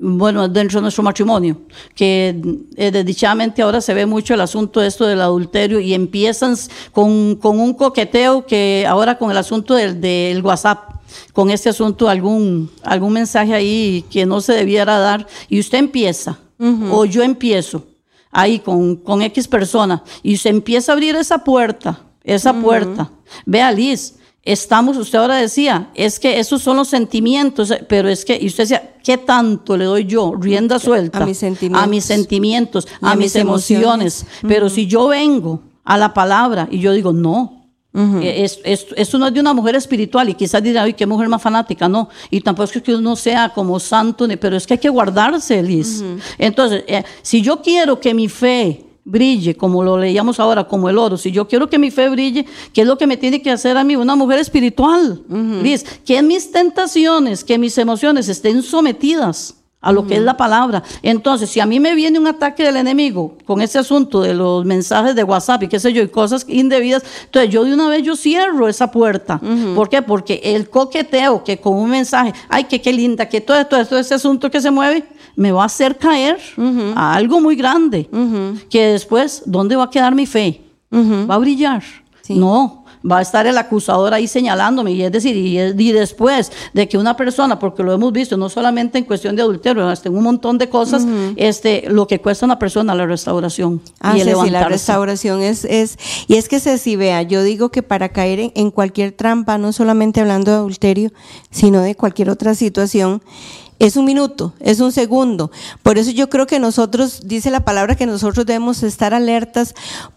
bueno, 0.00 0.48
dentro 0.48 0.78
de 0.78 0.82
nuestro 0.82 1.02
matrimonio, 1.02 1.60
que 1.94 2.40
eh, 2.76 2.90
desdichadamente 2.90 3.60
ahora 3.62 3.80
se 3.80 3.92
ve 3.92 4.06
mucho 4.06 4.34
el 4.34 4.40
asunto 4.40 4.80
de 4.80 4.88
esto 4.88 5.06
del 5.06 5.20
adulterio 5.20 5.78
y 5.78 5.92
empiezan 5.92 6.56
con, 6.92 7.36
con 7.36 7.60
un 7.60 7.74
coqueteo 7.74 8.46
que 8.46 8.86
ahora 8.88 9.18
con 9.18 9.30
el 9.30 9.36
asunto 9.36 9.74
del, 9.74 10.00
del, 10.00 10.42
WhatsApp, 10.42 10.94
con 11.32 11.50
este 11.50 11.68
asunto, 11.68 12.08
algún, 12.08 12.70
algún 12.82 13.12
mensaje 13.12 13.52
ahí 13.52 14.04
que 14.10 14.24
no 14.24 14.40
se 14.40 14.54
debiera 14.54 14.98
dar, 14.98 15.26
y 15.48 15.60
usted 15.60 15.78
empieza, 15.78 16.38
uh 16.58 16.64
-huh. 16.64 16.88
o 16.92 17.04
yo 17.04 17.22
empiezo, 17.22 17.84
ahí 18.30 18.58
con, 18.58 18.96
con 18.96 19.20
X 19.22 19.48
persona, 19.48 20.02
y 20.22 20.36
se 20.38 20.48
empieza 20.48 20.92
a 20.92 20.94
abrir 20.94 21.14
esa 21.16 21.44
puerta, 21.44 22.00
esa 22.24 22.52
uh 22.52 22.56
-huh. 22.56 22.62
puerta. 22.62 23.10
Vea, 23.44 23.70
Liz, 23.70 24.14
estamos, 24.42 24.96
usted 24.96 25.18
ahora 25.18 25.36
decía, 25.36 25.90
es 25.94 26.18
que 26.18 26.38
esos 26.38 26.62
son 26.62 26.76
los 26.76 26.88
sentimientos, 26.88 27.72
pero 27.88 28.08
es 28.08 28.24
que, 28.24 28.38
y 28.40 28.46
usted 28.46 28.64
decía, 28.64 28.94
¿qué 29.02 29.18
tanto 29.18 29.76
le 29.76 29.84
doy 29.84 30.06
yo? 30.06 30.34
Rienda 30.38 30.78
suelta. 30.78 31.22
A 31.22 31.26
mis 31.26 31.38
sentimientos. 31.38 31.82
A 31.82 31.86
mis 31.86 32.04
sentimientos, 32.04 32.88
a, 33.00 33.12
a, 33.12 33.16
mis, 33.16 33.36
emociones. 33.36 34.22
emociones. 34.22 34.26
Pero 34.48 34.66
uh 34.66 34.68
-huh. 34.68 34.74
si 34.74 34.86
yo 34.86 35.08
vengo 35.08 35.60
a 35.84 35.98
la 35.98 36.14
palabra 36.14 36.68
y 36.70 36.78
yo 36.78 36.92
digo, 36.92 37.12
no. 37.12 37.56
Uh 37.92 37.98
-huh. 38.00 38.20
es, 38.22 38.60
es, 38.62 38.86
esto 38.96 39.18
no 39.18 39.26
es 39.26 39.34
de 39.34 39.40
una 39.40 39.52
mujer 39.52 39.74
espiritual 39.74 40.28
y 40.28 40.34
quizás 40.34 40.62
dirá, 40.62 40.82
ay, 40.82 40.94
qué 40.94 41.06
mujer 41.06 41.28
más 41.28 41.42
fanática, 41.42 41.88
no. 41.88 42.08
Y 42.30 42.40
tampoco 42.40 42.70
es 42.72 42.82
que 42.82 42.94
uno 42.94 43.16
sea 43.16 43.48
como 43.48 43.80
santo, 43.80 44.28
pero 44.40 44.56
es 44.56 44.66
que 44.66 44.74
hay 44.74 44.78
que 44.78 44.88
guardarse, 44.88 45.62
Liz. 45.62 46.00
Uh 46.00 46.04
-huh. 46.04 46.20
Entonces, 46.38 46.84
eh, 46.86 47.04
si 47.22 47.42
yo 47.42 47.60
quiero 47.60 47.98
que 48.00 48.14
mi 48.14 48.28
fe 48.28 48.89
brille, 49.04 49.54
como 49.54 49.82
lo 49.82 49.98
leíamos 49.98 50.40
ahora, 50.40 50.64
como 50.64 50.88
el 50.88 50.98
oro. 50.98 51.16
Si 51.16 51.30
yo 51.32 51.48
quiero 51.48 51.68
que 51.68 51.78
mi 51.78 51.90
fe 51.90 52.08
brille, 52.08 52.46
¿qué 52.72 52.82
es 52.82 52.86
lo 52.86 52.96
que 52.96 53.06
me 53.06 53.16
tiene 53.16 53.42
que 53.42 53.50
hacer 53.50 53.76
a 53.76 53.84
mí? 53.84 53.96
Una 53.96 54.16
mujer 54.16 54.38
espiritual. 54.38 55.22
Uh 55.28 55.34
-huh. 55.34 55.62
Liz, 55.62 55.84
que 56.04 56.22
mis 56.22 56.50
tentaciones, 56.50 57.44
que 57.44 57.58
mis 57.58 57.76
emociones 57.78 58.28
estén 58.28 58.62
sometidas 58.62 59.54
a 59.82 59.92
lo 59.92 60.00
uh 60.00 60.04
-huh. 60.04 60.08
que 60.08 60.16
es 60.16 60.22
la 60.22 60.36
palabra. 60.36 60.82
Entonces, 61.02 61.48
si 61.48 61.58
a 61.58 61.64
mí 61.64 61.80
me 61.80 61.94
viene 61.94 62.18
un 62.18 62.26
ataque 62.26 62.62
del 62.62 62.76
enemigo 62.76 63.38
con 63.46 63.62
ese 63.62 63.78
asunto 63.78 64.20
de 64.20 64.34
los 64.34 64.64
mensajes 64.66 65.14
de 65.14 65.24
WhatsApp 65.24 65.62
y 65.62 65.68
qué 65.68 65.80
sé 65.80 65.92
yo, 65.92 66.02
y 66.02 66.08
cosas 66.08 66.44
indebidas, 66.48 67.02
entonces 67.24 67.50
yo 67.50 67.64
de 67.64 67.72
una 67.72 67.88
vez 67.88 68.02
yo 68.02 68.14
cierro 68.14 68.68
esa 68.68 68.90
puerta. 68.90 69.40
Uh 69.42 69.46
-huh. 69.46 69.74
¿Por 69.74 69.88
qué? 69.88 70.02
Porque 70.02 70.40
el 70.44 70.68
coqueteo 70.68 71.42
que 71.42 71.58
con 71.58 71.76
un 71.76 71.88
mensaje, 71.88 72.34
ay, 72.50 72.64
que 72.64 72.82
qué 72.82 72.92
linda, 72.92 73.26
que 73.26 73.40
todo 73.40 73.58
esto, 73.58 73.82
todo 73.86 73.98
ese 73.98 74.14
asunto 74.14 74.50
que 74.50 74.60
se 74.60 74.70
mueve, 74.70 75.02
me 75.36 75.52
va 75.52 75.62
a 75.62 75.66
hacer 75.66 75.96
caer 75.96 76.38
uh 76.56 76.62
-huh. 76.62 76.92
a 76.96 77.14
algo 77.14 77.40
muy 77.40 77.56
grande, 77.56 78.08
que 78.68 78.92
después, 78.92 79.42
¿dónde 79.46 79.76
va 79.76 79.84
a 79.84 79.90
quedar 79.90 80.14
mi 80.14 80.26
fe? 80.26 80.60
¿Va 80.92 81.34
a 81.34 81.38
brillar? 81.38 81.82
Sí. 82.22 82.34
No, 82.34 82.80
va 83.08 83.18
a 83.18 83.22
estar 83.22 83.46
el 83.46 83.56
acusador 83.56 84.12
ahí 84.12 84.26
señalándome. 84.26 84.92
Y 84.92 85.02
es 85.02 85.12
decir, 85.12 85.36
y, 85.36 85.58
y, 85.58 85.92
después 85.92 86.52
de 86.72 86.88
que 86.88 86.98
una 86.98 87.16
persona, 87.16 87.58
porque 87.58 87.82
lo 87.82 87.92
hemos 87.92 88.12
visto, 88.12 88.36
no 88.36 88.48
solamente 88.48 88.98
en 88.98 89.04
cuestión 89.04 89.36
de 89.36 89.42
adulterio, 89.42 89.88
hasta 89.88 90.08
en 90.08 90.16
un 90.16 90.24
montón 90.24 90.58
de 90.58 90.68
cosas, 90.68 91.02
uh 91.02 91.06
-huh. 91.06 91.34
este, 91.36 91.84
lo 91.88 92.06
que 92.06 92.20
cuesta 92.20 92.44
a 92.44 92.48
una 92.48 92.58
persona 92.58 92.94
la 92.94 93.06
restauración. 93.06 93.80
Ah, 94.00 94.16
y 94.16 94.20
sí, 94.20 94.30
sí, 94.44 94.50
la 94.50 94.68
restauración 94.68 95.42
es, 95.42 95.64
es, 95.64 95.98
y 96.28 96.34
es 96.34 96.48
que 96.48 96.60
se 96.60 96.78
si 96.78 96.96
vea, 96.96 97.22
yo 97.22 97.42
digo 97.42 97.70
que 97.70 97.82
para 97.82 98.10
caer 98.10 98.40
en, 98.40 98.52
en 98.54 98.70
cualquier 98.70 99.12
trampa, 99.12 99.58
no 99.58 99.72
solamente 99.72 100.20
hablando 100.20 100.50
de 100.50 100.58
adulterio, 100.58 101.12
sino 101.50 101.80
de 101.80 101.94
cualquier 101.94 102.30
otra 102.30 102.54
situación, 102.54 103.22
es 103.80 103.96
un 103.96 104.04
minuto, 104.04 104.52
es 104.60 104.78
un 104.80 104.92
segundo. 104.92 105.50
Por 105.82 105.96
eso 105.96 106.10
yo 106.10 106.28
creo 106.28 106.46
que 106.46 106.60
nosotros, 106.60 107.22
dice 107.24 107.50
la 107.50 107.64
palabra, 107.64 107.96
que 107.96 108.04
nosotros 108.04 108.44
debemos 108.44 108.82
estar 108.82 109.14
alertas 109.14 109.74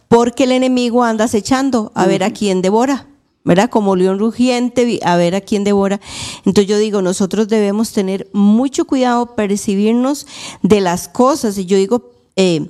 porque 0.09 0.43
el 0.43 0.51
enemigo 0.51 1.03
anda 1.03 1.25
acechando 1.25 1.91
a 1.95 2.05
ver 2.05 2.23
a 2.23 2.31
quién 2.31 2.61
devora. 2.61 3.07
¿verdad? 3.45 3.69
Como 3.69 3.97
león 3.97 4.19
rugiente, 4.19 4.99
a 5.03 5.17
ver 5.17 5.35
a 5.35 5.41
quién 5.41 5.65
devora. 5.65 5.99
Entonces 6.45 6.67
yo 6.67 6.77
digo, 6.77 7.01
nosotros 7.01 7.49
debemos 7.49 7.91
tener 7.91 8.29
mucho 8.31 8.85
cuidado, 8.85 9.35
percibirnos 9.35 10.27
de 10.61 10.79
las 10.79 11.09
cosas. 11.09 11.57
Y 11.57 11.65
yo 11.65 11.75
digo, 11.75 12.11
eh, 12.37 12.67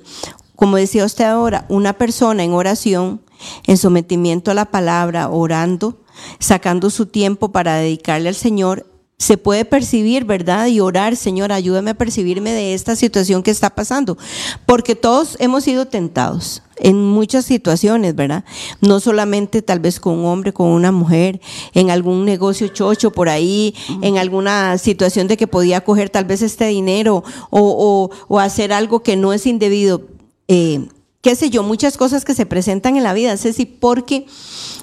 como 0.56 0.76
decía 0.76 1.04
usted 1.04 1.24
ahora, 1.24 1.64
una 1.68 1.92
persona 1.92 2.42
en 2.42 2.52
oración, 2.52 3.20
en 3.66 3.78
sometimiento 3.78 4.50
a 4.50 4.54
la 4.54 4.64
palabra, 4.64 5.28
orando, 5.28 6.00
sacando 6.40 6.90
su 6.90 7.06
tiempo 7.06 7.52
para 7.52 7.76
dedicarle 7.76 8.28
al 8.28 8.34
Señor, 8.34 8.84
se 9.18 9.38
puede 9.38 9.64
percibir, 9.64 10.24
¿verdad? 10.24 10.66
Y 10.66 10.80
orar, 10.80 11.16
Señor, 11.16 11.52
ayúdame 11.52 11.92
a 11.92 11.94
percibirme 11.94 12.52
de 12.52 12.74
esta 12.74 12.96
situación 12.96 13.42
que 13.42 13.50
está 13.50 13.70
pasando. 13.70 14.18
Porque 14.66 14.96
todos 14.96 15.36
hemos 15.38 15.64
sido 15.64 15.86
tentados 15.86 16.62
en 16.76 17.00
muchas 17.00 17.44
situaciones, 17.44 18.16
¿verdad? 18.16 18.44
No 18.80 18.98
solamente 18.98 19.62
tal 19.62 19.78
vez 19.78 20.00
con 20.00 20.18
un 20.18 20.26
hombre, 20.26 20.52
con 20.52 20.68
una 20.68 20.90
mujer, 20.90 21.40
en 21.72 21.90
algún 21.90 22.24
negocio 22.24 22.68
chocho 22.68 23.12
por 23.12 23.28
ahí, 23.28 23.74
en 24.02 24.18
alguna 24.18 24.76
situación 24.78 25.28
de 25.28 25.36
que 25.36 25.46
podía 25.46 25.82
coger 25.82 26.10
tal 26.10 26.24
vez 26.24 26.42
este 26.42 26.66
dinero 26.66 27.22
o, 27.50 27.60
o, 27.60 28.10
o 28.28 28.40
hacer 28.40 28.72
algo 28.72 29.02
que 29.02 29.16
no 29.16 29.32
es 29.32 29.46
indebido. 29.46 30.02
Eh, 30.48 30.88
qué 31.22 31.36
sé 31.36 31.48
yo, 31.48 31.62
muchas 31.62 31.96
cosas 31.96 32.24
que 32.24 32.34
se 32.34 32.44
presentan 32.44 32.96
en 32.96 33.04
la 33.04 33.14
vida, 33.14 33.36
Ceci, 33.36 33.64
porque 33.64 34.26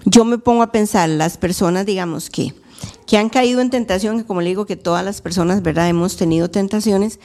yo 0.06 0.26
me 0.26 0.38
pongo 0.40 0.64
a 0.64 0.72
pensar, 0.72 1.10
las 1.10 1.38
personas, 1.38 1.86
digamos 1.86 2.30
que 2.30 2.56
que 3.06 3.18
han 3.18 3.30
caído 3.30 3.62
en 3.62 3.70
tentación, 3.70 4.20
que 4.20 4.26
como 4.26 4.42
le 4.42 4.50
digo 4.50 4.66
que 4.66 4.76
todas 4.76 5.04
las 5.04 5.22
personas, 5.22 5.62
¿verdad? 5.62 5.90
Hemos 5.90 6.18
tenido 6.18 6.50
tentaciones, 6.50 7.20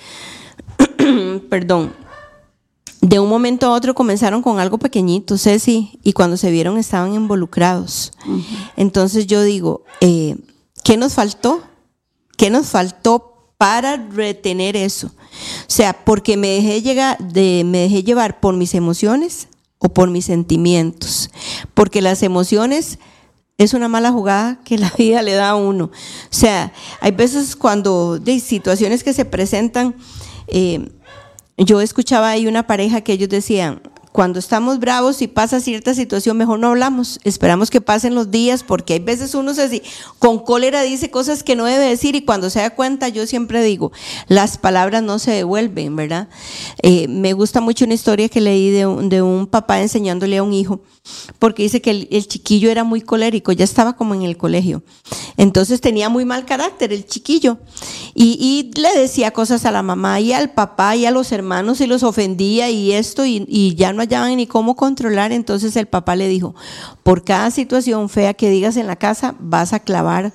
perdón, 1.50 1.92
de 3.00 3.20
un 3.20 3.28
momento 3.28 3.66
a 3.66 3.72
otro 3.72 3.94
comenzaron 3.94 4.42
con 4.42 4.58
algo 4.58 4.78
pequeñito, 4.78 5.38
Ceci, 5.38 6.00
y 6.02 6.12
cuando 6.12 6.36
se 6.36 6.50
vieron 6.50 6.78
estaban 6.78 7.14
involucrados. 7.14 8.12
Uh 8.26 8.38
-huh. 8.38 8.72
Entonces 8.76 9.26
yo 9.26 9.42
digo, 9.42 9.84
eh, 10.00 10.36
¿qué 10.82 10.96
nos 10.96 11.14
faltó? 11.14 11.62
¿Qué 12.36 12.50
nos 12.50 12.66
faltó 12.66 13.52
para 13.58 13.96
retener 13.96 14.76
eso? 14.76 15.08
O 15.08 15.68
sea, 15.68 16.04
porque 16.04 16.36
me 16.36 16.48
dejé, 16.48 16.82
llegar, 16.82 17.18
de, 17.18 17.62
me 17.64 17.78
dejé 17.78 18.02
llevar 18.02 18.40
por 18.40 18.56
mis 18.56 18.74
emociones 18.74 19.48
o 19.78 19.88
por 19.88 20.10
mis 20.10 20.24
sentimientos. 20.24 21.30
Porque 21.74 22.02
las 22.02 22.22
emociones 22.22 22.98
es 23.58 23.74
una 23.74 23.88
mala 23.88 24.12
jugada 24.12 24.60
que 24.64 24.78
la 24.78 24.92
vida 24.98 25.22
le 25.22 25.32
da 25.32 25.50
a 25.50 25.56
uno. 25.56 25.86
O 25.86 25.90
sea, 26.30 26.72
hay 27.00 27.12
veces 27.12 27.56
cuando 27.56 28.18
de 28.18 28.40
situaciones 28.40 29.02
que 29.02 29.12
se 29.12 29.24
presentan, 29.24 29.94
eh, 30.48 30.90
yo 31.56 31.80
escuchaba 31.80 32.30
ahí 32.30 32.46
una 32.46 32.66
pareja 32.66 33.00
que 33.00 33.12
ellos 33.12 33.28
decían, 33.28 33.80
cuando 34.16 34.38
estamos 34.38 34.80
bravos 34.80 35.20
y 35.20 35.28
pasa 35.28 35.60
cierta 35.60 35.92
situación, 35.92 36.38
mejor 36.38 36.58
no 36.58 36.68
hablamos. 36.68 37.20
Esperamos 37.22 37.68
que 37.68 37.82
pasen 37.82 38.14
los 38.14 38.30
días, 38.30 38.62
porque 38.62 38.94
hay 38.94 39.00
veces 39.00 39.34
uno 39.34 39.52
se 39.52 39.82
con 40.18 40.38
cólera 40.38 40.80
dice 40.80 41.10
cosas 41.10 41.42
que 41.42 41.54
no 41.54 41.66
debe 41.66 41.84
decir 41.84 42.16
y 42.16 42.22
cuando 42.22 42.48
se 42.48 42.60
da 42.60 42.70
cuenta, 42.70 43.10
yo 43.10 43.26
siempre 43.26 43.62
digo, 43.62 43.92
las 44.26 44.56
palabras 44.56 45.02
no 45.02 45.18
se 45.18 45.32
devuelven, 45.32 45.94
¿verdad? 45.96 46.30
Eh, 46.82 47.08
me 47.08 47.34
gusta 47.34 47.60
mucho 47.60 47.84
una 47.84 47.92
historia 47.92 48.30
que 48.30 48.40
leí 48.40 48.70
de 48.70 48.86
un, 48.86 49.10
de 49.10 49.20
un 49.20 49.46
papá 49.46 49.82
enseñándole 49.82 50.38
a 50.38 50.42
un 50.42 50.54
hijo, 50.54 50.80
porque 51.38 51.64
dice 51.64 51.82
que 51.82 51.90
el, 51.90 52.08
el, 52.10 52.26
chiquillo 52.26 52.70
era 52.70 52.84
muy 52.84 53.02
colérico, 53.02 53.52
ya 53.52 53.64
estaba 53.64 53.96
como 53.96 54.14
en 54.14 54.22
el 54.22 54.38
colegio. 54.38 54.82
Entonces 55.36 55.82
tenía 55.82 56.08
muy 56.08 56.24
mal 56.24 56.46
carácter 56.46 56.90
el 56.90 57.04
chiquillo 57.04 57.58
y, 58.14 58.38
y 58.40 58.80
le 58.80 58.98
decía 58.98 59.30
cosas 59.32 59.66
a 59.66 59.70
la 59.70 59.82
mamá 59.82 60.20
y 60.20 60.32
al 60.32 60.52
papá 60.52 60.96
y 60.96 61.04
a 61.04 61.10
los 61.10 61.32
hermanos 61.32 61.82
y 61.82 61.86
los 61.86 62.02
ofendía 62.02 62.70
y 62.70 62.92
esto 62.92 63.26
y, 63.26 63.44
y 63.46 63.74
ya 63.74 63.92
no 63.92 64.05
hallaban 64.06 64.36
ni 64.36 64.46
cómo 64.46 64.76
controlar, 64.76 65.32
entonces 65.32 65.76
el 65.76 65.86
papá 65.86 66.16
le 66.16 66.28
dijo, 66.28 66.54
por 67.02 67.24
cada 67.24 67.50
situación 67.50 68.08
fea 68.08 68.34
que 68.34 68.50
digas 68.50 68.76
en 68.76 68.86
la 68.86 68.96
casa, 68.96 69.34
vas 69.38 69.72
a 69.72 69.80
clavar 69.80 70.32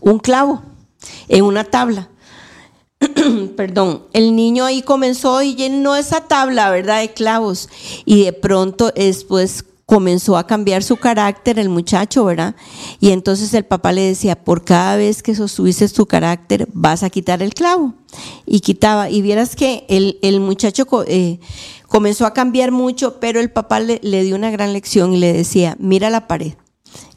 un 0.00 0.18
clavo 0.18 0.62
en 1.28 1.44
una 1.44 1.64
tabla. 1.64 2.08
Perdón, 3.56 4.04
el 4.12 4.36
niño 4.36 4.64
ahí 4.64 4.82
comenzó 4.82 5.42
y 5.42 5.54
llenó 5.54 5.96
esa 5.96 6.22
tabla, 6.22 6.70
¿verdad? 6.70 7.00
De 7.00 7.12
clavos. 7.12 7.68
Y 8.04 8.24
de 8.24 8.32
pronto 8.32 8.92
después 8.94 9.64
comenzó 9.86 10.38
a 10.38 10.46
cambiar 10.46 10.82
su 10.82 10.96
carácter 10.96 11.58
el 11.58 11.68
muchacho, 11.68 12.24
¿verdad? 12.24 12.54
Y 13.00 13.10
entonces 13.10 13.52
el 13.54 13.64
papá 13.64 13.92
le 13.92 14.02
decía, 14.02 14.36
por 14.36 14.64
cada 14.64 14.96
vez 14.96 15.22
que 15.22 15.34
sostuviste 15.34 15.88
tu 15.88 16.06
carácter, 16.06 16.68
vas 16.72 17.02
a 17.02 17.10
quitar 17.10 17.42
el 17.42 17.52
clavo. 17.52 17.94
Y 18.46 18.60
quitaba. 18.60 19.10
Y 19.10 19.22
vieras 19.22 19.56
que 19.56 19.84
el, 19.88 20.18
el 20.22 20.40
muchacho 20.40 20.86
eh, 21.06 21.40
comenzó 21.94 22.26
a 22.26 22.34
cambiar 22.34 22.72
mucho, 22.72 23.20
pero 23.20 23.38
el 23.38 23.52
papá 23.52 23.78
le, 23.78 24.00
le 24.02 24.24
dio 24.24 24.34
una 24.34 24.50
gran 24.50 24.72
lección 24.72 25.14
y 25.14 25.18
le 25.18 25.32
decía, 25.32 25.76
mira 25.78 26.10
la 26.10 26.26
pared 26.26 26.54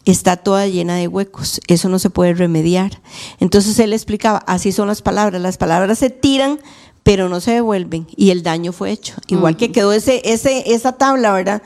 está 0.05 0.37
toda 0.37 0.67
llena 0.67 0.95
de 0.95 1.07
huecos, 1.07 1.59
eso 1.67 1.89
no 1.89 1.97
se 1.97 2.11
puede 2.11 2.35
remediar. 2.35 3.01
Entonces 3.39 3.79
él 3.79 3.91
explicaba, 3.91 4.37
así 4.45 4.71
son 4.71 4.87
las 4.87 5.01
palabras, 5.01 5.41
las 5.41 5.57
palabras 5.57 5.97
se 5.97 6.11
tiran, 6.11 6.59
pero 7.01 7.27
no 7.27 7.41
se 7.41 7.53
devuelven 7.53 8.05
y 8.15 8.29
el 8.29 8.43
daño 8.43 8.71
fue 8.71 8.91
hecho. 8.91 9.15
Igual 9.27 9.57
que 9.57 9.71
quedó 9.71 9.93
ese, 9.93 10.21
ese, 10.23 10.71
esa 10.71 10.91
tabla, 10.91 11.33
¿verdad? 11.33 11.63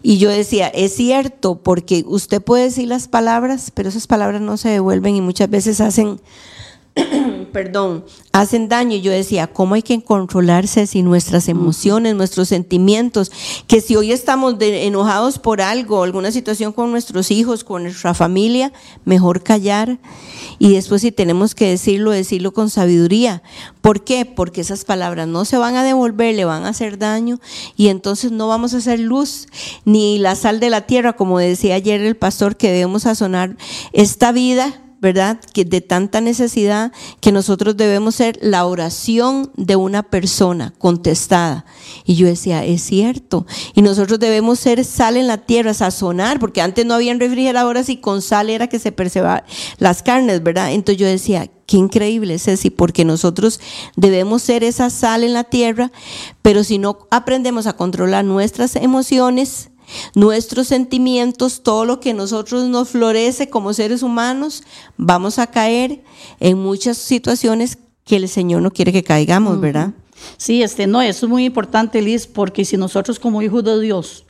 Y 0.00 0.18
yo 0.18 0.30
decía, 0.30 0.68
es 0.68 0.94
cierto, 0.94 1.56
porque 1.56 2.04
usted 2.06 2.40
puede 2.40 2.64
decir 2.64 2.86
las 2.86 3.08
palabras, 3.08 3.72
pero 3.74 3.88
esas 3.88 4.06
palabras 4.06 4.40
no 4.40 4.56
se 4.58 4.68
devuelven 4.68 5.16
y 5.16 5.20
muchas 5.20 5.50
veces 5.50 5.80
hacen 5.80 6.20
perdón, 7.52 8.04
hacen 8.32 8.68
daño. 8.68 8.96
Y 8.96 9.00
yo 9.00 9.12
decía, 9.12 9.46
¿cómo 9.46 9.74
hay 9.74 9.82
que 9.82 10.02
controlarse 10.02 10.86
si 10.86 11.02
nuestras 11.02 11.48
emociones, 11.48 12.14
nuestros 12.14 12.48
sentimientos, 12.48 13.32
que 13.66 13.80
si 13.80 13.96
hoy 13.96 14.12
estamos 14.12 14.56
enojados 14.60 15.38
por 15.38 15.60
algo, 15.60 16.02
alguna 16.02 16.30
situación 16.30 16.72
con 16.72 16.90
nuestros 16.90 17.30
hijos, 17.30 17.64
con 17.64 17.84
nuestra 17.84 18.14
familia, 18.14 18.72
mejor 19.04 19.42
callar. 19.42 19.98
Y 20.58 20.74
después 20.74 21.02
si 21.02 21.12
tenemos 21.12 21.54
que 21.54 21.68
decirlo, 21.68 22.10
decirlo 22.10 22.52
con 22.52 22.70
sabiduría. 22.70 23.42
¿Por 23.80 24.04
qué? 24.04 24.24
Porque 24.24 24.60
esas 24.60 24.84
palabras 24.84 25.28
no 25.28 25.44
se 25.44 25.56
van 25.56 25.76
a 25.76 25.84
devolver, 25.84 26.34
le 26.34 26.44
van 26.44 26.64
a 26.64 26.70
hacer 26.70 26.98
daño 26.98 27.40
y 27.76 27.88
entonces 27.88 28.32
no 28.32 28.48
vamos 28.48 28.74
a 28.74 28.78
hacer 28.78 29.00
luz 29.00 29.46
ni 29.84 30.18
la 30.18 30.36
sal 30.36 30.60
de 30.60 30.70
la 30.70 30.82
tierra, 30.82 31.14
como 31.14 31.38
decía 31.38 31.74
ayer 31.74 32.00
el 32.00 32.16
pastor, 32.16 32.56
que 32.56 32.70
debemos 32.70 33.02
sazonar 33.02 33.56
esta 33.92 34.32
vida 34.32 34.83
¿verdad? 35.04 35.38
Que 35.52 35.66
de 35.66 35.82
tanta 35.82 36.22
necesidad 36.22 36.90
que 37.20 37.30
nosotros 37.30 37.76
debemos 37.76 38.14
ser 38.14 38.38
la 38.40 38.64
oración 38.64 39.52
de 39.54 39.76
una 39.76 40.02
persona 40.02 40.72
contestada. 40.78 41.66
Y 42.06 42.14
yo 42.14 42.26
decía, 42.26 42.64
es 42.64 42.80
cierto. 42.80 43.46
Y 43.74 43.82
nosotros 43.82 44.18
debemos 44.18 44.58
ser 44.60 44.82
sal 44.82 45.18
en 45.18 45.26
la 45.26 45.36
tierra, 45.36 45.74
sazonar, 45.74 46.40
porque 46.40 46.62
antes 46.62 46.86
no 46.86 46.94
habían 46.94 47.20
refrigeradores 47.20 47.90
y 47.90 47.98
con 47.98 48.22
sal 48.22 48.48
era 48.48 48.66
que 48.66 48.78
se 48.78 48.92
percebaban 48.92 49.42
las 49.78 50.02
carnes, 50.02 50.42
¿verdad? 50.42 50.72
Entonces 50.72 50.98
yo 50.98 51.06
decía, 51.06 51.50
qué 51.66 51.76
increíble 51.76 52.36
así, 52.36 52.70
porque 52.70 53.04
nosotros 53.04 53.60
debemos 53.96 54.40
ser 54.40 54.64
esa 54.64 54.88
sal 54.88 55.22
en 55.22 55.34
la 55.34 55.44
tierra, 55.44 55.92
pero 56.40 56.64
si 56.64 56.78
no 56.78 57.06
aprendemos 57.10 57.66
a 57.66 57.74
controlar 57.74 58.24
nuestras 58.24 58.74
emociones, 58.76 59.68
nuestros 60.14 60.68
sentimientos, 60.68 61.62
todo 61.62 61.84
lo 61.84 62.00
que 62.00 62.14
nosotros 62.14 62.64
nos 62.64 62.90
florece 62.90 63.48
como 63.48 63.72
seres 63.72 64.02
humanos, 64.02 64.62
vamos 64.96 65.38
a 65.38 65.46
caer 65.46 66.02
en 66.40 66.58
muchas 66.58 66.98
situaciones 66.98 67.78
que 68.04 68.16
el 68.16 68.28
Señor 68.28 68.62
no 68.62 68.70
quiere 68.70 68.92
que 68.92 69.02
caigamos, 69.02 69.60
¿verdad? 69.60 69.92
Sí, 70.36 70.62
este, 70.62 70.86
no, 70.86 71.02
eso 71.02 71.26
es 71.26 71.30
muy 71.30 71.44
importante, 71.44 72.00
Liz, 72.02 72.26
porque 72.26 72.64
si 72.64 72.76
nosotros 72.76 73.18
como 73.18 73.42
hijos 73.42 73.64
de 73.64 73.80
Dios 73.80 74.24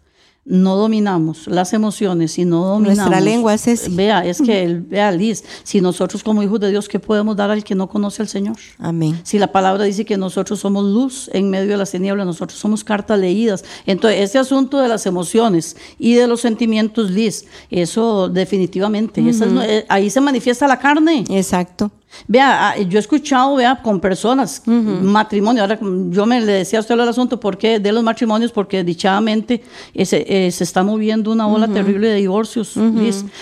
no 0.45 0.77
dominamos 0.77 1.47
las 1.47 1.73
emociones 1.73 2.39
y 2.39 2.45
no 2.45 2.65
dominamos. 2.65 2.99
Nuestra 2.99 3.21
lengua 3.21 3.55
es. 3.55 3.95
Vea, 3.95 4.25
es 4.25 4.43
que, 4.43 4.83
vea, 4.87 5.11
Liz, 5.11 5.43
si 5.63 5.81
nosotros 5.81 6.23
como 6.23 6.43
hijos 6.43 6.61
de 6.61 6.71
Dios, 6.71 6.89
¿qué 6.89 6.99
podemos 6.99 7.37
dar 7.37 7.51
al 7.51 7.65
que 7.65 7.75
no 7.75 7.89
conoce 7.89 8.23
al 8.23 8.29
Señor? 8.29 8.57
Amén. 8.79 9.19
Si 9.23 9.39
la 9.39 9.53
palabra 9.53 9.85
dice 9.85 10.05
que 10.05 10.17
nosotros 10.17 10.61
somos 10.61 10.85
luz 10.85 11.31
en 11.33 11.49
medio 11.49 11.71
de 11.71 11.77
las 11.79 11.91
tinieblas, 11.91 12.27
nosotros 12.27 12.59
somos 12.59 12.85
cartas 12.85 13.19
leídas. 13.19 13.65
Entonces, 13.87 14.21
ese 14.21 14.39
asunto 14.39 14.79
de 14.79 14.89
las 14.89 15.07
emociones 15.07 15.77
y 15.99 16.15
de 16.15 16.27
los 16.27 16.43
sentimientos, 16.43 17.11
Liz, 17.11 17.47
eso 17.71 18.29
definitivamente, 18.29 19.23
eh, 19.27 19.87
ahí 19.89 20.11
se 20.11 20.21
manifiesta 20.21 20.67
la 20.67 20.79
carne. 20.79 21.25
Exacto. 21.31 21.91
Vea, 22.27 22.71
ah, 22.71 22.79
yo 22.79 22.99
he 22.99 23.01
escuchado, 23.01 23.57
vea, 23.57 23.81
con 23.83 24.01
personas, 24.01 24.63
matrimonio, 24.67 25.63
ahora 25.63 25.79
yo 26.11 26.27
me 26.27 26.41
le 26.41 26.53
decía 26.53 26.79
a 26.79 26.83
usted 26.83 26.95
el 26.95 27.01
asunto 27.09 27.39
porque 27.39 27.79
de 27.79 27.93
los 27.93 28.03
matrimonios, 28.03 28.53
porque 28.53 28.85
dichadamente 28.85 29.63
eh, 29.93 30.05
se, 30.05 30.49
está 30.49 30.83
moviendo 30.83 31.33
una 31.33 31.47
ola 31.47 31.69
terrible 31.69 32.09
de 32.09 32.17
divorcios, 32.17 32.75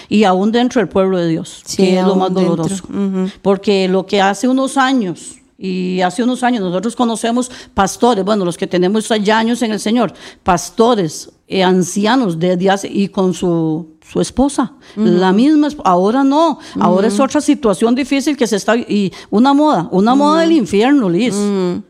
y 0.09 0.25
aún 0.25 0.53
dentro 0.53 0.81
del 0.81 0.89
pueblo 0.89 1.19
de 1.19 1.29
Dios, 1.29 1.63
que 1.77 1.99
es 1.99 2.05
lo 2.05 2.17
más 2.17 2.33
doloroso. 2.33 2.85
Porque 3.43 3.89
lo 3.89 4.07
que 4.07 4.21
hace 4.21 4.49
unos 4.49 4.77
años, 4.77 5.37
y 5.59 6.01
hace 6.01 6.25
unos 6.25 6.43
años 6.43 6.61
nosotros 6.61 6.97
conocemos 6.97 7.51
pastores, 7.73 8.25
bueno, 8.25 8.45
los 8.45 8.57
que 8.57 8.67
tenemos 8.67 9.09
ya 9.23 9.39
años 9.39 9.63
en 9.63 9.71
el 9.71 9.79
Señor, 9.79 10.13
pastores, 10.43 11.31
eh, 11.47 11.63
ancianos 11.63 12.39
desde 12.39 12.69
hace, 12.69 12.89
y 12.89 13.09
con 13.09 13.33
su 13.33 13.92
su 14.11 14.21
esposa, 14.21 14.73
la 14.97 15.33
misma, 15.33 15.69
ahora 15.85 16.23
no, 16.23 16.59
ahora 16.79 17.09
es 17.09 17.19
otra 17.19 17.41
situación 17.41 17.95
difícil 17.95 18.37
que 18.37 18.47
se 18.47 18.57
está, 18.57 18.77
y 18.77 19.13
una 19.31 19.55
moda, 19.55 19.89
una 19.91 20.15
moda 20.15 20.41
del 20.43 20.53
infierno, 20.53 21.09
Liz, 21.09 21.35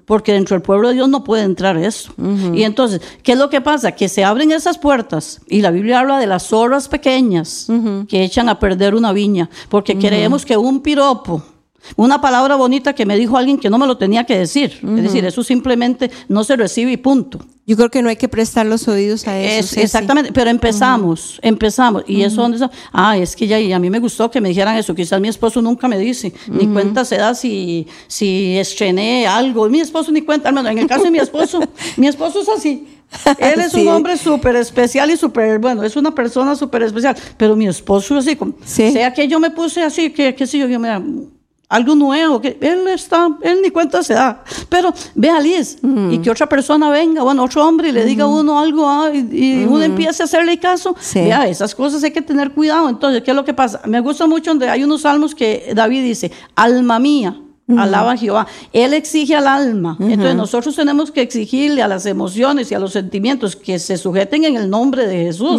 porque 0.04 0.32
dentro 0.32 0.54
del 0.54 0.62
pueblo 0.62 0.88
de 0.88 0.94
Dios 0.94 1.08
no 1.08 1.24
puede 1.24 1.42
entrar 1.42 1.76
eso. 1.76 2.12
Y 2.54 2.62
entonces, 2.62 3.00
¿qué 3.22 3.32
es 3.32 3.38
lo 3.38 3.50
que 3.50 3.60
pasa? 3.60 3.92
Que 3.92 4.08
se 4.08 4.24
abren 4.24 4.52
esas 4.52 4.78
puertas, 4.78 5.40
y 5.48 5.62
la 5.62 5.70
Biblia 5.70 6.00
habla 6.00 6.18
de 6.18 6.26
las 6.26 6.46
zorras 6.48 6.88
pequeñas 6.88 7.66
que 8.08 8.22
echan 8.22 8.48
a 8.48 8.58
perder 8.58 8.94
una 8.94 9.12
viña, 9.12 9.50
porque 9.68 9.98
creemos 9.98 10.44
que 10.44 10.56
un 10.56 10.80
piropo, 10.80 11.42
una 11.96 12.20
palabra 12.20 12.54
bonita 12.54 12.94
que 12.94 13.04
me 13.04 13.16
dijo 13.16 13.36
alguien 13.36 13.58
que 13.58 13.68
no 13.68 13.78
me 13.78 13.86
lo 13.86 13.96
tenía 13.96 14.24
que 14.24 14.38
decir. 14.38 14.78
Es 14.82 15.02
decir, 15.02 15.24
eso 15.24 15.42
simplemente 15.42 16.10
no 16.28 16.44
se 16.44 16.56
recibe 16.56 16.92
y 16.92 16.96
punto. 16.96 17.40
Yo 17.64 17.76
creo 17.76 17.90
que 17.90 18.02
no 18.02 18.08
hay 18.08 18.16
que 18.16 18.28
prestar 18.28 18.66
los 18.66 18.88
oídos 18.88 19.28
a 19.28 19.38
eso. 19.38 19.80
exactamente, 19.80 20.32
pero 20.32 20.50
empezamos, 20.50 21.38
empezamos. 21.42 22.02
Y 22.08 22.22
eso 22.22 22.42
donde 22.42 22.58
Ah, 22.92 23.16
es 23.16 23.36
que 23.36 23.46
ya 23.46 23.60
y 23.60 23.72
a 23.72 23.78
mí 23.78 23.88
me 23.88 24.00
gustó 24.00 24.30
que 24.30 24.40
me 24.40 24.48
dijeran 24.48 24.76
eso. 24.76 24.94
Quizás 24.94 25.20
mi 25.20 25.28
esposo 25.28 25.62
nunca 25.62 25.86
me 25.86 25.96
dice, 25.96 26.32
ni 26.48 26.66
cuenta 26.66 27.04
se 27.04 27.16
da 27.16 27.34
si, 27.34 27.86
si 28.08 28.58
estrené 28.58 29.28
algo. 29.28 29.68
Mi 29.68 29.78
esposo 29.78 30.10
ni 30.10 30.22
cuenta, 30.22 30.48
al 30.48 30.56
menos 30.56 30.72
en 30.72 30.78
el 30.78 30.86
caso 30.88 31.04
de 31.04 31.12
mi 31.12 31.18
esposo, 31.18 31.60
mi 31.96 32.08
esposo 32.08 32.40
es 32.40 32.48
así. 32.48 32.88
Él 33.38 33.60
es 33.60 33.74
un 33.74 33.86
hombre 33.88 34.16
súper 34.16 34.56
especial 34.56 35.10
y 35.10 35.16
súper, 35.16 35.58
bueno, 35.58 35.84
es 35.84 35.94
una 35.96 36.12
persona 36.12 36.56
súper 36.56 36.82
especial. 36.82 37.16
Pero 37.36 37.54
mi 37.54 37.68
esposo 37.68 38.16
así, 38.16 38.34
como, 38.34 38.54
sea 38.64 39.12
que 39.12 39.28
yo 39.28 39.38
me 39.38 39.50
puse 39.50 39.82
así, 39.82 40.10
que, 40.10 40.34
qué 40.34 40.46
sé 40.46 40.58
yo, 40.58 40.66
yo 40.66 40.80
me 40.80 40.88
algo 41.72 41.94
nuevo, 41.94 42.38
que 42.38 42.58
él 42.60 42.86
está, 42.88 43.28
él 43.40 43.60
ni 43.62 43.70
cuenta 43.70 44.02
se 44.02 44.12
da. 44.12 44.44
Pero 44.68 44.92
vea, 45.14 45.40
Liz, 45.40 45.78
y 46.10 46.18
que 46.18 46.30
otra 46.30 46.46
persona 46.46 46.90
venga, 46.90 47.22
bueno, 47.22 47.44
otro 47.44 47.66
hombre 47.66 47.88
y 47.88 47.92
le 47.92 48.04
diga 48.04 48.24
a 48.24 48.26
uno 48.26 48.60
algo 48.60 48.86
ah, 48.86 49.10
y, 49.10 49.64
uno 49.64 49.82
empiece 49.82 50.22
a 50.22 50.26
hacerle 50.26 50.58
caso. 50.58 50.94
Vea, 51.14 51.48
esas 51.48 51.74
cosas 51.74 52.04
hay 52.04 52.10
que 52.10 52.20
tener 52.20 52.52
cuidado. 52.52 52.90
Entonces, 52.90 53.22
¿qué 53.22 53.30
es 53.30 53.36
lo 53.36 53.44
que 53.44 53.54
pasa? 53.54 53.80
Me 53.86 54.00
gusta 54.00 54.26
mucho 54.26 54.50
donde 54.50 54.68
hay 54.68 54.84
unos 54.84 55.00
salmos 55.00 55.34
que 55.34 55.72
David 55.74 56.02
dice, 56.02 56.30
alma 56.54 56.98
mía. 56.98 57.40
Alaba 57.74 58.12
a 58.12 58.16
Jehová. 58.18 58.46
Él 58.74 58.92
exige 58.92 59.34
al 59.34 59.46
alma. 59.46 59.96
Entonces 59.98 60.34
nosotros 60.34 60.76
tenemos 60.76 61.10
que 61.10 61.22
exigirle 61.22 61.80
a 61.80 61.88
las 61.88 62.04
emociones 62.04 62.70
y 62.70 62.74
a 62.74 62.78
los 62.78 62.92
sentimientos 62.92 63.56
que 63.56 63.78
se 63.78 63.96
sujeten 63.96 64.44
en 64.44 64.56
el 64.56 64.68
nombre 64.68 65.06
de 65.06 65.24
Jesús. 65.24 65.58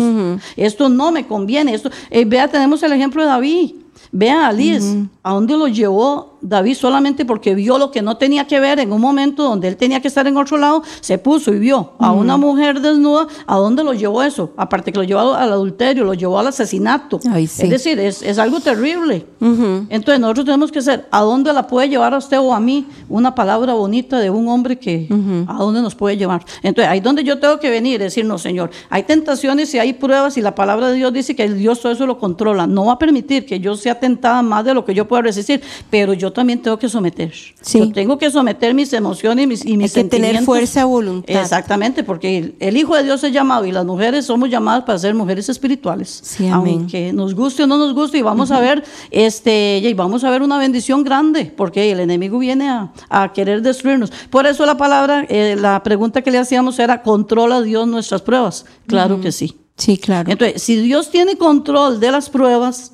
Esto 0.56 0.90
no 0.90 1.12
me 1.12 1.26
conviene. 1.26 1.74
Esto, 1.74 1.90
eh, 2.12 2.24
vea, 2.26 2.48
tenemos 2.48 2.84
el 2.84 2.92
ejemplo 2.92 3.24
de 3.24 3.30
David. 3.30 3.72
Vea 4.16 4.48
a 4.48 4.54
Liz, 4.54 4.96
a 5.24 5.34
dónde 5.34 5.58
lo 5.58 5.68
llevó 5.68 6.33
David 6.44 6.76
solamente 6.76 7.26
porque 7.26 7.56
vio 7.56 7.78
lo 7.78 7.90
que 7.90 8.02
no 8.02 8.18
tenía 8.18 8.46
que 8.46 8.60
ver 8.60 8.80
en 8.80 8.92
un 8.92 9.02
momento 9.02 9.44
donde 9.44 9.70
él 9.70 9.78
tenía 9.78 10.02
que 10.02 10.10
estar 10.10 10.28
en 10.28 10.38
otro 10.38 10.58
lado, 10.58 10.84
se 11.00 11.18
puso 11.18 11.54
y 11.54 11.60
vio 11.60 11.94
a 11.98 12.12
una 12.12 12.38
mujer 12.38 12.82
desnuda, 12.82 13.28
¿a 13.48 13.56
dónde 13.56 13.84
lo 13.84 13.94
llevó 13.94 14.22
eso? 14.22 14.52
Aparte 14.58 14.92
que 14.92 15.00
lo 15.00 15.04
llevó 15.04 15.34
al 15.34 15.52
adulterio, 15.52 16.04
lo 16.04 16.14
llevó 16.14 16.38
al 16.38 16.48
asesinato. 16.48 17.20
Ay, 17.32 17.48
sí. 17.48 17.64
Es 17.64 17.70
decir, 17.70 17.98
es, 18.00 18.22
es 18.22 18.38
algo 18.38 18.60
terrible. 18.60 19.26
Entonces 19.40 20.20
nosotros 20.20 20.46
tenemos 20.46 20.72
que 20.72 20.82
ser, 20.82 21.08
¿a 21.12 21.22
dónde 21.22 21.52
la 21.54 21.68
puede 21.68 21.90
llevar 21.90 22.14
a 22.14 22.18
usted 22.18 22.40
o 22.40 22.54
a 22.54 22.60
mí 22.60 22.88
una 23.10 23.34
palabra 23.34 23.74
bonita 23.74 24.20
de 24.20 24.30
un 24.30 24.48
hombre 24.50 24.78
que, 24.78 25.08
¿a 25.48 25.58
dónde 25.58 25.82
nos 25.82 25.96
puede 25.96 26.18
llevar? 26.18 26.44
Entonces 26.62 26.92
ahí 26.92 27.00
donde 27.00 27.24
yo 27.24 27.40
tengo 27.40 27.60
que 27.60 27.70
venir 27.70 28.02
decir, 28.02 28.26
no, 28.26 28.38
Señor, 28.38 28.70
hay 28.90 29.04
tentaciones 29.04 29.74
y 29.74 29.80
hay 29.80 29.94
pruebas 29.94 30.38
y 30.38 30.42
la 30.42 30.56
palabra 30.56 30.90
de 30.90 30.96
Dios 30.96 31.14
dice 31.14 31.36
que 31.36 31.44
el 31.44 31.58
Dios 31.58 31.80
todo 31.80 31.92
eso 31.92 32.06
lo 32.06 32.18
controla. 32.18 32.68
No 32.68 32.86
va 32.86 32.94
a 32.94 33.00
permitir 33.00 33.46
que 33.46 33.60
yo 33.60 33.76
sea 33.76 34.00
tentada 34.00 34.42
más 34.42 34.66
de 34.66 34.74
lo 34.74 34.84
que 34.86 34.94
yo 34.94 35.08
pueda 35.08 35.22
resistir, 35.22 35.62
pero 35.90 36.14
yo 36.14 36.33
también 36.34 36.62
tengo 36.62 36.78
que 36.78 36.90
someter. 36.90 37.32
Sí. 37.62 37.80
Yo 37.80 37.92
tengo 37.92 38.18
que 38.18 38.30
someter 38.30 38.74
mis 38.74 38.92
emociones 38.94 39.44
y 39.44 39.48
mis, 39.48 39.66
y 39.66 39.78
mis 39.78 39.96
Hay 39.96 40.04
que 40.04 40.10
tener 40.10 40.36
sentimientos. 40.36 40.46
fuerza 40.46 40.86
voluntad. 40.86 41.42
Exactamente, 41.42 42.04
porque 42.04 42.38
el, 42.38 42.56
el 42.60 42.76
Hijo 42.76 42.96
de 42.96 43.04
Dios 43.04 43.24
es 43.24 43.32
llamado 43.32 43.66
y 43.66 43.72
las 43.72 43.86
mujeres 43.86 44.26
somos 44.26 44.50
llamadas 44.50 44.84
para 44.84 45.00
ser 45.00 45.16
mujeres 45.16 45.48
espirituales. 45.48 46.20
Sí, 46.24 46.48
amén. 46.48 46.80
Aunque 46.80 47.14
nos 47.14 47.34
guste 47.34 47.64
o 47.64 47.68
no 47.68 47.78
nos 47.78 47.94
guste, 47.94 48.18
y 48.18 48.22
vamos 48.22 48.52
a 48.52 48.60
ver, 48.60 48.84
este, 49.12 49.78
y 49.84 49.94
vamos 49.94 50.24
a 50.24 50.30
ver 50.32 50.42
una 50.42 50.58
bendición 50.58 51.04
grande, 51.04 51.46
porque 51.56 51.92
el 51.92 52.00
enemigo 52.00 52.40
viene 52.40 52.70
a, 52.70 52.92
a 53.10 53.32
querer 53.32 53.62
destruirnos. 53.62 54.12
Por 54.30 54.46
eso 54.48 54.66
la 54.66 54.76
palabra, 54.76 55.26
eh, 55.30 55.56
la 55.60 55.82
pregunta 55.84 56.22
que 56.22 56.32
le 56.32 56.40
hacíamos 56.40 56.80
era, 56.80 57.02
¿controla 57.04 57.62
Dios 57.62 57.88
nuestras 57.88 58.22
pruebas? 58.22 58.66
Claro 58.88 59.22
que 59.22 59.32
sí. 59.32 59.56
Sí, 59.76 59.98
claro. 59.98 60.32
Entonces, 60.32 60.62
si 60.62 60.76
Dios 60.76 61.10
tiene 61.10 61.36
control 61.36 62.00
de 62.00 62.12
las 62.12 62.30
pruebas, 62.30 62.92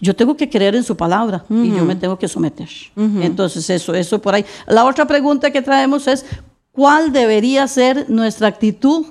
yo 0.00 0.14
tengo 0.14 0.36
que 0.36 0.48
creer 0.48 0.74
en 0.74 0.84
su 0.84 0.96
palabra 0.96 1.44
y 1.48 1.70
yo 1.70 1.84
me 1.84 1.96
tengo 1.96 2.18
que 2.18 2.28
someter. 2.28 2.68
Entonces, 2.96 3.68
eso, 3.70 3.94
eso 3.94 4.20
por 4.20 4.34
ahí. 4.34 4.44
La 4.66 4.84
otra 4.84 5.06
pregunta 5.06 5.50
que 5.50 5.62
traemos 5.62 6.06
es, 6.06 6.24
¿cuál 6.72 7.12
debería 7.12 7.66
ser 7.68 8.08
nuestra 8.10 8.48
actitud 8.48 9.06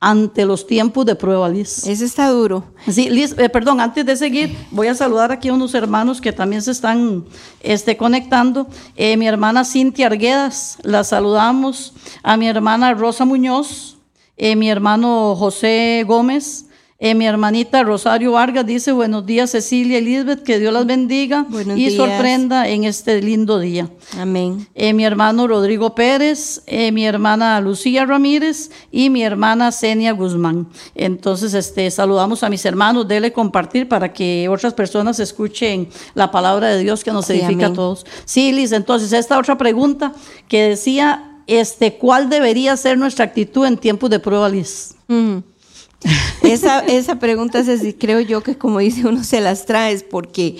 ante 0.00 0.46
los 0.46 0.66
tiempos 0.66 1.04
de 1.04 1.14
prueba, 1.14 1.48
Liz? 1.48 1.86
Ese 1.86 2.06
está 2.06 2.30
duro. 2.30 2.64
Sí, 2.88 3.10
Liz, 3.10 3.34
eh, 3.38 3.50
perdón, 3.50 3.80
antes 3.80 4.06
de 4.06 4.16
seguir, 4.16 4.56
voy 4.70 4.86
a 4.86 4.94
saludar 4.94 5.30
aquí 5.30 5.48
a 5.48 5.52
unos 5.52 5.74
hermanos 5.74 6.20
que 6.20 6.32
también 6.32 6.62
se 6.62 6.70
están 6.70 7.24
este, 7.60 7.98
conectando. 7.98 8.66
Eh, 8.96 9.16
mi 9.18 9.28
hermana 9.28 9.64
Cintia 9.64 10.06
Arguedas, 10.06 10.78
la 10.82 11.04
saludamos. 11.04 11.92
A 12.22 12.38
mi 12.38 12.48
hermana 12.48 12.94
Rosa 12.94 13.26
Muñoz, 13.26 13.98
eh, 14.38 14.56
mi 14.56 14.70
hermano 14.70 15.36
José 15.36 16.02
Gómez, 16.06 16.64
eh, 17.02 17.14
mi 17.14 17.24
hermanita 17.24 17.82
Rosario 17.82 18.32
Vargas 18.32 18.66
dice, 18.66 18.92
buenos 18.92 19.24
días 19.24 19.50
Cecilia 19.52 19.96
Elizabeth, 19.98 20.42
que 20.42 20.58
Dios 20.58 20.70
las 20.72 20.84
bendiga 20.84 21.46
Buenos 21.48 21.78
y 21.78 21.86
días. 21.86 21.94
sorprenda 21.94 22.68
en 22.68 22.84
este 22.84 23.22
lindo 23.22 23.58
día. 23.58 23.88
Amén. 24.18 24.68
Eh, 24.74 24.92
mi 24.92 25.04
hermano 25.04 25.46
Rodrigo 25.46 25.94
Pérez, 25.94 26.62
eh, 26.66 26.92
mi 26.92 27.06
hermana 27.06 27.58
Lucía 27.62 28.04
Ramírez 28.04 28.70
y 28.92 29.08
mi 29.08 29.22
hermana 29.22 29.72
Senia 29.72 30.12
Guzmán. 30.12 30.68
Entonces, 30.94 31.54
este, 31.54 31.90
saludamos 31.90 32.42
a 32.42 32.50
mis 32.50 32.64
hermanos, 32.66 33.08
dele 33.08 33.32
compartir 33.32 33.88
para 33.88 34.12
que 34.12 34.48
otras 34.50 34.74
personas 34.74 35.18
escuchen 35.20 35.88
la 36.14 36.30
palabra 36.30 36.68
de 36.68 36.82
Dios 36.82 37.02
que 37.02 37.12
nos 37.12 37.24
Sí, 37.24 37.32
edifica 37.32 37.68
a 37.68 37.72
todos. 37.72 38.04
Sí, 38.26 38.52
Liz, 38.52 38.72
entonces 38.72 39.12
esta 39.14 39.38
otra 39.38 39.56
pregunta 39.56 40.12
que 40.48 40.64
decía, 40.68 41.40
este, 41.46 41.94
¿cuál 41.94 42.28
debería 42.28 42.76
ser 42.76 42.98
nuestra 42.98 43.24
actitud 43.24 43.64
en 43.64 43.78
tiempos 43.78 44.10
de 44.10 44.18
prueba, 44.20 44.48
Liz? 44.50 44.94
Ujú. 45.08 45.42
Esa, 46.42 46.80
esa 46.80 47.18
pregunta, 47.18 47.62
creo 47.98 48.20
yo 48.20 48.42
que 48.42 48.56
como 48.56 48.78
dice 48.78 49.06
uno 49.06 49.22
se 49.22 49.40
las 49.40 49.66
traes 49.66 50.02
porque 50.02 50.56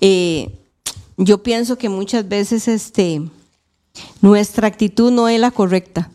eh, 0.00 0.50
yo 1.16 1.42
pienso 1.42 1.76
que 1.76 1.88
muchas 1.88 2.28
veces 2.28 2.66
este, 2.68 3.22
nuestra 4.20 4.66
actitud 4.68 5.10
no 5.10 5.28
es 5.28 5.38
la 5.38 5.50
correcta. 5.50 6.10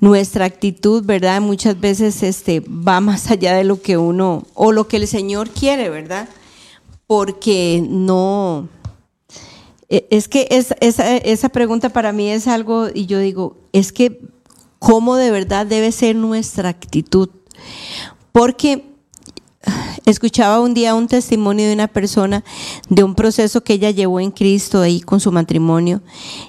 Nuestra 0.00 0.44
actitud, 0.44 1.04
¿verdad? 1.04 1.40
Muchas 1.40 1.78
veces 1.80 2.22
este, 2.22 2.60
va 2.60 3.00
más 3.00 3.30
allá 3.30 3.54
de 3.56 3.64
lo 3.64 3.80
que 3.80 3.96
uno 3.96 4.46
o 4.54 4.72
lo 4.72 4.86
que 4.88 4.98
el 4.98 5.08
Señor 5.08 5.50
quiere, 5.50 5.88
¿verdad? 5.90 6.28
Porque 7.06 7.84
no, 7.88 8.68
eh, 9.88 10.06
es 10.10 10.28
que 10.28 10.46
es- 10.50 10.74
esa, 10.80 11.16
esa 11.16 11.48
pregunta 11.48 11.88
para 11.88 12.12
mí 12.12 12.28
es 12.30 12.46
algo, 12.46 12.88
y 12.92 13.06
yo 13.06 13.18
digo, 13.18 13.56
es 13.72 13.92
que 13.92 14.20
cómo 14.78 15.16
de 15.16 15.30
verdad 15.30 15.66
debe 15.66 15.90
ser 15.92 16.14
nuestra 16.16 16.68
actitud. 16.68 17.28
Porque 18.32 18.84
escuchaba 20.04 20.60
un 20.60 20.74
día 20.74 20.94
un 20.94 21.08
testimonio 21.08 21.66
de 21.66 21.74
una 21.74 21.88
persona 21.88 22.44
de 22.88 23.02
un 23.02 23.14
proceso 23.14 23.62
que 23.62 23.74
ella 23.74 23.90
llevó 23.90 24.20
en 24.20 24.30
Cristo 24.30 24.80
ahí 24.80 25.00
con 25.00 25.20
su 25.20 25.32
matrimonio. 25.32 26.02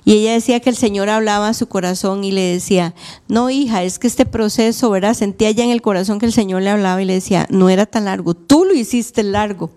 Y 0.05 0.13
ella 0.13 0.33
decía 0.33 0.59
que 0.59 0.69
el 0.69 0.75
Señor 0.75 1.09
hablaba 1.09 1.49
a 1.49 1.53
su 1.53 1.67
corazón 1.67 2.23
y 2.23 2.31
le 2.31 2.41
decía, 2.41 2.93
no 3.27 3.49
hija, 3.49 3.83
es 3.83 3.99
que 3.99 4.07
este 4.07 4.25
proceso, 4.25 4.89
¿verdad? 4.89 5.13
Sentía 5.13 5.51
ya 5.51 5.63
en 5.63 5.71
el 5.71 5.81
corazón 5.81 6.19
que 6.19 6.25
el 6.25 6.33
Señor 6.33 6.61
le 6.61 6.69
hablaba 6.69 7.01
y 7.01 7.05
le 7.05 7.13
decía, 7.13 7.47
no 7.49 7.69
era 7.69 7.85
tan 7.85 8.05
largo, 8.05 8.33
tú 8.33 8.65
lo 8.65 8.73
hiciste 8.73 9.23
largo. 9.23 9.71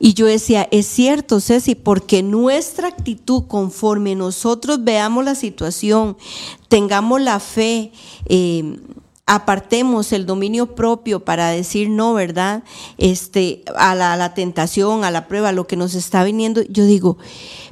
Y 0.00 0.14
yo 0.14 0.26
decía, 0.26 0.68
es 0.70 0.86
cierto, 0.86 1.40
Ceci, 1.40 1.76
porque 1.76 2.22
nuestra 2.22 2.88
actitud 2.88 3.44
conforme 3.46 4.14
nosotros 4.14 4.82
veamos 4.82 5.24
la 5.24 5.34
situación, 5.34 6.16
tengamos 6.68 7.20
la 7.20 7.38
fe, 7.38 7.92
eh, 8.26 8.76
apartemos 9.26 10.12
el 10.12 10.26
dominio 10.26 10.74
propio 10.74 11.24
para 11.24 11.48
decir 11.48 11.88
no, 11.88 12.14
¿verdad? 12.14 12.62
Este, 12.98 13.62
a 13.76 13.94
la, 13.94 14.34
tentación, 14.34 15.04
a 15.04 15.10
la 15.10 15.28
prueba, 15.28 15.50
a 15.50 15.52
lo 15.52 15.66
que 15.66 15.76
nos 15.76 15.94
está 15.94 16.24
viniendo, 16.24 16.62
yo 16.62 16.84
digo, 16.84 17.16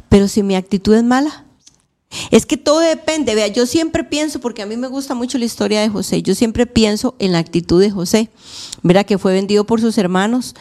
pero 0.08 0.28
si 0.28 0.42
mi 0.42 0.56
actitud 0.56 0.94
es 0.94 1.04
mala, 1.04 1.44
es 2.30 2.44
que 2.44 2.58
todo 2.58 2.80
depende. 2.80 3.34
Vea, 3.34 3.48
yo 3.48 3.66
siempre 3.66 4.04
pienso, 4.04 4.40
porque 4.40 4.62
a 4.62 4.66
mí 4.66 4.76
me 4.76 4.88
gusta 4.88 5.14
mucho 5.14 5.38
la 5.38 5.46
historia 5.46 5.80
de 5.80 5.88
José, 5.88 6.22
yo 6.22 6.34
siempre 6.34 6.66
pienso 6.66 7.14
en 7.18 7.32
la 7.32 7.38
actitud 7.38 7.80
de 7.80 7.90
José. 7.90 8.30
Verá 8.82 9.04
que 9.04 9.18
fue 9.18 9.32
vendido 9.32 9.64
por 9.64 9.80
sus 9.80 9.96
hermanos. 9.98 10.54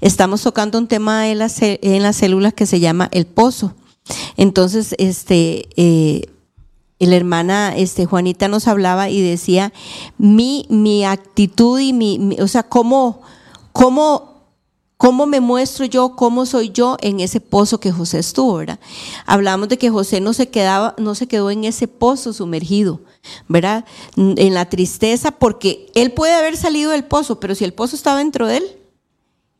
Estamos 0.00 0.42
tocando 0.42 0.78
un 0.78 0.88
tema 0.88 1.28
en 1.28 1.38
las, 1.38 1.56
en 1.60 2.02
las 2.02 2.16
células 2.16 2.54
que 2.54 2.66
se 2.66 2.80
llama 2.80 3.08
el 3.12 3.26
pozo. 3.26 3.74
Entonces, 4.36 4.94
este, 4.98 5.68
eh, 5.76 6.28
la 7.06 7.16
hermana 7.16 7.76
este, 7.76 8.06
Juanita 8.06 8.48
nos 8.48 8.66
hablaba 8.68 9.08
y 9.08 9.20
decía, 9.20 9.72
mi, 10.18 10.66
mi 10.68 11.04
actitud 11.04 11.78
y 11.78 11.92
mi, 11.92 12.36
o 12.40 12.48
sea, 12.48 12.62
cómo, 12.62 13.22
cómo 13.72 14.38
¿Cómo 14.98 15.26
me 15.26 15.38
muestro 15.38 15.84
yo? 15.84 16.16
¿Cómo 16.16 16.44
soy 16.44 16.70
yo 16.70 16.96
en 17.00 17.20
ese 17.20 17.38
pozo 17.38 17.78
que 17.78 17.92
José 17.92 18.18
estuvo, 18.18 18.54
verdad? 18.54 18.80
Hablamos 19.26 19.68
de 19.68 19.78
que 19.78 19.90
José 19.90 20.20
no 20.20 20.32
se 20.32 20.48
quedaba, 20.48 20.96
no 20.98 21.14
se 21.14 21.28
quedó 21.28 21.52
en 21.52 21.62
ese 21.62 21.86
pozo 21.86 22.32
sumergido, 22.32 23.00
¿verdad? 23.46 23.84
En 24.16 24.54
la 24.54 24.68
tristeza, 24.68 25.30
porque 25.30 25.86
él 25.94 26.10
puede 26.10 26.34
haber 26.34 26.56
salido 26.56 26.90
del 26.90 27.04
pozo, 27.04 27.38
pero 27.38 27.54
si 27.54 27.62
el 27.62 27.74
pozo 27.74 27.94
estaba 27.94 28.18
dentro 28.18 28.48
de 28.48 28.56
él, 28.56 28.77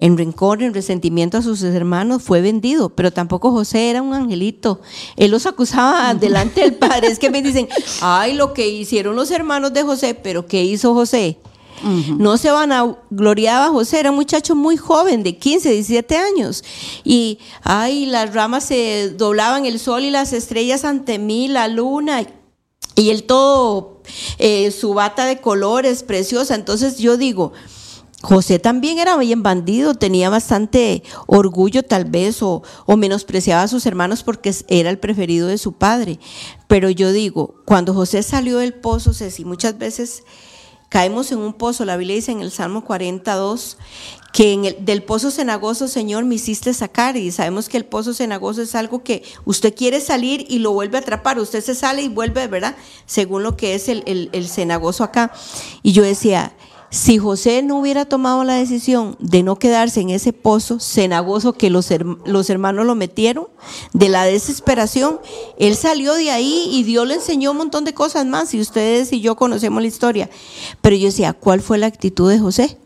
en 0.00 0.16
rencor, 0.16 0.62
en 0.62 0.74
resentimiento 0.74 1.38
a 1.38 1.42
sus 1.42 1.62
hermanos, 1.62 2.22
fue 2.22 2.40
vendido, 2.40 2.90
pero 2.90 3.12
tampoco 3.12 3.50
José 3.50 3.90
era 3.90 4.00
un 4.00 4.14
angelito. 4.14 4.80
Él 5.16 5.32
los 5.32 5.46
acusaba 5.46 6.14
delante 6.14 6.60
del 6.60 6.74
Padre. 6.74 7.08
Es 7.08 7.18
que 7.18 7.30
me 7.30 7.42
dicen, 7.42 7.68
ay, 8.00 8.34
lo 8.34 8.52
que 8.52 8.68
hicieron 8.68 9.16
los 9.16 9.30
hermanos 9.30 9.72
de 9.72 9.82
José, 9.82 10.14
pero 10.14 10.46
¿qué 10.46 10.62
hizo 10.62 10.94
José? 10.94 11.38
No 11.82 12.38
se 12.38 12.50
van 12.50 12.72
a 12.72 12.96
gloriaba 13.08 13.68
José, 13.68 14.00
era 14.00 14.10
un 14.10 14.16
muchacho 14.16 14.56
muy 14.56 14.76
joven, 14.76 15.22
de 15.22 15.36
15, 15.36 15.70
17 15.70 16.16
años. 16.16 16.64
Y, 17.04 17.38
ay, 17.62 18.06
las 18.06 18.34
ramas 18.34 18.64
se 18.64 19.10
doblaban, 19.10 19.64
el 19.64 19.78
sol 19.78 20.02
y 20.02 20.10
las 20.10 20.32
estrellas 20.32 20.84
ante 20.84 21.20
mí, 21.20 21.46
la 21.46 21.68
luna. 21.68 22.26
Y 22.96 23.10
él 23.10 23.24
todo, 23.24 24.02
eh, 24.38 24.72
su 24.72 24.94
bata 24.94 25.26
de 25.26 25.40
colores, 25.40 26.02
preciosa. 26.02 26.56
Entonces 26.56 26.98
yo 26.98 27.16
digo, 27.16 27.52
José 28.20 28.58
también 28.58 28.98
era 28.98 29.16
bien 29.16 29.44
bandido, 29.44 29.94
tenía 29.94 30.28
bastante 30.28 31.04
orgullo 31.26 31.84
tal 31.84 32.04
vez 32.04 32.42
o, 32.42 32.62
o 32.84 32.96
menospreciaba 32.96 33.62
a 33.62 33.68
sus 33.68 33.86
hermanos 33.86 34.24
porque 34.24 34.52
era 34.66 34.90
el 34.90 34.98
preferido 34.98 35.46
de 35.46 35.56
su 35.56 35.74
padre. 35.74 36.18
Pero 36.66 36.90
yo 36.90 37.12
digo, 37.12 37.54
cuando 37.64 37.94
José 37.94 38.24
salió 38.24 38.58
del 38.58 38.74
pozo, 38.74 39.14
Ceci, 39.14 39.44
muchas 39.44 39.78
veces 39.78 40.24
caemos 40.88 41.30
en 41.32 41.38
un 41.38 41.52
pozo, 41.52 41.84
la 41.84 41.96
Biblia 41.96 42.16
dice 42.16 42.32
en 42.32 42.40
el 42.40 42.50
Salmo 42.50 42.84
42, 42.84 43.78
que 44.32 44.52
en 44.52 44.64
el, 44.64 44.84
del 44.84 45.02
pozo 45.02 45.30
cenagoso, 45.30 45.86
Señor, 45.86 46.24
me 46.24 46.34
hiciste 46.34 46.74
sacar, 46.74 47.16
y 47.16 47.30
sabemos 47.30 47.68
que 47.68 47.76
el 47.76 47.84
pozo 47.84 48.14
cenagoso 48.14 48.62
es 48.62 48.74
algo 48.74 49.02
que 49.04 49.22
usted 49.44 49.74
quiere 49.74 50.00
salir 50.00 50.44
y 50.48 50.58
lo 50.58 50.72
vuelve 50.72 50.98
a 50.98 51.00
atrapar, 51.02 51.38
usted 51.38 51.62
se 51.62 51.74
sale 51.74 52.02
y 52.02 52.08
vuelve, 52.08 52.46
¿verdad? 52.48 52.74
Según 53.06 53.42
lo 53.42 53.56
que 53.56 53.74
es 53.74 53.88
el, 53.88 54.02
el, 54.06 54.30
el 54.32 54.48
cenagoso 54.48 55.04
acá. 55.04 55.32
Y 55.82 55.92
yo 55.92 56.02
decía, 56.02 56.52
si 56.90 57.18
José 57.18 57.62
no 57.62 57.78
hubiera 57.78 58.06
tomado 58.06 58.44
la 58.44 58.54
decisión 58.54 59.16
de 59.18 59.42
no 59.42 59.56
quedarse 59.56 60.00
en 60.00 60.10
ese 60.10 60.32
pozo 60.32 60.80
cenagoso 60.80 61.52
que 61.52 61.68
los, 61.68 61.88
los 62.24 62.50
hermanos 62.50 62.86
lo 62.86 62.94
metieron, 62.94 63.48
de 63.92 64.08
la 64.08 64.24
desesperación, 64.24 65.20
él 65.58 65.76
salió 65.76 66.14
de 66.14 66.30
ahí 66.30 66.68
y 66.70 66.84
Dios 66.84 67.06
le 67.06 67.14
enseñó 67.14 67.50
un 67.50 67.58
montón 67.58 67.84
de 67.84 67.94
cosas 67.94 68.24
más, 68.24 68.54
y 68.54 68.60
ustedes 68.60 69.12
y 69.12 69.20
yo 69.20 69.36
conocemos 69.36 69.82
la 69.82 69.88
historia. 69.88 70.30
Pero 70.80 70.96
yo 70.96 71.06
decía, 71.06 71.34
¿cuál 71.34 71.60
fue 71.60 71.78
la 71.78 71.86
actitud 71.86 72.30
de 72.30 72.38
José? 72.38 72.78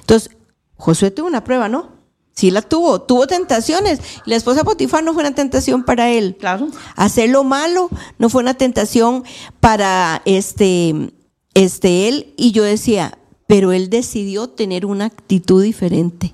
Entonces, 0.00 0.30
Josué 0.76 1.10
tuvo 1.10 1.26
una 1.26 1.44
prueba, 1.44 1.68
¿no? 1.68 1.90
Sí 2.34 2.50
la 2.50 2.62
tuvo, 2.62 3.02
tuvo 3.02 3.26
tentaciones. 3.26 4.00
La 4.24 4.36
esposa 4.36 4.64
Potifar 4.64 5.04
no 5.04 5.12
fue 5.12 5.22
una 5.22 5.34
tentación 5.34 5.84
para 5.84 6.10
él. 6.10 6.36
Claro. 6.38 6.68
Hacer 6.96 7.28
lo 7.28 7.44
malo 7.44 7.90
no 8.18 8.30
fue 8.30 8.42
una 8.42 8.54
tentación 8.54 9.24
para 9.60 10.22
este, 10.24 11.12
este 11.54 12.08
él. 12.08 12.34
Y 12.36 12.52
yo 12.52 12.62
decía, 12.62 13.18
pero 13.52 13.72
él 13.72 13.90
decidió 13.90 14.48
tener 14.48 14.86
una 14.86 15.04
actitud 15.04 15.62
diferente. 15.62 16.32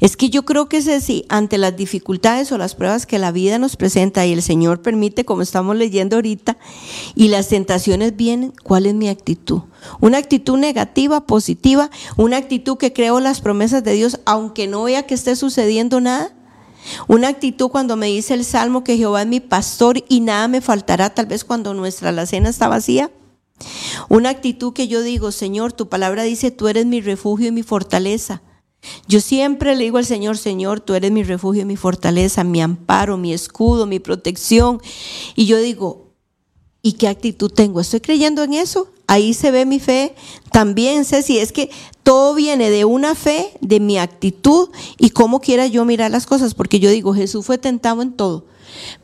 Es 0.00 0.16
que 0.16 0.30
yo 0.30 0.46
creo 0.46 0.66
que 0.66 0.78
es 0.78 0.88
así, 0.88 1.26
ante 1.28 1.58
las 1.58 1.76
dificultades 1.76 2.50
o 2.52 2.56
las 2.56 2.74
pruebas 2.74 3.04
que 3.04 3.18
la 3.18 3.32
vida 3.32 3.58
nos 3.58 3.76
presenta 3.76 4.24
y 4.24 4.32
el 4.32 4.40
Señor 4.40 4.80
permite, 4.80 5.26
como 5.26 5.42
estamos 5.42 5.76
leyendo 5.76 6.16
ahorita, 6.16 6.56
y 7.14 7.28
las 7.28 7.48
tentaciones 7.48 8.16
vienen, 8.16 8.54
¿cuál 8.62 8.86
es 8.86 8.94
mi 8.94 9.10
actitud? 9.10 9.60
Una 10.00 10.16
actitud 10.16 10.56
negativa, 10.56 11.26
positiva, 11.26 11.90
una 12.16 12.38
actitud 12.38 12.78
que 12.78 12.94
creo 12.94 13.20
las 13.20 13.42
promesas 13.42 13.84
de 13.84 13.92
Dios, 13.92 14.18
aunque 14.24 14.66
no 14.66 14.84
vea 14.84 15.02
que 15.02 15.12
esté 15.12 15.36
sucediendo 15.36 16.00
nada. 16.00 16.34
Una 17.08 17.28
actitud 17.28 17.68
cuando 17.68 17.96
me 17.96 18.06
dice 18.06 18.32
el 18.32 18.46
Salmo 18.46 18.84
que 18.84 18.96
Jehová 18.96 19.20
es 19.20 19.28
mi 19.28 19.40
pastor 19.40 20.02
y 20.08 20.20
nada 20.20 20.48
me 20.48 20.62
faltará, 20.62 21.10
tal 21.10 21.26
vez 21.26 21.44
cuando 21.44 21.74
nuestra 21.74 22.08
alacena 22.08 22.48
está 22.48 22.68
vacía. 22.68 23.10
Una 24.08 24.30
actitud 24.30 24.72
que 24.72 24.88
yo 24.88 25.02
digo, 25.02 25.32
Señor, 25.32 25.72
tu 25.72 25.88
palabra 25.88 26.22
dice, 26.22 26.50
tú 26.50 26.68
eres 26.68 26.86
mi 26.86 27.00
refugio 27.00 27.48
y 27.48 27.52
mi 27.52 27.62
fortaleza. 27.62 28.42
Yo 29.06 29.20
siempre 29.20 29.76
le 29.76 29.84
digo 29.84 29.98
al 29.98 30.06
Señor, 30.06 30.36
Señor, 30.36 30.80
tú 30.80 30.94
eres 30.94 31.12
mi 31.12 31.22
refugio 31.22 31.62
y 31.62 31.64
mi 31.64 31.76
fortaleza, 31.76 32.42
mi 32.42 32.60
amparo, 32.60 33.16
mi 33.16 33.32
escudo, 33.32 33.86
mi 33.86 34.00
protección. 34.00 34.80
Y 35.36 35.46
yo 35.46 35.58
digo, 35.58 36.12
¿y 36.82 36.94
qué 36.94 37.08
actitud 37.08 37.50
tengo? 37.50 37.80
¿Estoy 37.80 38.00
creyendo 38.00 38.42
en 38.42 38.54
eso? 38.54 38.90
Ahí 39.06 39.34
se 39.34 39.50
ve 39.50 39.66
mi 39.66 39.78
fe. 39.78 40.14
También 40.50 41.04
sé 41.04 41.22
si 41.22 41.38
es 41.38 41.52
que 41.52 41.70
todo 42.02 42.34
viene 42.34 42.70
de 42.70 42.84
una 42.84 43.14
fe, 43.14 43.52
de 43.60 43.78
mi 43.78 43.98
actitud 43.98 44.70
y 44.98 45.10
cómo 45.10 45.40
quiera 45.40 45.66
yo 45.68 45.84
mirar 45.84 46.10
las 46.10 46.26
cosas. 46.26 46.54
Porque 46.54 46.80
yo 46.80 46.90
digo, 46.90 47.14
Jesús 47.14 47.46
fue 47.46 47.58
tentado 47.58 48.02
en 48.02 48.12
todo, 48.12 48.46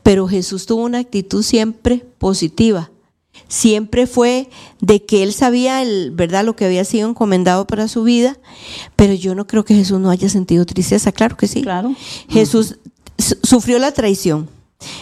pero 0.03 0.27
Jesús 0.27 0.65
tuvo 0.65 0.83
una 0.83 0.99
actitud 0.99 1.41
siempre 1.41 2.05
positiva 2.17 2.91
siempre 3.47 4.07
fue 4.07 4.49
de 4.81 5.05
que 5.05 5.23
él 5.23 5.33
sabía 5.33 5.81
el, 5.81 6.11
verdad 6.11 6.43
lo 6.45 6.55
que 6.55 6.65
había 6.65 6.85
sido 6.85 7.09
encomendado 7.09 7.65
para 7.67 7.87
su 7.87 8.03
vida, 8.03 8.37
pero 8.95 9.13
yo 9.13 9.35
no 9.35 9.47
creo 9.47 9.65
que 9.65 9.75
Jesús 9.75 9.99
no 9.99 10.09
haya 10.09 10.29
sentido 10.29 10.65
tristeza, 10.65 11.11
claro 11.11 11.37
que 11.37 11.47
sí. 11.47 11.61
Claro. 11.61 11.95
Jesús 12.29 12.77
su- 13.17 13.37
sufrió 13.43 13.79
la 13.79 13.91
traición, 13.91 14.49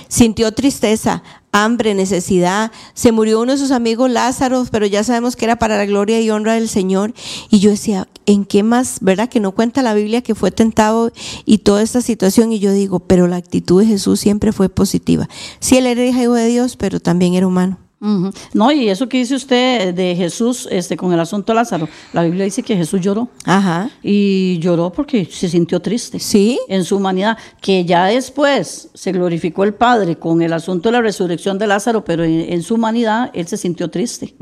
sintió 0.08 0.52
tristeza, 0.54 1.24
hambre, 1.52 1.94
necesidad, 1.96 2.72
se 2.94 3.12
murió 3.12 3.42
uno 3.42 3.52
de 3.54 3.58
sus 3.58 3.72
amigos 3.72 4.10
Lázaro, 4.12 4.66
pero 4.72 4.86
ya 4.86 5.04
sabemos 5.04 5.36
que 5.36 5.46
era 5.46 5.58
para 5.58 5.78
la 5.78 5.86
gloria 5.86 6.20
y 6.22 6.30
honra 6.30 6.54
del 6.54 6.70
Señor. 6.70 7.14
Y 7.50 7.60
yo 7.60 7.72
decía, 7.72 8.08
¿en 8.28 8.46
qué 8.46 8.62
más, 8.64 8.98
verdad? 9.02 9.28
Que 9.30 9.40
no 9.40 9.54
cuenta 9.54 9.82
la 9.82 9.94
Biblia 9.96 10.22
que 10.22 10.36
fue 10.36 10.52
tentado 10.52 11.12
y 11.46 11.60
toda 11.60 11.82
esta 11.82 12.02
situación. 12.02 12.52
Y 12.52 12.60
yo 12.60 12.72
digo, 12.74 13.00
pero 13.00 13.28
la 13.28 13.38
actitud 13.38 13.82
de 13.82 13.88
Jesús 13.88 14.20
siempre 14.20 14.52
fue 14.52 14.70
positiva. 14.70 15.28
Sí, 15.60 15.78
él 15.78 15.88
era 15.88 16.06
hijo 16.06 16.34
de 16.34 16.48
Dios, 16.48 16.76
pero 16.76 17.00
también 17.00 17.34
era 17.34 17.48
humano. 17.48 17.80
No, 18.00 18.72
y 18.72 18.90
eso 18.90 19.10
que 19.10 19.18
dice 19.18 19.36
usted 19.36 19.94
de 19.94 20.16
Jesús 20.16 20.68
este, 20.72 20.96
con 20.96 21.14
el 21.14 21.20
asunto 21.20 21.52
de 21.52 21.56
Lázaro, 21.56 21.90
la 22.14 22.24
Biblia 22.24 22.46
dice 22.46 22.62
que 22.62 22.76
Jesús 22.76 23.02
lloró. 23.02 23.30
Ajá. 23.44 23.90
Y 24.04 24.60
lloró 24.60 24.92
porque 24.92 25.26
se 25.26 25.50
sintió 25.50 25.80
triste. 25.80 26.20
Sí. 26.20 26.60
En 26.68 26.84
su 26.84 26.98
humanidad, 26.98 27.38
que 27.60 27.86
ya 27.86 28.06
después 28.06 28.90
se 28.94 29.12
glorificó 29.12 29.64
el 29.64 29.74
Padre 29.74 30.18
con 30.18 30.42
el 30.42 30.54
asunto 30.54 30.90
de 30.90 30.94
la 30.94 31.02
resurrección 31.02 31.58
de 31.58 31.68
Lázaro, 31.68 32.06
pero 32.06 32.24
en, 32.24 32.54
en 32.54 32.62
su 32.62 32.76
humanidad 32.76 33.32
él 33.34 33.48
se 33.48 33.58
sintió 33.58 33.90
triste. 33.90 34.36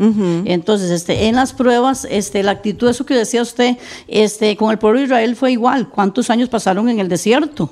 Entonces, 0.45 0.91
este, 0.91 1.28
en 1.28 1.36
las 1.36 1.53
pruebas, 1.53 2.06
este, 2.10 2.43
la 2.43 2.51
actitud, 2.51 2.89
eso 2.89 3.06
que 3.06 3.16
decía 3.16 3.41
usted, 3.41 3.78
este, 4.08 4.56
con 4.58 4.72
el 4.72 4.78
pueblo 4.78 4.99
de 4.99 5.06
Israel 5.06 5.36
fue 5.36 5.51
igual. 5.51 5.89
¿Cuántos 5.89 6.30
años 6.30 6.49
pasaron 6.49 6.89
en 6.89 6.99
el 6.99 7.08
desierto? 7.08 7.70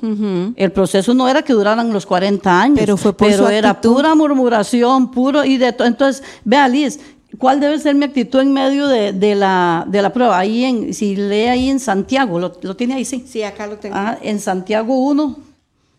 El 0.56 0.72
proceso 0.72 1.14
no 1.14 1.28
era 1.28 1.42
que 1.42 1.54
duraran 1.54 1.92
los 1.92 2.06
40 2.06 2.62
años, 2.62 2.80
Pero 2.80 2.98
fue 2.98 3.14
por 3.14 3.28
pero 3.28 3.46
su 3.46 3.50
era 3.52 3.82
pura 3.82 4.16
murmuración, 4.16 5.12
puro 5.12 5.44
y 5.44 5.58
de. 5.58 5.73
Entonces, 5.80 6.24
vea, 6.44 6.68
Liz, 6.68 7.00
¿cuál 7.38 7.60
debe 7.60 7.80
ser 7.80 7.96
mi 7.96 8.06
actitud 8.06 8.40
en 8.42 8.54
medio 8.54 8.88
de, 8.88 9.14
de 9.14 9.36
la, 9.36 9.86
de 9.88 10.02
la 10.02 10.14
prueba? 10.14 10.38
Ahí 10.38 10.64
en, 10.66 10.94
si 10.94 11.16
lee 11.16 11.48
ahí 11.48 11.70
en 11.70 11.80
Santiago, 11.80 12.40
lo, 12.40 12.58
lo 12.62 12.76
tiene 12.76 12.94
ahí, 12.96 13.06
sí. 13.06 13.26
Sí, 13.28 13.44
acá 13.44 13.68
lo 13.68 13.78
tengo. 13.78 13.96
Ah, 13.98 14.18
en 14.22 14.40
Santiago 14.40 14.96
1, 14.96 15.38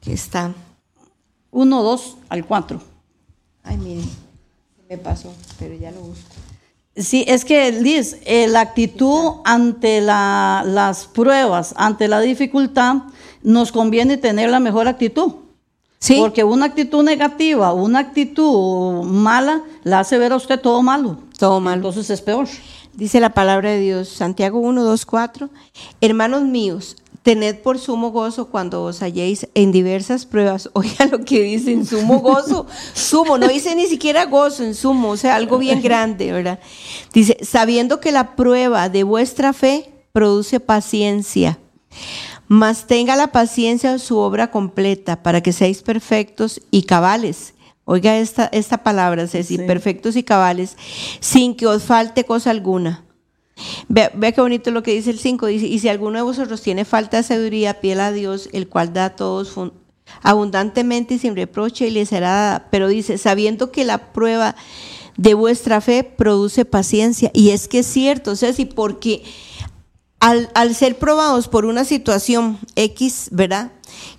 Aquí 0.00 0.12
está. 0.12 0.52
1, 1.50 1.82
2 1.82 2.16
al 2.28 2.44
4. 2.44 2.80
Ay, 3.62 3.76
mire, 3.78 4.02
me 4.90 4.98
pasó, 4.98 5.32
pero 5.58 5.74
ya 5.74 5.90
lo 5.90 6.00
busco. 6.00 6.34
Sí, 6.96 7.24
es 7.26 7.44
que 7.44 7.72
Liz, 7.72 8.18
eh, 8.24 8.46
la 8.46 8.60
actitud 8.60 9.40
ante 9.44 10.00
la- 10.00 10.62
las 10.66 11.06
pruebas, 11.06 11.72
ante 11.76 12.06
la 12.06 12.20
dificultad, 12.20 12.96
nos 13.42 13.72
conviene 13.72 14.16
tener 14.16 14.50
la 14.50 14.60
mejor 14.60 14.86
actitud. 14.88 15.32
Sí. 16.04 16.16
Porque 16.18 16.44
una 16.44 16.66
actitud 16.66 17.02
negativa, 17.02 17.72
una 17.72 18.00
actitud 18.00 19.04
mala, 19.04 19.62
la 19.84 20.00
hace 20.00 20.18
ver 20.18 20.32
a 20.32 20.36
usted 20.36 20.60
todo 20.60 20.82
malo. 20.82 21.16
Todo 21.38 21.60
malo. 21.60 21.76
Entonces 21.76 22.10
es 22.10 22.20
peor. 22.20 22.46
Dice 22.92 23.20
la 23.20 23.30
palabra 23.30 23.70
de 23.70 23.80
Dios, 23.80 24.10
Santiago 24.10 24.58
1, 24.58 24.84
2, 24.84 25.06
4. 25.06 25.48
Hermanos 26.02 26.42
míos, 26.42 26.96
tened 27.22 27.56
por 27.60 27.78
sumo 27.78 28.10
gozo 28.10 28.50
cuando 28.50 28.84
os 28.84 29.00
halléis 29.00 29.48
en 29.54 29.72
diversas 29.72 30.26
pruebas. 30.26 30.68
Oiga 30.74 31.06
lo 31.06 31.24
que 31.24 31.40
dice, 31.40 31.72
en 31.72 31.86
sumo 31.86 32.18
gozo. 32.18 32.66
Sumo, 32.92 33.38
no 33.38 33.48
dice 33.48 33.74
ni 33.74 33.86
siquiera 33.86 34.26
gozo, 34.26 34.62
en 34.62 34.74
sumo, 34.74 35.08
o 35.08 35.16
sea, 35.16 35.36
algo 35.36 35.56
bien 35.56 35.80
grande, 35.80 36.32
¿verdad? 36.32 36.60
Dice, 37.14 37.38
sabiendo 37.40 38.00
que 38.00 38.12
la 38.12 38.36
prueba 38.36 38.90
de 38.90 39.04
vuestra 39.04 39.54
fe 39.54 39.90
produce 40.12 40.60
paciencia. 40.60 41.58
Mas 42.48 42.86
tenga 42.86 43.16
la 43.16 43.28
paciencia 43.28 43.98
su 43.98 44.18
obra 44.18 44.50
completa 44.50 45.22
para 45.22 45.40
que 45.42 45.52
seáis 45.52 45.82
perfectos 45.82 46.60
y 46.70 46.82
cabales. 46.82 47.54
Oiga 47.86 48.16
esta, 48.18 48.46
esta 48.52 48.78
palabra, 48.78 49.26
Ceci, 49.26 49.56
Sí. 49.56 49.62
perfectos 49.62 50.16
y 50.16 50.22
cabales, 50.22 50.76
sin 51.20 51.54
que 51.54 51.66
os 51.66 51.82
falte 51.82 52.24
cosa 52.24 52.50
alguna. 52.50 53.04
Vea, 53.88 54.10
vea 54.14 54.32
qué 54.32 54.40
bonito 54.40 54.70
lo 54.70 54.82
que 54.82 54.94
dice 54.94 55.10
el 55.10 55.18
5. 55.18 55.46
Dice, 55.46 55.66
y 55.66 55.78
si 55.78 55.88
alguno 55.88 56.18
de 56.18 56.22
vosotros 56.22 56.60
tiene 56.62 56.84
falta 56.84 57.18
de 57.18 57.22
sabiduría, 57.22 57.80
pídela 57.80 58.08
a 58.08 58.12
Dios, 58.12 58.48
el 58.52 58.68
cual 58.68 58.92
da 58.92 59.06
a 59.06 59.16
todos 59.16 59.54
abundantemente 60.22 61.14
y 61.14 61.18
sin 61.18 61.36
reproche 61.36 61.86
y 61.86 61.90
le 61.90 62.06
será 62.06 62.30
dada. 62.30 62.66
Pero 62.70 62.88
dice, 62.88 63.18
sabiendo 63.18 63.70
que 63.70 63.84
la 63.84 64.12
prueba 64.12 64.56
de 65.16 65.34
vuestra 65.34 65.80
fe 65.80 66.02
produce 66.04 66.64
paciencia. 66.64 67.30
Y 67.34 67.50
es 67.50 67.68
que 67.68 67.80
es 67.80 67.86
cierto, 67.86 68.34
Ceci, 68.34 68.64
porque 68.64 69.22
al, 70.24 70.48
al 70.54 70.74
ser 70.74 70.96
probados 70.98 71.48
por 71.48 71.66
una 71.66 71.84
situación 71.84 72.58
X, 72.76 73.28
¿verdad? 73.30 73.72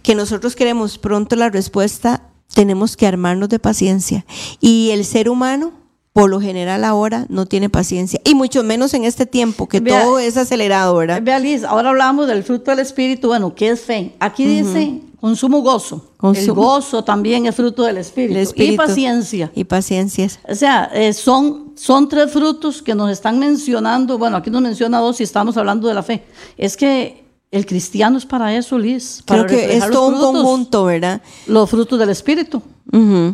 Que 0.04 0.14
nosotros 0.14 0.56
queremos 0.56 0.98
pronto 1.00 1.36
la 1.36 1.50
respuesta, 1.50 2.22
tenemos 2.54 2.96
que 2.96 3.08
armarnos 3.08 3.50
de 3.50 3.58
paciencia. 3.60 4.24
Y 4.62 4.92
el 4.92 5.04
ser 5.04 5.30
humano, 5.30 5.74
por 6.14 6.30
lo 6.30 6.40
general 6.40 6.84
ahora, 6.84 7.26
no 7.30 7.46
tiene 7.48 7.70
paciencia. 7.70 8.22
Y 8.24 8.36
mucho 8.36 8.64
menos 8.64 8.94
en 8.94 9.04
este 9.04 9.26
tiempo, 9.26 9.68
que 9.68 9.80
Vea- 9.80 10.04
todo 10.04 10.20
es 10.20 10.38
acelerado, 10.38 10.96
¿verdad? 10.96 11.22
Vea, 11.24 11.40
Liz, 11.40 11.64
ahora 11.64 11.90
hablamos 11.90 12.28
del 12.28 12.44
fruto 12.44 12.70
del 12.72 12.80
Espíritu. 12.82 13.28
Bueno, 13.30 13.56
¿qué 13.56 13.70
es 13.70 13.82
fe? 13.82 14.14
Aquí 14.20 14.46
dice 14.46 15.02
consumo 15.26 15.62
gozo. 15.62 16.12
El 16.36 16.52
gozo 16.54 17.04
también 17.04 17.48
es 17.48 17.56
fruto 17.56 17.82
del 17.82 17.98
Espíritu. 17.98 18.54
Y 18.56 18.78
paciencia. 18.78 19.52
Y 19.56 19.64
paciencia. 19.64 20.30
O 20.48 20.54
sea, 20.54 20.92
eh, 20.94 21.14
son, 21.14 21.74
son 21.76 22.08
tres 22.08 22.32
frutos 22.32 22.82
que 22.84 22.94
nos 22.94 23.10
están 23.10 23.40
mencionando. 23.40 24.20
Bueno, 24.20 24.38
aquí 24.38 24.52
nos 24.52 24.62
menciona 24.62 25.00
dos 25.00 25.20
y 25.20 25.24
estamos 25.24 25.58
hablando 25.58 25.88
de 25.88 25.96
la 25.96 26.04
fe. 26.04 26.24
Es 26.58 26.78
que 26.78 27.26
el 27.50 27.66
cristiano 27.66 28.20
es 28.20 28.26
para 28.26 28.56
eso, 28.56 28.78
Liz. 28.78 29.24
Para 29.26 29.46
Creo 29.48 29.58
que 29.60 29.78
es 29.78 29.90
todo 29.90 30.10
un 30.10 30.14
frutos, 30.14 30.32
conjunto, 30.34 30.84
¿verdad? 30.86 31.22
Los 31.48 31.70
frutos 31.72 31.98
del 31.98 32.10
Espíritu. 32.12 32.62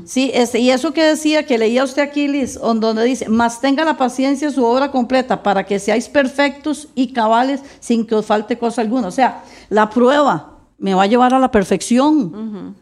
Sí, 0.05 0.31
este, 0.33 0.59
y 0.59 0.71
eso 0.71 0.91
que 0.93 1.03
decía, 1.03 1.45
que 1.45 1.57
leía 1.57 1.83
usted 1.83 2.01
aquí, 2.01 2.27
Liz, 2.27 2.57
on- 2.61 2.79
donde 2.79 3.03
dice, 3.03 3.27
más 3.29 3.59
tenga 3.61 3.83
la 3.83 3.95
paciencia 3.97 4.49
su 4.49 4.63
obra 4.63 4.91
completa 4.91 5.43
para 5.43 5.65
que 5.65 5.77
seáis 5.77 6.07
perfectos 6.07 6.87
y 6.95 7.11
cabales 7.13 7.59
sin 7.81 8.07
que 8.07 8.15
os 8.15 8.25
falte 8.25 8.57
cosa 8.57 8.81
alguna. 8.81 9.07
O 9.07 9.11
sea, 9.11 9.43
la 9.69 9.89
prueba 9.89 10.50
me 10.81 10.93
va 10.93 11.03
a 11.03 11.07
llevar 11.07 11.33
a 11.33 11.39
la 11.39 11.49
perfección. 11.51 12.75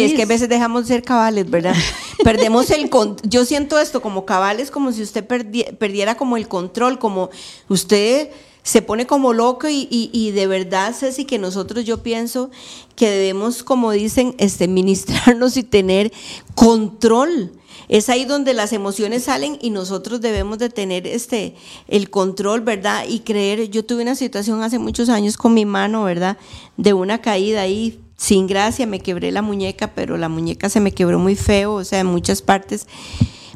Y 0.00 0.02
es 0.04 0.14
que 0.14 0.22
a 0.22 0.26
veces 0.26 0.48
dejamos 0.48 0.82
de 0.82 0.94
ser 0.94 1.02
cabales, 1.02 1.48
¿verdad? 1.50 1.74
Perdemos 2.24 2.70
el 2.70 2.90
con 2.90 3.16
yo 3.22 3.44
siento 3.44 3.78
esto 3.78 4.00
como 4.02 4.24
cabales 4.24 4.70
como 4.70 4.90
si 4.92 5.02
usted 5.02 5.26
perdi- 5.26 5.76
perdiera 5.78 6.16
como 6.16 6.36
el 6.36 6.48
control, 6.48 6.98
como 6.98 7.30
usted 7.68 8.30
se 8.64 8.82
pone 8.82 9.06
como 9.06 9.32
loco 9.32 9.68
y, 9.68 9.86
y- 9.90 10.10
y 10.12 10.32
de 10.32 10.46
verdad, 10.46 10.94
Ceci, 10.94 11.24
que 11.24 11.38
nosotros 11.38 11.84
yo 11.86 12.02
pienso 12.02 12.50
que 12.96 13.08
debemos, 13.08 13.62
como 13.62 13.92
dicen, 13.92 14.34
este, 14.38 14.68
ministrarnos 14.68 15.56
y 15.56 15.62
tener 15.62 16.12
control. 16.54 17.52
Es 17.88 18.08
ahí 18.08 18.24
donde 18.24 18.52
las 18.54 18.72
emociones 18.72 19.24
salen 19.24 19.58
y 19.60 19.70
nosotros 19.70 20.20
debemos 20.20 20.58
de 20.58 20.68
tener 20.68 21.06
este 21.06 21.54
el 21.88 22.10
control, 22.10 22.60
¿verdad? 22.60 23.04
Y 23.08 23.20
creer, 23.20 23.70
yo 23.70 23.84
tuve 23.84 24.02
una 24.02 24.14
situación 24.14 24.62
hace 24.62 24.78
muchos 24.78 25.08
años 25.08 25.36
con 25.36 25.54
mi 25.54 25.64
mano, 25.64 26.04
¿verdad? 26.04 26.36
De 26.76 26.92
una 26.92 27.22
caída 27.22 27.62
ahí 27.62 28.00
sin 28.16 28.46
gracia, 28.46 28.86
me 28.86 29.00
quebré 29.00 29.30
la 29.30 29.42
muñeca, 29.42 29.94
pero 29.94 30.16
la 30.16 30.28
muñeca 30.28 30.68
se 30.68 30.80
me 30.80 30.92
quebró 30.92 31.18
muy 31.18 31.36
feo, 31.36 31.74
o 31.74 31.84
sea, 31.84 32.00
en 32.00 32.08
muchas 32.08 32.42
partes. 32.42 32.86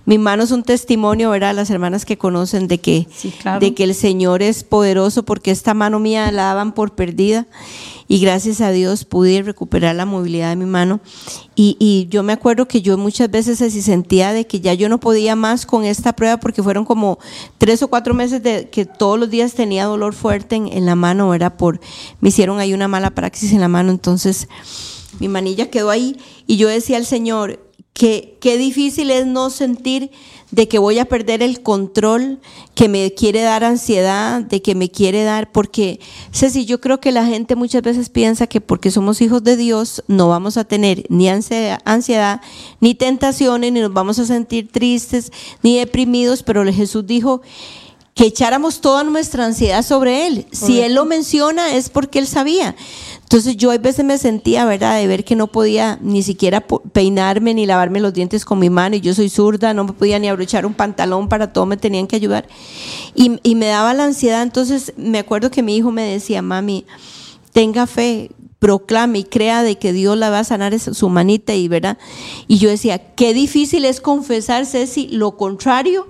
Mi 0.05 0.19
mano 0.19 0.43
es 0.43 0.51
un 0.51 0.63
testimonio, 0.63 1.31
¿verdad? 1.31 1.55
Las 1.55 1.71
hermanas 1.71 2.05
que 2.05 2.19
conocen 2.19 2.67
de 2.67 2.79
que, 2.79 3.07
de 3.61 3.75
que 3.75 3.85
el 3.85 3.95
Señor 3.95 4.43
es 4.43 4.65
poderoso 4.65 5.25
porque 5.25 5.51
esta 5.51 5.75
mano 5.75 6.01
mía 6.01 6.31
la 6.33 6.45
daban 6.45 6.73
por 6.73 6.95
perdida 6.95 7.47
y 8.09 8.21
gracias 8.21 8.61
a 8.61 8.71
Dios 8.73 9.05
pude 9.05 9.41
recuperar 9.43 9.95
la 9.95 10.05
movilidad 10.05 10.51
de 10.51 10.57
mi 10.57 10.67
mano. 10.67 11.01
Y, 11.55 12.09
yo 12.11 12.23
me 12.23 12.33
acuerdo 12.33 12.67
que 12.67 12.83
yo 12.83 12.99
muchas 12.99 13.31
veces 13.31 13.59
se 13.59 13.71
sentía 13.71 14.33
de 14.33 14.47
que 14.47 14.61
ya 14.61 14.75
yo 14.75 14.89
no 14.89 14.99
podía 14.99 15.37
más 15.37 15.65
con 15.65 15.85
esta 15.85 16.15
prueba 16.15 16.39
porque 16.39 16.63
fueron 16.63 16.85
como 16.85 17.19
tres 17.59 17.83
o 17.83 17.89
cuatro 17.89 18.13
meses 18.13 18.43
de 18.43 18.69
que 18.69 18.85
todos 18.85 19.19
los 19.19 19.31
días 19.31 19.55
tenía 19.55 19.85
dolor 19.85 20.15
fuerte 20.15 20.57
en, 20.57 20.85
la 20.85 20.95
mano, 20.95 21.33
era 21.35 21.57
por, 21.57 21.81
me 22.21 22.31
hicieron 22.31 22.59
ahí 22.59 22.75
una 22.75 22.89
mala 22.89 23.11
praxis 23.11 23.53
en 23.53 23.61
la 23.61 23.69
mano, 23.69 23.91
entonces 23.91 24.49
mi 25.21 25.29
manilla 25.29 25.71
quedó 25.71 25.91
ahí 25.91 26.19
y 26.47 26.57
yo 26.57 26.69
decía 26.69 26.97
al 26.97 27.07
Señor, 27.07 27.61
que 27.93 28.39
qué 28.41 28.57
difícil 28.57 29.11
es 29.11 29.27
no 29.27 29.51
sentir 29.51 30.11
de 30.51 30.69
que 30.69 30.79
voy 30.79 30.99
a 30.99 31.07
perder 31.07 31.43
el 31.43 31.63
control, 31.63 32.39
que 32.75 32.89
me 32.89 33.13
quiere 33.15 33.41
dar 33.41 33.65
ansiedad, 33.65 34.43
de 34.43 34.61
que 34.61 34.75
me 34.75 34.91
quiere 34.91 35.25
dar, 35.25 35.51
porque 35.51 35.99
Ceci, 36.31 36.67
yo 36.67 36.81
creo 36.81 37.01
que 37.01 37.11
la 37.11 37.25
gente 37.25 37.57
muchas 37.57 37.83
veces 37.83 38.11
piensa 38.11 38.47
que 38.47 38.61
porque 38.61 38.91
somos 38.91 39.23
hijos 39.23 39.43
de 39.43 39.57
Dios 39.57 40.05
no 40.09 40.29
vamos 40.29 40.59
a 40.59 40.65
tener 40.65 41.05
ni 41.09 41.29
ansiedad, 41.29 42.41
ni 42.81 42.95
tentaciones, 42.95 43.73
ni 43.73 43.81
nos 43.81 43.93
vamos 43.93 44.19
a 44.19 44.27
sentir 44.27 44.71
tristes, 44.71 45.33
ni 45.63 45.79
deprimidos, 45.79 46.43
pero 46.43 46.65
Jesús 46.71 47.07
dijo 47.07 47.41
que 48.15 48.27
echáramos 48.27 48.81
toda 48.83 49.05
nuestra 49.05 49.47
ansiedad 49.47 49.83
sobre 49.83 50.27
Él. 50.27 50.47
Si 50.53 50.81
Él 50.81 50.95
lo 50.95 51.07
menciona 51.07 51.75
es 51.75 51.89
porque 51.89 52.19
Él 52.19 52.27
sabía. 52.27 52.77
Entonces 53.33 53.57
yo 53.57 53.71
a 53.71 53.79
veces 53.79 54.05
me 54.05 54.19
sentía, 54.19 54.67
¿verdad?, 54.67 54.99
de 54.99 55.07
ver 55.07 55.25
que 55.25 55.37
no 55.37 55.47
podía 55.47 55.99
ni 56.03 56.23
siquiera 56.23 56.61
peinarme 56.61 57.55
ni 57.55 57.65
lavarme 57.65 57.99
los 57.99 58.13
dientes 58.13 58.45
con 58.45 58.59
mi 58.59 58.69
mano 58.69 58.97
y 58.97 59.01
yo 59.01 59.15
soy 59.15 59.31
zurda, 59.31 59.73
no 59.73 59.85
me 59.85 59.95
podía 59.95 60.19
ni 60.19 60.29
abrochar 60.29 60.67
un 60.67 60.75
pantalón, 60.75 61.31
para 61.31 61.51
todo 61.51 61.65
me 61.65 61.79
tenían 61.79 62.07
que 62.07 62.17
ayudar. 62.17 62.47
Y, 63.15 63.55
me 63.55 63.67
daba 63.69 63.95
la 63.95 64.05
ansiedad, 64.05 64.43
entonces 64.43 64.93
me 64.99 65.19
acuerdo 65.19 65.51
que 65.51 65.63
mi 65.63 65.75
hijo 65.75 65.91
me 65.91 66.03
decía, 66.03 66.43
mami, 66.43 66.85
tenga 67.55 67.87
fe, 67.87 68.33
proclame 68.59 69.21
y 69.21 69.25
crea 69.25 69.63
de 69.63 69.79
que 69.79 69.95
Dios 69.95 70.15
la 70.19 70.29
va 70.29 70.41
a 70.41 70.45
sanar 70.45 70.79
su 70.79 71.09
manita 71.09 71.55
y 71.55 71.69
verdad. 71.69 71.97
Y 72.49 72.59
yo 72.59 72.69
decía, 72.69 73.15
qué 73.15 73.33
difícil 73.33 73.87
es 73.87 74.03
confesar, 74.03 74.67
Ceci, 74.67 75.09
lo 75.09 75.39
contrario, 75.39 76.07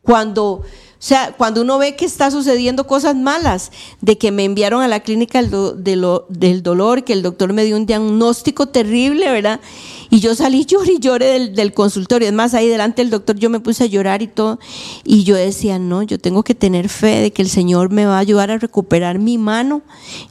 cuando 0.00 0.62
sea, 0.98 1.34
cuando 1.36 1.60
uno 1.60 1.78
ve 1.78 1.94
que 1.94 2.04
está 2.04 2.30
sucediendo 2.30 2.86
cosas 2.86 3.14
malas, 3.14 3.70
de 4.00 4.16
que 4.16 4.32
me 4.32 4.44
enviaron 4.44 4.82
a 4.82 4.88
la 4.88 5.00
clínica 5.00 5.42
del, 5.42 6.62
dolor, 6.62 7.04
que 7.04 7.12
el 7.12 7.22
doctor 7.22 7.52
me 7.52 7.64
dio 7.64 7.76
un 7.76 7.86
diagnóstico 7.86 8.66
terrible, 8.68 9.30
¿verdad? 9.30 9.60
Y 10.08 10.20
yo 10.20 10.34
salí 10.34 10.64
lloré 10.66 10.94
y 10.94 10.98
lloré 10.98 11.48
del, 11.50 11.72
consultorio. 11.74 12.28
Es 12.28 12.34
más, 12.34 12.54
ahí 12.54 12.68
delante 12.68 13.02
del 13.02 13.10
doctor 13.10 13.36
yo 13.36 13.50
me 13.50 13.60
puse 13.60 13.84
a 13.84 13.86
llorar 13.86 14.22
y 14.22 14.26
todo. 14.26 14.58
Y 15.04 15.24
yo 15.24 15.36
decía, 15.36 15.78
no, 15.78 16.02
yo 16.02 16.18
tengo 16.18 16.42
que 16.42 16.54
tener 16.54 16.88
fe 16.88 17.20
de 17.20 17.32
que 17.32 17.42
el 17.42 17.50
Señor 17.50 17.90
me 17.90 18.06
va 18.06 18.16
a 18.16 18.20
ayudar 18.20 18.50
a 18.50 18.58
recuperar 18.58 19.18
mi 19.18 19.36
mano. 19.36 19.82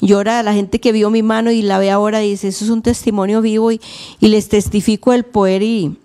Y 0.01 0.13
ahora 0.13 0.41
la 0.41 0.53
gente 0.53 0.79
que 0.79 0.91
vio 0.91 1.09
mi 1.09 1.21
mano 1.21 1.51
y 1.51 1.61
la 1.61 1.77
ve 1.77 1.91
ahora 1.91 2.19
dice, 2.19 2.47
eso 2.47 2.65
es 2.65 2.71
un 2.71 2.81
testimonio 2.81 3.41
vivo 3.41 3.71
y, 3.71 3.79
y 4.19 4.29
les 4.29 4.49
testifico 4.49 5.13
el 5.13 5.25
poder 5.25 5.61
y 5.61 5.97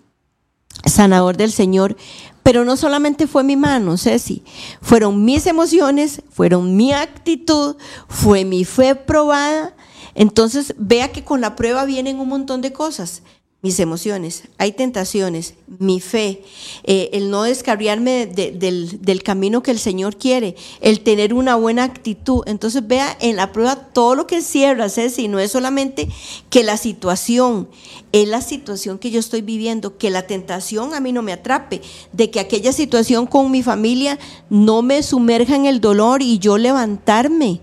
sanador 0.85 1.37
del 1.37 1.53
Señor. 1.53 1.97
Pero 2.43 2.65
no 2.65 2.77
solamente 2.77 3.27
fue 3.27 3.45
mi 3.45 3.57
mano, 3.57 3.97
Ceci, 3.97 4.43
fueron 4.81 5.25
mis 5.25 5.47
emociones, 5.47 6.23
fueron 6.31 6.77
mi 6.77 6.93
actitud, 6.93 7.77
fue 8.09 8.45
mi 8.45 8.65
fe 8.65 8.95
probada. 8.95 9.75
Entonces, 10.15 10.75
vea 10.79 11.13
que 11.13 11.25
con 11.25 11.41
la 11.41 11.55
prueba 11.55 11.85
vienen 11.85 12.19
un 12.19 12.29
montón 12.29 12.63
de 12.63 12.73
cosas 12.73 13.23
mis 13.63 13.79
emociones, 13.79 14.45
hay 14.57 14.73
tentaciones, 14.73 15.53
mi 15.67 16.01
fe, 16.01 16.43
eh, 16.83 17.11
el 17.13 17.31
no 17.31 17.43
descarriarme 17.43 18.27
del, 18.27 19.23
camino 19.23 19.63
que 19.63 19.71
el 19.71 19.79
Señor 19.79 20.17
quiere, 20.17 20.57
el 20.81 21.01
tener 21.01 21.35
una 21.35 21.57
buena 21.57 21.85
actitud. 21.85 22.43
Entonces 22.47 22.87
vea 22.87 23.15
en 23.21 23.37
la 23.37 23.53
prueba 23.53 23.77
todo 23.77 24.15
lo 24.15 24.27
que 24.27 24.37
encierra, 24.37 24.89
Ceci, 24.89 25.29
no 25.29 25.39
es 25.39 25.53
solamente 25.53 26.09
que 26.49 26.65
la 26.65 26.79
situación, 26.79 27.69
es 28.13 28.27
la 28.27 28.41
situación 28.41 28.99
que 28.99 29.11
yo 29.11 29.21
estoy 29.21 29.43
viviendo, 29.43 29.99
que 29.99 30.09
la 30.09 30.27
tentación 30.27 30.95
a 30.95 31.01
mí 31.01 31.13
no 31.13 31.21
me 31.21 31.35
atrape, 31.35 31.83
de 32.13 32.31
que 32.31 32.41
aquella 32.41 32.73
situación 32.73 33.27
con 33.27 33.51
mi 33.51 33.63
familia 33.63 34.19
no 34.49 34.81
me 34.81 35.03
sumerja 35.03 35.55
en 35.55 35.67
el 35.67 35.83
dolor 35.83 36.23
y 36.23 36.39
yo 36.39 36.57
levantarme. 36.57 37.61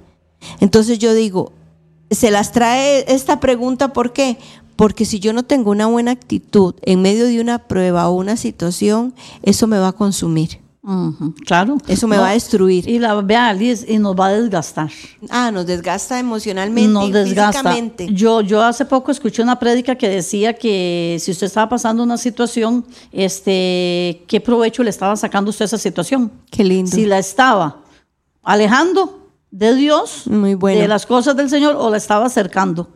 Entonces 0.60 1.00
yo 1.00 1.16
digo, 1.16 1.54
se 2.12 2.30
las 2.30 2.52
trae 2.52 3.04
esta 3.12 3.40
pregunta, 3.40 3.94
¿por 3.94 4.14
qué? 4.14 4.38
Porque 4.78 5.06
si 5.06 5.20
yo 5.20 5.34
no 5.34 5.44
tengo 5.44 5.72
una 5.72 5.88
buena 5.88 6.12
actitud 6.12 6.76
en 6.84 7.02
medio 7.02 7.26
de 7.26 7.42
una 7.42 7.68
prueba 7.68 8.08
o 8.08 8.16
una 8.16 8.38
situación, 8.38 9.14
eso 9.42 9.68
me 9.68 9.80
va 9.80 9.90
a 9.90 9.94
consumir. 9.94 10.60
claro. 11.46 11.78
Eso 11.88 12.08
me 12.08 12.18
va 12.18 12.30
a 12.30 12.34
destruir. 12.34 12.88
Y 12.88 13.00
la 13.00 13.20
vea, 13.22 13.52
Liz, 13.54 13.84
y 13.86 13.98
nos 13.98 14.16
va 14.16 14.28
a 14.28 14.34
desgastar. 14.34 14.90
Ah, 15.30 15.52
nos 15.52 15.66
desgasta 15.66 16.20
emocionalmente 16.20 16.88
nos 16.88 17.10
y 17.10 17.12
desgasta. 17.12 17.60
físicamente. 17.64 18.08
Yo, 18.14 18.42
yo 18.42 18.62
hace 18.62 18.86
poco 18.86 19.12
escuché 19.12 19.42
una 19.42 19.58
prédica 19.60 19.96
que 19.96 20.08
decía 20.08 20.54
que 20.54 21.18
si 21.20 21.32
usted 21.32 21.48
estaba 21.48 21.68
pasando 21.68 22.04
una 22.04 22.18
situación, 22.18 22.86
este, 23.12 24.24
¿qué 24.28 24.40
provecho 24.40 24.84
le 24.84 24.92
estaba 24.92 25.16
sacando 25.16 25.50
usted 25.50 25.64
a 25.64 25.66
esa 25.66 25.78
situación? 25.80 26.32
Qué 26.52 26.64
lindo. 26.64 26.92
Si 26.92 27.06
la 27.06 27.18
estaba 27.18 27.82
alejando, 28.44 29.27
de 29.50 29.76
Dios, 29.76 30.24
de 30.26 30.88
las 30.88 31.06
cosas 31.06 31.36
del 31.38 31.50
Señor, 31.50 31.78
o 31.78 31.90
la 31.90 31.98
estaba 31.98 32.26
acercando. 32.26 32.90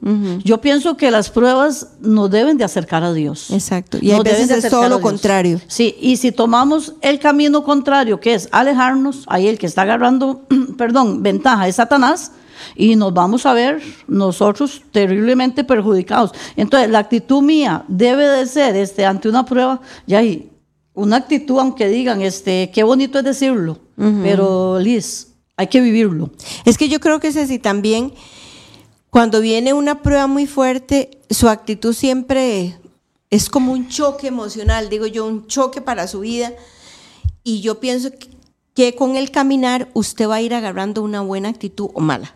Yo 0.44 0.60
pienso 0.60 0.98
que 0.98 1.10
las 1.10 1.30
pruebas 1.30 1.88
nos 2.02 2.30
deben 2.30 2.58
de 2.58 2.64
acercar 2.64 3.04
a 3.04 3.14
Dios. 3.14 3.52
Exacto. 3.52 3.98
Y 4.02 4.12
a 4.12 4.22
veces 4.22 4.52
es 4.52 4.70
todo 4.70 4.90
lo 4.90 5.00
contrario. 5.00 5.62
Sí, 5.68 5.96
y 6.00 6.18
si 6.18 6.32
tomamos 6.32 6.94
el 7.02 7.20
camino 7.20 7.64
contrario, 7.64 8.20
que 8.20 8.34
es 8.34 8.50
alejarnos, 8.52 9.24
ahí 9.28 9.48
el 9.48 9.58
que 9.58 9.66
está 9.66 9.84
agarrando, 9.84 10.42
perdón, 10.78 11.24
ventaja 11.24 11.68
es 11.68 11.78
Satanás, 11.78 12.34
y 12.76 12.96
nos 12.96 13.14
vamos 13.14 13.46
a 13.46 13.54
ver 13.54 13.82
nosotros 14.08 14.82
terriblemente 14.92 15.64
perjudicados. 15.64 16.32
Entonces, 16.56 16.90
la 16.90 17.00
actitud 17.00 17.42
mía 17.42 17.86
debe 17.88 18.28
de 18.28 18.46
ser 18.46 18.76
este, 18.76 19.06
ante 19.06 19.30
una 19.30 19.46
prueba, 19.46 19.82
ya 20.06 20.22
una 20.94 21.16
actitud, 21.16 21.60
aunque 21.60 21.88
digan, 21.88 22.22
este, 22.22 22.70
qué 22.74 22.84
bonito 22.84 23.20
es 23.20 23.26
decirlo, 23.26 23.80
pero 23.96 24.80
Liz, 24.80 25.31
hay 25.62 25.68
que 25.68 25.80
vivirlo. 25.80 26.32
Es 26.66 26.78
que 26.78 26.90
yo 26.90 27.00
creo 27.00 27.20
que 27.20 27.28
es 27.28 27.38
así 27.38 27.60
también, 27.60 28.14
cuando 29.12 29.42
viene 29.42 29.74
una 29.74 30.02
prueba 30.02 30.26
muy 30.26 30.48
fuerte, 30.48 31.20
su 31.30 31.50
actitud 31.50 31.94
siempre 31.94 32.78
es 33.30 33.48
como 33.48 33.72
un 33.72 33.88
choque 33.88 34.28
emocional, 34.28 34.90
digo 34.90 35.06
yo, 35.06 35.28
un 35.28 35.46
choque 35.46 35.80
para 35.80 36.08
su 36.08 36.22
vida. 36.22 36.52
Y 37.44 37.62
yo 37.62 37.80
pienso 37.80 38.10
que 38.74 38.96
con 38.96 39.16
el 39.18 39.30
caminar 39.30 39.90
usted 39.94 40.28
va 40.28 40.36
a 40.36 40.42
ir 40.42 40.56
agarrando 40.56 41.04
una 41.04 41.22
buena 41.22 41.50
actitud 41.50 41.90
o 41.94 42.00
mala. 42.00 42.34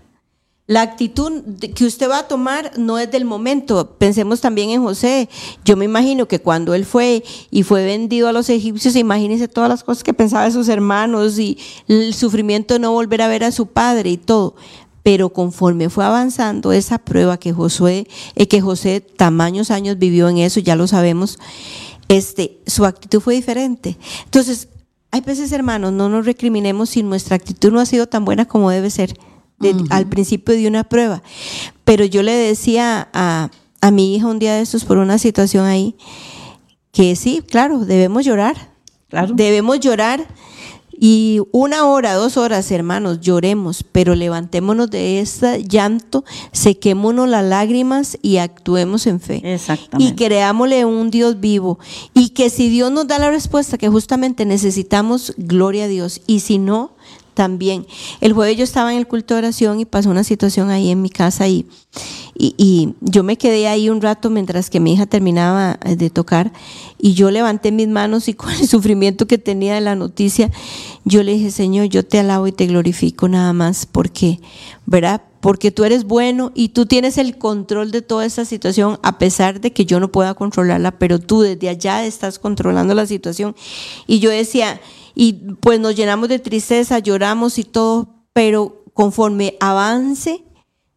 La 0.68 0.82
actitud 0.82 1.44
que 1.76 1.86
usted 1.86 2.10
va 2.10 2.20
a 2.20 2.28
tomar 2.28 2.72
no 2.80 2.98
es 2.98 3.12
del 3.12 3.24
momento. 3.24 3.98
Pensemos 4.00 4.42
también 4.42 4.72
en 4.72 4.82
José. 4.82 5.30
Yo 5.64 5.78
me 5.78 5.86
imagino 5.86 6.28
que 6.28 6.40
cuando 6.40 6.74
él 6.74 6.86
fue 6.86 7.24
y 7.52 7.62
fue 7.62 7.86
vendido 7.86 8.28
a 8.28 8.32
los 8.32 8.50
egipcios, 8.50 8.96
imagínense 8.96 9.48
todas 9.48 9.70
las 9.70 9.84
cosas 9.84 10.04
que 10.04 10.16
pensaba 10.16 10.46
de 10.46 10.52
sus 10.52 10.68
hermanos 10.68 11.38
y 11.38 11.60
el 11.88 12.16
sufrimiento 12.16 12.74
de 12.74 12.80
no 12.80 12.92
volver 12.94 13.22
a 13.22 13.28
ver 13.28 13.44
a 13.44 13.52
su 13.52 13.68
padre 13.68 14.10
y 14.10 14.18
todo. 14.18 14.56
Pero 15.04 15.30
conforme 15.30 15.92
fue 15.92 16.04
avanzando 16.04 16.72
esa 16.72 16.98
prueba 16.98 17.38
que 17.38 17.54
Josué, 17.54 18.08
eh, 18.36 18.48
que 18.48 18.60
José 18.60 19.02
tamaños 19.02 19.70
años 19.70 20.00
vivió 20.00 20.30
en 20.30 20.40
eso, 20.40 20.60
ya 20.60 20.76
lo 20.76 20.88
sabemos, 20.88 21.38
este, 22.08 22.58
su 22.66 22.86
actitud 22.86 23.20
fue 23.20 23.36
diferente. 23.36 24.00
Entonces, 24.24 24.70
hay 25.12 25.22
veces, 25.22 25.52
hermanos, 25.52 25.94
no 25.94 26.10
nos 26.10 26.26
recriminemos 26.26 26.90
si 26.90 27.04
nuestra 27.04 27.36
actitud 27.36 27.72
no 27.72 27.80
ha 27.80 27.86
sido 27.86 28.08
tan 28.08 28.26
buena 28.26 28.46
como 28.46 28.72
debe 28.72 28.90
ser 28.90 29.16
al 29.90 30.08
principio 30.08 30.56
de 30.56 30.68
una 30.68 30.84
prueba. 30.84 31.24
Pero 31.84 32.06
yo 32.06 32.24
le 32.24 32.34
decía 32.34 33.10
a, 33.14 33.50
a 33.82 33.92
mi 33.92 34.16
hija 34.16 34.28
un 34.28 34.40
día 34.40 34.56
de 34.56 34.62
estos 34.62 34.86
por 34.86 34.98
una 34.98 35.18
situación 35.18 35.66
ahí, 35.66 35.96
que 36.92 37.16
sí, 37.16 37.44
claro, 37.48 37.86
debemos 37.86 38.26
llorar. 38.26 38.74
Claro. 39.10 39.34
Debemos 39.36 39.80
llorar. 39.80 40.26
Y 40.98 41.42
una 41.52 41.86
hora, 41.86 42.14
dos 42.14 42.38
horas, 42.38 42.72
hermanos, 42.72 43.20
lloremos, 43.20 43.84
pero 43.84 44.16
levantémonos 44.16 44.90
de 44.90 45.20
este 45.20 45.64
llanto, 45.66 46.24
sequémonos 46.54 47.28
las 47.28 47.44
lágrimas 47.44 48.18
y 48.22 48.38
actuemos 48.38 49.06
en 49.06 49.20
fe. 49.20 49.42
Exactamente. 49.44 50.14
Y 50.14 50.16
creámosle 50.16 50.86
un 50.86 51.12
Dios 51.12 51.42
vivo. 51.42 51.80
Y 52.14 52.30
que 52.30 52.50
si 52.50 52.70
Dios 52.70 52.92
nos 52.94 53.08
da 53.08 53.20
la 53.20 53.30
respuesta 53.30 53.78
que 53.78 53.90
justamente 53.90 54.46
necesitamos, 54.46 55.34
gloria 55.38 55.84
a 55.84 55.88
Dios. 55.90 56.22
Y 56.28 56.40
si 56.40 56.60
no, 56.60 56.95
también. 57.36 57.86
El 58.22 58.34
jueves 58.34 58.58
yo 58.58 58.64
estaba 58.64 58.92
en 58.92 58.98
el 58.98 59.08
culto 59.08 59.36
de 59.36 59.40
oración 59.40 59.80
y 59.80 59.86
pasó 59.86 60.10
una 60.10 60.24
situación 60.24 60.72
ahí 60.72 60.90
en 60.90 61.02
mi 61.02 61.12
casa 61.12 61.48
y, 61.48 61.68
y, 62.36 62.96
yo 63.02 63.24
me 63.24 63.38
quedé 63.38 63.68
ahí 63.68 63.90
un 63.90 64.02
rato 64.02 64.30
mientras 64.30 64.70
que 64.70 64.80
mi 64.80 64.94
hija 64.94 65.06
terminaba 65.06 65.78
eh, 65.86 65.96
de 65.96 66.10
tocar 66.10 66.52
y 66.98 67.14
yo 67.14 67.30
levanté 67.30 67.72
mis 67.72 67.88
manos 67.88 68.28
y 68.28 68.34
con 68.36 68.52
el 68.52 68.68
sufrimiento 68.68 69.28
que 69.28 69.38
tenía 69.38 69.76
de 69.76 69.82
la 69.82 69.96
noticia, 69.96 70.50
yo 71.04 71.22
le 71.22 71.34
dije, 71.34 71.52
Señor, 71.52 71.86
yo 71.86 72.04
te 72.04 72.20
alabo 72.20 72.48
y 72.48 72.52
te 72.52 72.66
glorifico 72.66 73.28
nada 73.28 73.54
más 73.54 73.86
porque, 73.86 74.40
¿verdad? 74.86 75.22
porque 75.46 75.70
tú 75.70 75.84
eres 75.84 76.06
bueno 76.06 76.52
y 76.56 76.70
tú 76.70 76.88
tienes 76.88 77.20
el 77.20 77.38
control 77.38 77.92
de 77.92 78.02
toda 78.02 78.26
esta 78.26 78.46
situación, 78.46 78.98
a 79.04 79.20
pesar 79.20 79.62
de 79.62 79.72
que 79.74 79.86
yo 79.86 80.00
no 80.00 80.12
pueda 80.12 80.34
controlarla, 80.34 80.98
pero 80.98 81.20
tú 81.20 81.42
desde 81.42 81.70
allá 81.70 82.04
estás 82.04 82.40
controlando 82.40 82.96
la 82.96 83.06
situación. 83.06 83.56
Y 84.08 84.18
yo 84.18 84.32
decía, 84.32 84.82
y 85.16 85.34
pues 85.62 85.80
nos 85.80 85.96
llenamos 85.96 86.30
de 86.30 86.40
tristeza, 86.40 87.00
lloramos 87.00 87.58
y 87.58 87.64
todo, 87.64 88.26
pero 88.34 88.84
conforme 88.94 89.56
avance, 89.60 90.44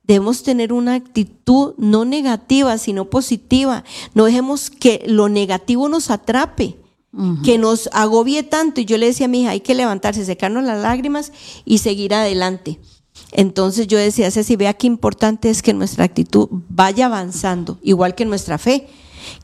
debemos 0.02 0.42
tener 0.42 0.72
una 0.72 0.94
actitud 0.94 1.74
no 1.78 2.04
negativa, 2.04 2.76
sino 2.78 3.10
positiva. 3.10 3.84
No 4.14 4.24
dejemos 4.24 4.70
que 4.70 5.04
lo 5.06 5.28
negativo 5.28 5.88
nos 5.88 6.10
atrape, 6.10 6.76
que 7.44 7.58
nos 7.58 7.88
agobie 7.92 8.42
tanto. 8.42 8.80
Y 8.80 8.84
yo 8.86 8.98
le 8.98 9.06
decía 9.06 9.26
a 9.26 9.28
mi 9.28 9.42
hija, 9.42 9.50
hay 9.50 9.60
que 9.60 9.74
levantarse, 9.74 10.24
secarnos 10.24 10.64
las 10.64 10.80
lágrimas 10.80 11.32
y 11.64 11.78
seguir 11.78 12.14
adelante. 12.14 12.80
Entonces 13.32 13.86
yo 13.86 13.98
decía, 13.98 14.30
Ceci, 14.30 14.56
vea 14.56 14.74
qué 14.74 14.86
importante 14.86 15.50
es 15.50 15.62
que 15.62 15.74
nuestra 15.74 16.04
actitud 16.04 16.48
vaya 16.68 17.06
avanzando, 17.06 17.78
igual 17.82 18.14
que 18.14 18.24
nuestra 18.24 18.58
fe, 18.58 18.88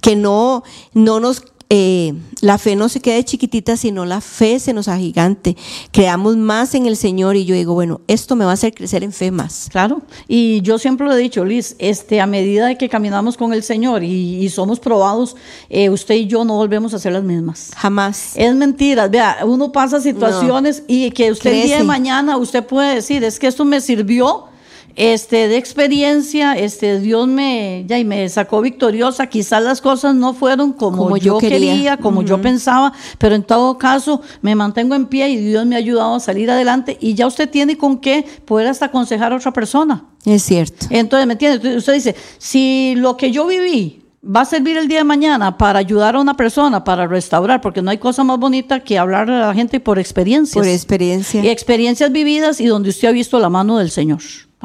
que 0.01 0.16
no, 0.16 0.62
no 0.95 1.20
nos 1.20 1.43
eh, 1.71 2.15
la 2.41 2.59
fe 2.59 2.77
no 2.77 2.89
se 2.89 3.01
quede 3.01 3.25
chiquitita, 3.25 3.77
sino 3.77 4.05
la 4.05 4.21
fe 4.21 4.59
se 4.59 4.73
nos 4.73 4.89
agigante. 4.89 5.57
Creamos 5.93 6.37
más 6.37 6.75
en 6.75 6.87
el 6.87 6.97
Señor 6.97 7.37
y 7.37 7.45
yo 7.45 7.55
digo, 7.55 7.75
bueno, 7.75 8.01
esto 8.07 8.37
me 8.37 8.45
va 8.45 8.51
a 8.51 8.55
hacer 8.55 8.75
crecer 8.75 9.03
en 9.03 9.12
fe 9.12 9.31
más. 9.31 9.69
Claro, 9.71 10.03
y 10.29 10.61
yo 10.61 10.79
siempre 10.79 11.07
lo 11.07 11.15
he 11.15 11.19
dicho, 11.19 11.45
Liz, 11.45 11.77
este, 11.79 12.21
a 12.21 12.27
medida 12.27 12.67
de 12.67 12.77
que 12.77 12.89
caminamos 12.89 13.37
con 13.37 13.53
el 13.53 13.62
Señor 13.62 14.05
y, 14.05 14.49
somos 14.51 14.79
probados, 14.79 15.37
eh, 15.69 15.89
usted 15.91 16.15
y 16.15 16.27
yo 16.27 16.45
no 16.45 16.57
volvemos 16.57 16.95
a 16.95 16.99
ser 16.99 17.12
las 17.12 17.25
mismas. 17.25 17.71
Jamás. 17.77 18.33
Es 18.37 18.55
mentira, 18.55 19.09
vea, 19.09 19.39
uno 19.45 19.73
pasa 19.73 20.01
situaciones 20.01 20.83
y 20.87 21.11
que 21.11 21.33
usted 21.33 21.53
el 21.53 21.62
día 21.62 21.79
de 21.79 21.85
mañana, 21.85 22.37
usted 22.37 22.65
puede 22.65 22.97
decir, 22.97 23.25
es 23.25 23.39
que 23.39 23.47
esto 23.47 23.65
me 23.65 23.81
sirvió 23.81 24.49
este, 24.97 25.49
de 25.49 25.57
experiencia, 25.57 26.53
este, 26.55 27.01
Dios 27.01 27.26
me, 27.26 27.84
ya, 27.86 27.99
y 27.99 28.05
me 28.05 28.28
sacó 28.28 28.61
victoriosa. 28.61 29.26
Quizás 29.26 29.62
las 29.62 29.80
cosas 29.80 30.14
no 30.14 30.34
fueron 30.34 30.72
como, 30.72 31.16
yo, 31.16 31.38
quería, 31.38 31.97
como 31.97 32.22
yo 32.22 32.40
pensaba, 32.40 32.92
pero 33.18 33.34
en 33.34 33.42
todo 33.42 33.78
caso 33.78 34.22
me 34.42 34.55
mantengo 34.55 34.95
en 34.95 35.07
pie 35.07 35.28
y 35.30 35.36
Dios 35.36 35.66
me 35.66 35.74
ha 35.74 35.78
ayudado 35.78 36.14
a 36.14 36.20
salir 36.20 36.51
adelante 36.51 36.97
y 37.01 37.14
ya 37.14 37.26
usted 37.26 37.49
tiene 37.51 37.76
con 37.76 37.99
qué 37.99 38.24
poder 38.45 38.68
hasta 38.68 38.86
aconsejar 38.86 39.32
a 39.32 39.36
otra 39.36 39.53
persona. 39.53 40.05
Es 40.24 40.42
cierto. 40.42 40.86
Entonces, 40.90 41.26
¿me 41.26 41.32
entiende? 41.34 41.76
Usted 41.76 41.95
dice, 41.95 42.16
si 42.38 42.95
lo 42.97 43.16
que 43.16 43.30
yo 43.30 43.47
viví 43.47 44.05
va 44.24 44.40
a 44.42 44.45
servir 44.45 44.76
el 44.76 44.88
día 44.88 44.99
de 44.99 45.05
mañana 45.05 45.59
para 45.59 45.78
ayudar 45.78 46.16
a 46.16 46.20
una 46.20 46.34
persona, 46.34 46.82
para 46.82 47.07
restaurar, 47.07 47.61
porque 47.61 47.82
no 47.82 47.90
hay 47.90 47.99
cosa 47.99 48.24
más 48.24 48.38
bonita 48.38 48.80
que 48.80 48.99
hablar 48.99 49.30
a 49.30 49.49
la 49.49 49.55
gente 49.55 49.80
por 49.80 49.99
experiencias. 49.99 50.55
Por 50.55 50.66
experiencia. 50.66 51.45
Y 51.45 51.49
experiencias 51.49 52.11
vividas 52.11 52.61
y 52.61 52.66
donde 52.66 52.90
usted 52.90 53.09
ha 53.09 53.12
visto 53.12 53.38
la 53.38 53.51
mano 53.51 53.78
del 53.78 53.90
Señor. 53.90 54.20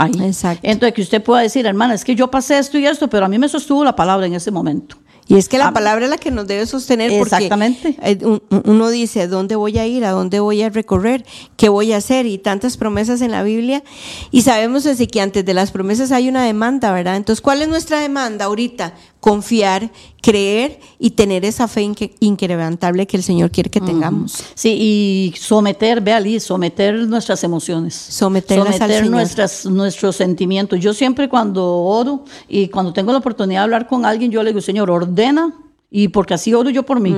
Exacto. 0.08 0.62
Entonces, 0.64 0.94
que 0.94 1.02
usted 1.02 1.24
pueda 1.24 1.42
decir, 1.42 1.66
hermana, 1.66 1.94
es 1.94 2.04
que 2.04 2.16
yo 2.16 2.30
pasé 2.30 2.58
esto 2.58 2.78
y 2.78 2.86
esto, 2.86 3.10
pero 3.10 3.26
a 3.26 3.30
mí 3.30 3.38
me 3.40 3.50
sostuvo 3.50 3.84
la 3.84 3.96
palabra 3.96 4.26
en 4.26 4.34
ese 4.34 4.52
momento. 4.52 4.98
Y 5.30 5.38
es 5.38 5.48
que 5.48 5.60
la 5.60 5.72
palabra 5.72 6.06
es 6.06 6.10
la 6.10 6.18
que 6.18 6.32
nos 6.32 6.48
debe 6.48 6.66
sostener 6.66 7.12
Exactamente. 7.12 7.94
porque 7.94 8.68
uno 8.68 8.90
dice, 8.90 9.28
¿dónde 9.28 9.56
voy 9.56 9.78
a 9.78 9.86
ir? 9.86 10.04
¿A 10.04 10.10
dónde 10.10 10.40
voy 10.40 10.64
a 10.64 10.70
recorrer? 10.70 11.24
¿Qué 11.56 11.70
voy 11.70 11.94
a 11.94 11.98
hacer? 11.98 12.26
Y 12.26 12.40
tantas 12.40 12.78
promesas 12.78 13.22
en 13.22 13.30
la 13.30 13.44
Biblia. 13.44 13.84
Y 14.32 14.42
sabemos 14.42 14.88
así 14.88 15.06
que 15.06 15.22
antes 15.22 15.46
de 15.46 15.54
las 15.54 15.70
promesas 15.70 16.12
hay 16.12 16.30
una 16.30 16.44
demanda, 16.44 16.92
¿verdad? 16.92 17.16
Entonces, 17.16 17.42
¿cuál 17.42 17.62
es 17.62 17.68
nuestra 17.68 18.00
demanda 18.00 18.46
ahorita? 18.46 18.96
Confiar, 19.20 19.92
creer 20.22 20.80
y 20.98 21.12
tener 21.12 21.44
esa 21.44 21.68
fe 21.68 21.92
incrementable 22.20 23.06
que 23.06 23.18
el 23.18 23.24
Señor 23.24 23.52
quiere 23.52 23.70
que 23.70 23.82
tengamos. 23.82 24.44
Sí, 24.56 24.78
y 24.80 25.34
someter, 25.38 26.00
vea 26.00 26.20
Liz, 26.20 26.44
someter 26.44 26.96
nuestras 27.08 27.44
emociones. 27.44 27.94
someter 27.96 29.10
nuestras, 29.10 29.66
nuestros 29.66 30.16
sentimientos. 30.16 30.80
Yo 30.80 30.94
siempre 30.94 31.28
cuando 31.28 31.66
oro 31.66 32.24
y 32.48 32.70
cuando 32.70 32.94
tengo 32.94 33.12
la 33.12 33.18
oportunidad 33.18 33.62
de 33.62 33.64
hablar 33.64 33.88
con 33.88 34.06
alguien, 34.06 34.32
yo 34.32 34.42
le 34.42 34.52
digo, 34.52 34.62
Señor, 34.62 34.90
ordena 34.90 35.54
y 35.92 36.10
porque 36.10 36.36
así 36.36 36.54
oro 36.54 36.70
yo 36.70 36.84
por 36.84 37.00
mí. 37.00 37.14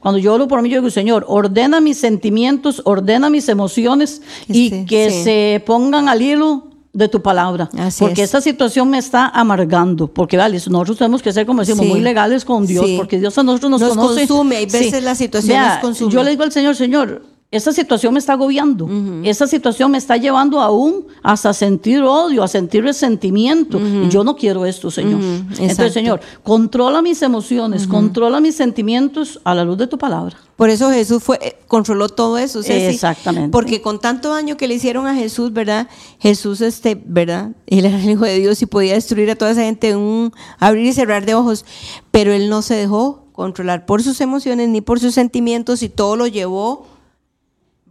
Cuando 0.00 0.18
yo 0.18 0.34
oro 0.34 0.48
por 0.48 0.60
mí, 0.60 0.68
yo 0.68 0.80
digo, 0.80 0.90
Señor, 0.90 1.24
ordena 1.28 1.80
mis 1.80 1.98
sentimientos, 1.98 2.82
ordena 2.84 3.30
mis 3.30 3.48
emociones 3.48 4.22
y 4.48 4.84
que 4.86 5.10
se 5.10 5.62
pongan 5.64 6.08
al 6.08 6.20
hilo 6.20 6.71
de 6.92 7.08
tu 7.08 7.22
palabra. 7.22 7.70
porque 7.98 8.22
esta 8.22 8.40
situación 8.40 8.90
me 8.90 8.98
está 8.98 9.28
amargando. 9.28 10.08
Porque, 10.08 10.36
vale, 10.36 10.58
nosotros 10.68 10.98
tenemos 10.98 11.22
que 11.22 11.32
ser, 11.32 11.46
como 11.46 11.60
decimos, 11.60 11.86
muy 11.86 12.00
legales 12.00 12.44
con 12.44 12.66
Dios. 12.66 12.86
Porque 12.96 13.18
Dios 13.18 13.36
a 13.38 13.42
nosotros 13.42 13.70
nos, 13.70 13.80
nos 13.80 13.90
conoce. 13.96 14.26
consume. 14.26 14.56
Hay 14.56 14.66
veces 14.66 15.02
la 15.02 15.14
situación 15.14 15.60
nos 15.60 15.78
consume. 15.78 16.12
Yo 16.12 16.22
le 16.22 16.30
digo 16.30 16.42
al 16.42 16.52
Señor, 16.52 16.76
Señor, 16.76 17.22
esta 17.52 17.70
situación 17.70 18.14
me 18.14 18.18
está 18.18 18.32
agobiando. 18.32 18.88
Esta 19.24 19.46
situación 19.46 19.90
me 19.90 19.98
está 19.98 20.16
llevando 20.16 20.58
aún 20.58 21.06
hasta 21.22 21.52
sentir 21.52 22.02
odio, 22.02 22.42
a 22.42 22.48
sentir 22.48 22.82
resentimiento. 22.82 23.78
Y 23.78 24.08
yo 24.08 24.24
no 24.24 24.34
quiero 24.36 24.64
esto, 24.64 24.90
Señor. 24.90 25.20
Entonces, 25.58 25.92
Señor, 25.92 26.20
controla 26.42 27.02
mis 27.02 27.20
emociones, 27.20 27.86
controla 27.86 28.40
mis 28.40 28.56
sentimientos 28.56 29.38
a 29.44 29.54
la 29.54 29.64
luz 29.64 29.76
de 29.76 29.86
tu 29.86 29.98
palabra. 29.98 30.34
Por 30.56 30.70
eso 30.70 30.90
Jesús 30.90 31.22
fue, 31.22 31.38
eh, 31.42 31.58
controló 31.66 32.08
todo 32.08 32.38
eso. 32.38 32.60
Exactamente. 32.60 33.50
Porque 33.50 33.82
con 33.82 33.98
tanto 33.98 34.30
daño 34.30 34.56
que 34.56 34.66
le 34.66 34.74
hicieron 34.74 35.06
a 35.06 35.14
Jesús, 35.14 35.52
¿verdad? 35.52 35.88
Jesús, 36.20 36.60
este, 36.60 37.02
¿verdad? 37.04 37.50
Él 37.66 37.84
era 37.84 38.00
el 38.00 38.08
Hijo 38.08 38.24
de 38.24 38.38
Dios 38.38 38.62
y 38.62 38.66
podía 38.66 38.94
destruir 38.94 39.30
a 39.30 39.34
toda 39.34 39.50
esa 39.50 39.62
gente 39.62 39.90
en 39.90 39.98
un 39.98 40.32
abrir 40.58 40.86
y 40.86 40.92
cerrar 40.92 41.26
de 41.26 41.34
ojos. 41.34 41.66
Pero 42.10 42.32
él 42.32 42.48
no 42.48 42.62
se 42.62 42.76
dejó 42.76 43.26
controlar 43.32 43.84
por 43.84 44.02
sus 44.02 44.20
emociones 44.20 44.68
ni 44.68 44.80
por 44.80 45.00
sus 45.00 45.14
sentimientos 45.14 45.82
y 45.82 45.88
todo 45.88 46.16
lo 46.16 46.26
llevó 46.26 46.86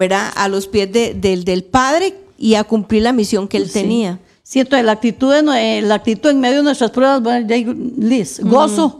¿verdad? 0.01 0.31
A 0.35 0.47
los 0.47 0.67
pies 0.67 0.89
del 0.91 1.63
Padre 1.63 2.15
y 2.35 2.55
a 2.55 2.63
cumplir 2.63 3.03
la 3.03 3.13
misión 3.13 3.47
que 3.47 3.57
él 3.57 3.71
tenía. 3.71 4.19
Cierto, 4.41 4.81
la 4.81 4.93
actitud, 4.93 5.31
eh, 5.55 5.81
la 5.83 5.95
actitud 5.95 6.31
en 6.31 6.39
medio 6.39 6.57
de 6.57 6.63
nuestras 6.63 6.89
pruebas, 6.89 7.21
Liz, 7.97 8.39
gozo. 8.39 8.97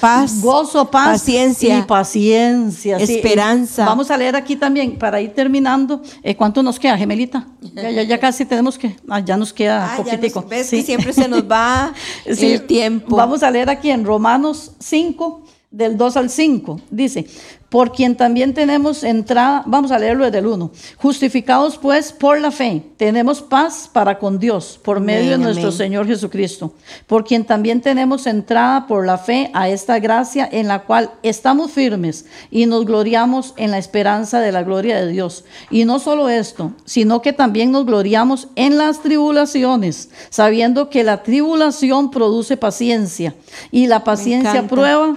Paz, 0.00 0.40
gozo, 0.40 0.88
paz, 0.88 1.08
paciencia 1.08 1.76
y 1.76 1.82
paciencia, 1.82 2.98
esperanza. 2.98 3.84
vamos 3.84 4.12
a 4.12 4.16
leer 4.16 4.36
aquí 4.36 4.54
también 4.54 4.96
para 4.96 5.20
ir 5.20 5.34
terminando. 5.34 6.02
Eh, 6.22 6.36
¿Cuánto 6.36 6.62
nos 6.62 6.78
queda, 6.78 6.96
Gemelita? 6.96 7.48
Ya, 7.74 8.02
ya, 8.02 8.20
casi 8.20 8.44
tenemos 8.44 8.78
que, 8.78 8.94
ah, 9.08 9.18
ya 9.18 9.36
nos 9.36 9.52
queda 9.52 9.92
ah, 9.92 9.96
poquitico. 9.96 10.44
ves 10.48 10.70
que 10.70 10.84
siempre 10.84 11.12
se 11.12 11.26
nos 11.26 11.42
va 11.42 11.92
el 12.24 12.62
tiempo. 12.62 13.16
Vamos 13.16 13.42
a 13.42 13.50
leer 13.50 13.68
aquí 13.68 13.90
en 13.90 14.04
Romanos 14.04 14.70
5, 14.78 15.42
del 15.72 15.96
2 15.96 16.16
al 16.16 16.30
5. 16.30 16.80
Dice, 16.90 17.26
por 17.68 17.92
quien 17.92 18.16
también 18.16 18.54
tenemos 18.54 19.04
entrada, 19.04 19.62
vamos 19.66 19.90
a 19.90 19.98
leerlo 19.98 20.24
desde 20.24 20.38
el 20.38 20.46
1, 20.46 20.70
justificados 20.96 21.76
pues 21.76 22.12
por 22.12 22.40
la 22.40 22.50
fe, 22.50 22.82
tenemos 22.96 23.42
paz 23.42 23.90
para 23.92 24.18
con 24.18 24.38
Dios 24.38 24.80
por 24.82 25.00
medio 25.00 25.32
de 25.32 25.38
nuestro 25.38 25.70
Señor 25.70 26.06
Jesucristo, 26.06 26.72
por 27.06 27.24
quien 27.24 27.44
también 27.44 27.82
tenemos 27.82 28.26
entrada 28.26 28.86
por 28.86 29.04
la 29.04 29.18
fe 29.18 29.50
a 29.52 29.68
esta 29.68 29.98
gracia 29.98 30.48
en 30.50 30.68
la 30.68 30.84
cual 30.84 31.10
estamos 31.22 31.72
firmes 31.72 32.24
y 32.50 32.66
nos 32.66 32.86
gloriamos 32.86 33.52
en 33.56 33.70
la 33.70 33.78
esperanza 33.78 34.40
de 34.40 34.52
la 34.52 34.62
gloria 34.62 34.98
de 34.98 35.12
Dios. 35.12 35.44
Y 35.70 35.84
no 35.84 35.98
solo 35.98 36.28
esto, 36.28 36.72
sino 36.84 37.20
que 37.20 37.32
también 37.32 37.70
nos 37.70 37.84
gloriamos 37.84 38.48
en 38.56 38.78
las 38.78 39.02
tribulaciones, 39.02 40.10
sabiendo 40.30 40.88
que 40.88 41.04
la 41.04 41.22
tribulación 41.22 42.10
produce 42.10 42.56
paciencia 42.56 43.34
y 43.70 43.86
la 43.86 44.04
paciencia 44.04 44.66
prueba 44.66 45.16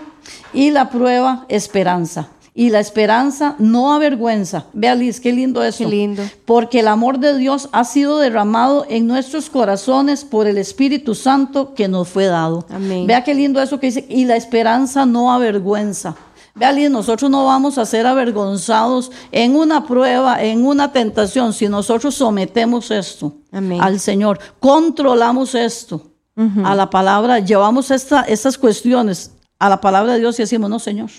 y 0.53 0.71
la 0.71 0.89
prueba 0.89 1.45
esperanza. 1.47 2.29
Y 2.53 2.69
la 2.69 2.79
esperanza 2.79 3.55
no 3.59 3.93
avergüenza. 3.93 4.65
Vea 4.73 4.93
Liz, 4.95 5.21
qué 5.21 5.31
lindo 5.31 5.63
eso. 5.63 5.85
Qué 5.85 5.89
lindo. 5.89 6.23
Porque 6.45 6.81
el 6.81 6.89
amor 6.89 7.19
de 7.19 7.37
Dios 7.37 7.69
ha 7.71 7.85
sido 7.85 8.19
derramado 8.19 8.85
en 8.89 9.07
nuestros 9.07 9.49
corazones 9.49 10.25
por 10.25 10.47
el 10.47 10.57
Espíritu 10.57 11.15
Santo 11.15 11.73
que 11.73 11.87
nos 11.87 12.09
fue 12.09 12.25
dado. 12.25 12.65
Amén. 12.69 13.07
Vea 13.07 13.23
qué 13.23 13.33
lindo 13.33 13.61
eso 13.61 13.79
que 13.79 13.87
dice. 13.87 14.05
Y 14.09 14.25
la 14.25 14.35
esperanza 14.35 15.05
no 15.05 15.31
avergüenza. 15.31 16.15
Vea 16.53 16.73
Liz, 16.73 16.89
nosotros 16.89 17.31
no 17.31 17.45
vamos 17.45 17.77
a 17.77 17.85
ser 17.85 18.05
avergonzados 18.05 19.11
en 19.31 19.55
una 19.55 19.85
prueba, 19.87 20.43
en 20.43 20.65
una 20.65 20.91
tentación, 20.91 21.53
si 21.53 21.69
nosotros 21.69 22.15
sometemos 22.15 22.91
esto 22.91 23.37
al 23.79 23.99
Señor, 23.99 24.39
controlamos 24.59 25.55
esto 25.55 26.11
a 26.35 26.75
la 26.75 26.89
palabra, 26.89 27.39
llevamos 27.39 27.91
esta, 27.91 28.23
estas 28.23 28.57
cuestiones 28.57 29.31
a 29.59 29.69
la 29.69 29.79
palabra 29.79 30.13
de 30.13 30.19
Dios 30.19 30.39
y 30.39 30.43
decimos, 30.43 30.69
no, 30.69 30.79
Señor, 30.79 31.09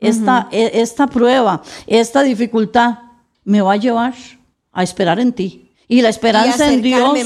esta, 0.00 0.48
e, 0.50 0.80
esta 0.80 1.06
prueba, 1.06 1.62
esta 1.86 2.22
dificultad 2.22 2.98
me 3.44 3.60
va 3.62 3.72
a 3.72 3.76
llevar 3.76 4.14
a 4.72 4.82
esperar 4.82 5.18
en 5.20 5.32
ti. 5.32 5.64
Y 5.90 6.02
la 6.02 6.10
esperanza 6.10 6.70
en 6.70 6.82
Dios 6.82 7.16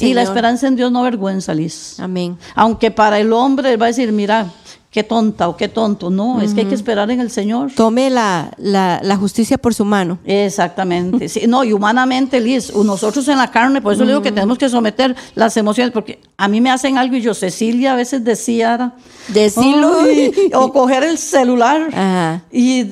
y 0.00 0.12
la 0.12 0.22
esperanza 0.22 0.68
en 0.68 0.76
Dios 0.76 0.92
no 0.92 1.00
avergüenza, 1.00 1.54
Liz. 1.54 1.98
Amén. 1.98 2.36
Aunque 2.54 2.90
para 2.90 3.18
el 3.18 3.32
hombre 3.32 3.72
él 3.72 3.80
va 3.80 3.86
a 3.86 3.88
decir, 3.88 4.12
mira, 4.12 4.46
qué 4.90 5.04
tonta 5.04 5.48
o 5.48 5.56
qué 5.56 5.68
tonto. 5.68 6.10
No, 6.10 6.40
es 6.40 6.52
que 6.52 6.60
hay 6.60 6.66
que 6.66 6.74
esperar 6.74 7.10
en 7.10 7.20
el 7.20 7.30
Señor. 7.30 7.70
Tome 7.74 8.10
la, 8.10 8.50
la, 8.58 9.16
justicia 9.16 9.56
por 9.56 9.72
su 9.72 9.84
mano. 9.84 10.18
Exactamente. 10.24 11.28
sí, 11.28 11.42
no, 11.46 11.62
y 11.62 11.72
humanamente, 11.72 12.40
Liz, 12.40 12.74
nosotros 12.74 13.26
en 13.28 13.38
la 13.38 13.50
carne, 13.50 13.80
por 13.80 13.92
eso 13.92 14.04
le 14.04 14.08
digo 14.08 14.22
que 14.22 14.32
tenemos 14.32 14.58
que 14.58 14.68
someter 14.68 15.14
las 15.34 15.56
emociones, 15.56 15.92
porque 15.92 16.20
a 16.36 16.48
mí 16.48 16.60
me 16.60 16.70
hacen 16.70 16.98
algo 16.98 17.16
y 17.16 17.20
yo, 17.20 17.34
Cecilia, 17.34 17.92
a 17.92 17.96
veces 17.96 18.24
decía, 18.24 18.94
decirlo 19.28 19.92
o 20.54 20.72
coger 20.72 21.04
el 21.04 21.18
celular 21.18 22.42
y, 22.50 22.84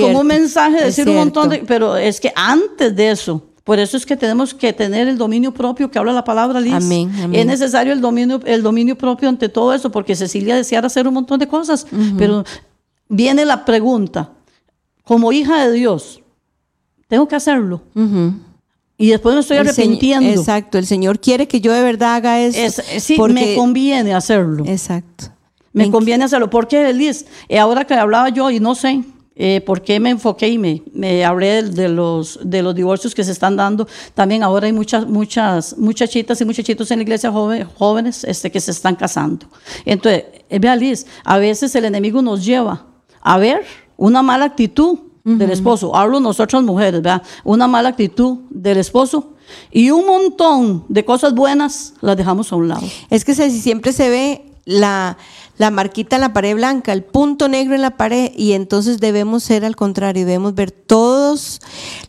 como 0.00 0.20
un 0.20 0.26
mensaje, 0.26 0.84
decir 0.84 1.08
un 1.08 1.16
montón 1.16 1.50
de, 1.50 1.58
pero 1.58 1.96
es 1.96 2.20
que 2.20 2.32
antes 2.34 2.94
de 2.96 3.10
eso, 3.10 3.47
Por 3.68 3.78
eso 3.78 3.98
es 3.98 4.06
que 4.06 4.16
tenemos 4.16 4.54
que 4.54 4.72
tener 4.72 5.08
el 5.08 5.18
dominio 5.18 5.52
propio 5.52 5.90
que 5.90 5.98
habla 5.98 6.14
la 6.14 6.24
palabra, 6.24 6.58
Liz. 6.58 6.72
Amén, 6.72 7.12
amén. 7.22 7.38
Es 7.38 7.44
necesario 7.44 7.92
el 7.92 8.00
dominio, 8.00 8.40
el 8.46 8.62
dominio 8.62 8.96
propio 8.96 9.28
ante 9.28 9.50
todo 9.50 9.74
eso, 9.74 9.90
porque 9.92 10.16
Cecilia 10.16 10.56
deseara 10.56 10.86
hacer 10.86 11.06
un 11.06 11.12
montón 11.12 11.38
de 11.38 11.46
cosas, 11.48 11.86
pero 12.16 12.44
viene 13.10 13.44
la 13.44 13.66
pregunta, 13.66 14.32
como 15.04 15.32
hija 15.32 15.66
de 15.66 15.72
Dios, 15.74 16.22
¿tengo 17.08 17.28
que 17.28 17.36
hacerlo? 17.36 17.82
Y 18.96 19.08
después 19.10 19.34
me 19.34 19.42
estoy 19.42 19.58
El 19.58 19.66
Señor- 19.68 19.74
arrepintiendo. 19.80 20.30
exacto, 20.40 20.78
el 20.78 20.86
Señor 20.86 21.20
quiere 21.20 21.46
que 21.46 21.60
yo 21.60 21.70
de 21.74 21.82
verdad 21.82 22.14
haga 22.14 22.40
eso. 22.40 22.80
Es- 22.90 23.02
sí, 23.04 23.18
me 23.20 23.54
conviene 23.54 24.14
hacerlo. 24.14 24.64
Exacto. 24.66 25.26
Me 25.74 25.84
En- 25.84 25.92
conviene 25.92 26.24
hacerlo. 26.24 26.48
¿Por 26.48 26.68
qué, 26.68 26.90
Liz? 26.94 27.26
Ahora 27.60 27.84
que 27.84 27.92
hablaba 27.92 28.30
yo, 28.30 28.50
y 28.50 28.60
no 28.60 28.74
sé 28.74 29.04
eh, 29.40 29.60
por 29.64 29.82
qué 29.82 30.00
me 30.00 30.10
enfoqué 30.10 30.48
y 30.48 30.58
me, 30.58 30.82
me 30.92 31.24
hablé 31.24 31.62
de, 31.62 31.70
de 31.70 31.88
los, 31.88 32.38
de 32.42 32.60
los 32.60 32.74
divorcios 32.74 33.14
que 33.14 33.22
se 33.24 33.32
están 33.32 33.56
dando, 33.56 33.86
también 34.14 34.42
ahora 34.42 34.66
hay 34.66 34.72
muchas, 34.72 35.06
muchas 35.06 35.78
muchachitas 35.78 36.40
y 36.40 36.44
muchachitos 36.44 36.90
en 36.90 36.98
la 36.98 37.02
iglesia 37.04 37.30
joven- 37.30 37.66
jóvenes 37.78 38.24
este, 38.24 38.50
que 38.50 38.60
se 38.60 38.72
están 38.72 38.96
casando. 38.96 39.46
Entonces, 39.84 40.24
eh, 40.50 40.58
vea, 40.58 40.74
Liz, 40.76 41.06
a 41.24 41.38
veces 41.38 41.74
el 41.76 41.84
enemigo 41.84 42.20
nos 42.20 42.44
lleva 42.44 42.86
a 43.20 43.38
ver 43.38 43.62
una 43.96 44.22
mala 44.22 44.44
actitud 44.46 44.98
del 45.24 45.50
esposo. 45.50 45.94
Hablo 45.94 46.20
nosotras 46.20 46.62
mujeres, 46.62 47.02
¿verdad? 47.02 47.22
Una 47.44 47.66
mala 47.68 47.90
actitud 47.90 48.38
del 48.50 48.78
esposo. 48.78 49.34
Y 49.70 49.90
un 49.90 50.06
montón 50.06 50.84
de 50.88 51.04
cosas 51.04 51.34
buenas 51.34 51.94
las 52.00 52.16
dejamos 52.16 52.50
a 52.52 52.56
un 52.56 52.68
lado. 52.68 52.86
Es 53.10 53.24
que 53.24 53.34
se- 53.34 53.50
siempre 53.50 53.92
se 53.92 54.08
ve 54.08 54.44
la, 54.64 55.16
la 55.58 55.70
marquita 55.70 56.16
en 56.16 56.22
la 56.22 56.32
pared 56.32 56.54
blanca, 56.54 56.92
el 56.92 57.04
punto 57.04 57.48
negro 57.48 57.74
en 57.74 57.82
la 57.82 57.96
pared, 57.96 58.32
y 58.36 58.52
entonces 58.52 58.98
debemos 59.00 59.42
ser 59.42 59.64
al 59.64 59.76
contrario, 59.76 60.24
debemos 60.24 60.54
ver 60.54 60.70
todas 60.70 61.60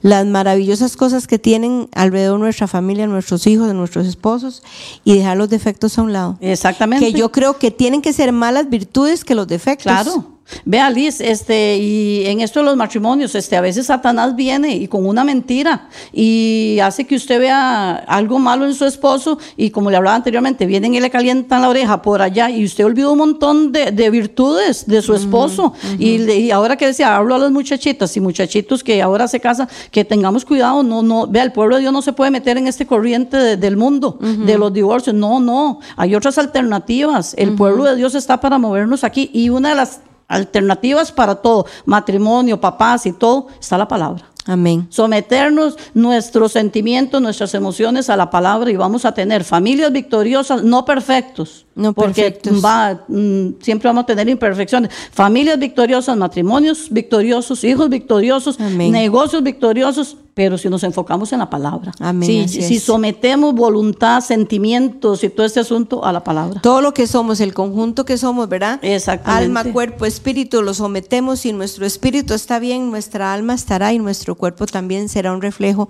las 0.02 0.26
maravillosas 0.26 0.96
cosas 0.96 1.28
que 1.28 1.40
tienen 1.40 1.90
alrededor 1.94 2.38
de 2.38 2.44
nuestra 2.46 2.68
familia, 2.68 3.08
nuestros 3.08 3.46
hijos, 3.48 3.68
de 3.68 3.74
nuestros 3.74 4.08
esposos, 4.08 4.64
y 5.04 5.18
dejar 5.18 5.38
los 5.38 5.50
defectos 5.50 5.98
a 5.98 6.04
un 6.04 6.14
lado. 6.14 6.38
Exactamente. 6.42 7.06
Que 7.06 7.18
yo 7.18 7.32
creo 7.32 7.58
que 7.58 7.72
tienen 7.72 8.02
que 8.02 8.14
ser 8.14 8.32
malas 8.32 8.70
virtudes 8.70 9.26
que 9.26 9.36
los 9.36 9.48
defectos. 9.48 9.84
Claro. 9.84 10.39
Vea, 10.66 10.90
Liz, 10.90 11.22
este, 11.22 11.78
y 11.78 12.26
en 12.26 12.42
esto 12.42 12.60
de 12.60 12.66
los 12.66 12.76
matrimonios, 12.76 13.36
este, 13.36 13.56
a 13.56 13.62
veces 13.62 13.86
Satanás 13.88 14.36
viene 14.36 14.76
y 14.76 14.88
con 14.88 15.06
una 15.06 15.24
mentira 15.24 15.88
y 16.12 16.80
hace 16.84 17.06
que 17.06 17.16
usted 17.16 17.40
vea 17.40 17.96
algo 18.08 18.40
malo 18.40 18.66
en 18.66 18.74
su 18.74 18.86
esposo 18.86 19.38
y 19.56 19.70
como 19.70 19.90
le 19.92 19.98
hablaba 19.98 20.16
anteriormente, 20.16 20.66
vienen 20.66 20.94
y 20.96 21.00
le 21.00 21.10
calientan 21.10 21.62
la 21.62 21.70
oreja 21.70 22.02
por 22.02 22.22
allá 22.22 22.50
y 22.50 22.66
usted 22.66 22.86
olvidó 22.86 23.12
un 23.14 23.20
montón 23.20 23.72
de, 23.72 23.92
de 23.92 24.10
virtudes 24.10 24.86
de 24.86 25.02
su 25.02 25.14
esposo. 25.14 25.74
y, 25.98 26.18
le- 26.20 26.38
y 26.40 26.52
ahora 26.52 26.76
que 26.78 26.88
decía, 26.88 27.16
hablo 27.16 27.36
a 27.36 27.40
las 27.40 27.52
muchachitas 27.52 28.16
y 28.18 28.20
muchachitos 28.20 28.84
que 28.84 29.02
ahora 29.02 29.28
se 29.28 29.40
casan, 29.40 29.68
que 29.92 30.04
tengamos 30.06 30.46
cuidado, 30.46 30.84
no, 30.84 31.02
no, 31.04 31.28
vea, 31.28 31.44
el 31.44 31.52
pueblo 31.52 31.76
de 31.76 31.82
Dios 31.82 31.94
no 31.94 32.02
se 32.02 32.14
puede 32.14 32.32
meter 32.32 32.58
en 32.58 32.68
este 32.68 32.86
corriente 32.86 33.38
de- 33.38 33.58
del 33.58 33.78
mundo, 33.78 34.18
de 34.20 34.58
los 34.58 34.74
divorcios, 34.74 35.16
no, 35.16 35.40
no, 35.40 35.80
hay 35.96 36.16
otras 36.16 36.38
alternativas, 36.38 37.34
el 37.38 37.54
pueblo 37.56 37.84
de 37.86 37.96
Dios 37.96 38.16
está 38.16 38.40
para 38.42 38.58
movernos 38.58 39.04
aquí 39.04 39.30
y 39.34 39.50
una 39.50 39.70
de 39.70 39.76
las 39.76 40.00
alternativas 40.30 41.12
para 41.12 41.36
todo, 41.36 41.66
matrimonio, 41.86 42.62
papás 42.62 43.06
y 43.06 43.12
todo, 43.12 43.48
está 43.60 43.78
la 43.78 43.88
palabra. 43.88 44.30
Amén. 44.46 44.88
Someternos 44.90 45.78
nuestros 45.94 46.54
sentimientos, 46.54 47.22
nuestras 47.22 47.54
emociones 47.54 48.10
a 48.10 48.16
la 48.16 48.32
palabra 48.32 48.72
y 48.72 48.76
vamos 48.76 49.06
a 49.06 49.14
tener 49.14 49.44
familias 49.44 49.92
victoriosas, 49.92 50.64
no 50.64 50.86
perfectos. 50.86 51.68
No 51.76 51.94
porque 51.94 52.32
perfectos. 52.32 52.66
va, 52.66 53.00
mm, 53.08 53.62
siempre 53.62 53.90
vamos 53.90 54.04
a 54.04 54.06
tener 54.08 54.28
imperfecciones. 54.28 54.92
Familias 55.12 55.60
victoriosas, 55.60 56.18
matrimonios 56.18 56.88
victoriosos, 56.90 57.64
hijos 57.64 57.90
victoriosos, 57.90 58.60
Amén. 58.60 58.92
negocios 58.92 59.44
victoriosos, 59.44 60.18
pero 60.40 60.58
si 60.58 60.70
nos 60.70 60.86
enfocamos 60.86 61.34
en 61.34 61.40
la 61.40 61.50
palabra. 61.50 61.92
Amén, 62.00 62.48
Si, 62.48 62.80
sometemos 62.80 63.54
voluntad, 63.54 64.22
sentimientos 64.22 65.22
y 65.26 65.28
todo 65.30 65.46
este 65.46 65.60
asunto 65.60 66.06
a 66.06 66.14
la 66.14 66.24
palabra. 66.24 66.62
Todo 66.62 66.80
lo 66.82 66.94
que 66.94 67.08
somos, 67.08 67.42
el 67.42 67.54
conjunto 67.54 68.06
que 68.06 68.18
somos, 68.18 68.48
¿verdad? 68.48 68.80
Exactamente. 68.82 69.44
Alma, 69.44 69.74
cuerpo, 69.74 70.06
espíritu, 70.06 70.62
lo 70.62 70.74
sometemos 70.74 71.46
y 71.46 71.52
nuestro 71.52 71.86
espíritu 71.86 72.34
está 72.34 72.58
bien, 72.58 72.90
nuestra 72.90 73.34
alma 73.34 73.54
estará 73.54 73.92
y 73.92 74.00
nuestro 74.00 74.36
cuerpo 74.36 74.66
también 74.66 75.10
será 75.10 75.34
un 75.34 75.42
reflejo. 75.42 75.90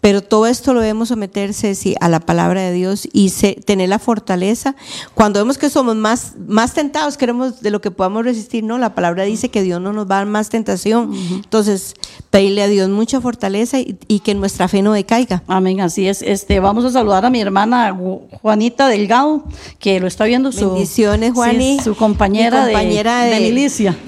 Pero 0.00 0.22
todo 0.22 0.46
esto 0.46 0.74
lo 0.74 0.80
debemos 0.80 1.08
someterse 1.08 1.74
sí, 1.74 1.96
a 2.00 2.08
la 2.08 2.20
palabra 2.20 2.60
de 2.62 2.72
Dios 2.72 3.08
y 3.12 3.30
se- 3.30 3.54
tener 3.56 3.88
la 3.88 3.98
fortaleza. 3.98 4.76
Cuando 5.14 5.40
vemos 5.40 5.58
que 5.58 5.68
somos 5.70 5.96
más, 5.96 6.34
más 6.46 6.72
tentados, 6.72 7.16
queremos 7.16 7.62
de 7.62 7.70
lo 7.72 7.80
que 7.80 7.90
podamos 7.90 8.24
resistir, 8.24 8.62
¿no? 8.62 8.78
La 8.78 8.94
palabra 8.94 9.24
dice 9.24 9.48
que 9.48 9.60
Dios 9.62 9.80
no 9.80 9.92
nos 9.92 10.08
va 10.08 10.14
a 10.14 10.18
dar 10.18 10.26
más 10.28 10.50
tentación. 10.50 11.12
Entonces, 11.34 11.94
pedirle 12.30 12.62
a 12.62 12.68
Dios 12.68 12.88
mucha 12.88 13.20
fortaleza 13.20 13.80
y, 13.80 13.87
y 14.06 14.20
que 14.20 14.34
nuestra 14.34 14.68
fe 14.68 14.82
no 14.82 14.92
decaiga. 14.92 15.42
Amén, 15.46 15.80
así 15.80 16.08
es. 16.08 16.22
Este, 16.22 16.60
vamos 16.60 16.84
a 16.84 16.90
saludar 16.90 17.24
a 17.24 17.30
mi 17.30 17.40
hermana 17.40 17.92
Ju- 17.94 18.20
Juanita 18.42 18.88
Delgado, 18.88 19.44
que 19.78 19.98
lo 20.00 20.06
está 20.06 20.24
viendo 20.24 20.52
su 20.52 20.72
Bendiciones, 20.72 21.32
Juani. 21.32 21.78
sí, 21.78 21.84
su 21.84 21.94
compañera, 21.96 22.66
de, 22.66 22.74
de 22.76 23.30
de- 23.34 23.40
milicia. 23.40 23.96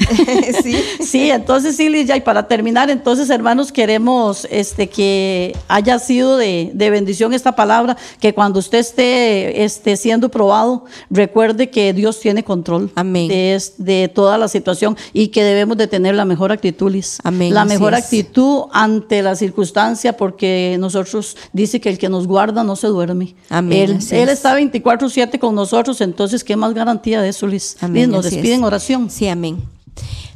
Sí. 0.62 0.76
sí, 1.00 1.30
entonces 1.30 1.76
sí, 1.76 1.88
Liz, 1.88 2.06
ya, 2.06 2.16
y 2.16 2.20
para 2.20 2.46
terminar, 2.48 2.90
entonces, 2.90 3.30
hermanos, 3.30 3.72
queremos 3.72 4.46
este 4.50 4.88
que 4.88 5.56
haya 5.68 5.98
sido 5.98 6.36
de, 6.36 6.70
de 6.74 6.90
bendición 6.90 7.32
esta 7.32 7.52
palabra, 7.56 7.96
que 8.20 8.34
cuando 8.34 8.58
usted 8.58 8.78
esté, 8.78 9.64
esté 9.64 9.96
siendo 9.96 10.28
probado, 10.28 10.84
recuerde 11.10 11.70
que 11.70 11.92
Dios 11.92 12.20
tiene 12.20 12.42
control 12.44 12.90
Amén. 12.94 13.28
de, 13.28 13.60
de 13.78 14.08
toda 14.08 14.36
la 14.38 14.48
situación 14.48 14.96
y 15.12 15.28
que 15.28 15.42
debemos 15.44 15.76
de 15.76 15.86
tener 15.86 16.14
la 16.14 16.24
mejor 16.24 16.52
actitud, 16.52 16.90
Liz. 16.90 17.18
Amén, 17.24 17.54
La 17.54 17.64
mejor 17.64 17.94
es. 17.94 18.04
actitud 18.04 18.64
ante 18.72 19.22
la 19.22 19.36
circunstancia, 19.60 20.16
porque 20.16 20.76
nosotros 20.80 21.36
dice 21.52 21.80
que 21.80 21.90
el 21.90 21.98
que 21.98 22.08
nos 22.08 22.26
guarda 22.26 22.64
no 22.64 22.76
se 22.76 22.86
duerme. 22.86 23.34
Amén, 23.48 23.90
Él, 23.90 23.96
así 23.98 24.16
él 24.16 24.28
es. 24.28 24.38
está 24.38 24.58
24-7 24.58 25.38
con 25.38 25.54
nosotros, 25.54 26.00
entonces, 26.00 26.44
¿qué 26.44 26.56
más 26.56 26.72
garantía 26.72 27.20
de 27.20 27.28
eso, 27.28 27.46
Liz? 27.46 27.76
Amén, 27.80 28.10
nos 28.10 28.24
despiden 28.24 28.60
es. 28.60 28.66
oración. 28.66 29.10
Sí, 29.10 29.28
amén. 29.28 29.58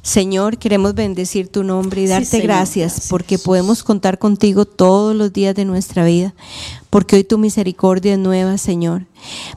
Señor, 0.02 0.58
queremos 0.58 0.94
bendecir 0.94 1.48
tu 1.48 1.64
nombre 1.64 2.02
y 2.02 2.04
Sí, 2.04 2.10
darte 2.10 2.26
Señor, 2.26 2.46
gracias, 2.48 2.92
gracias, 2.92 3.08
porque 3.08 3.38
podemos 3.38 3.82
contar 3.82 4.18
contigo 4.18 4.66
todos 4.66 5.16
los 5.16 5.32
días 5.32 5.54
de 5.54 5.64
nuestra 5.64 6.04
vida, 6.04 6.34
porque 6.94 7.16
hoy 7.16 7.24
tu 7.24 7.38
misericordia 7.38 8.12
es 8.12 8.20
nueva, 8.20 8.56
Señor. 8.56 9.06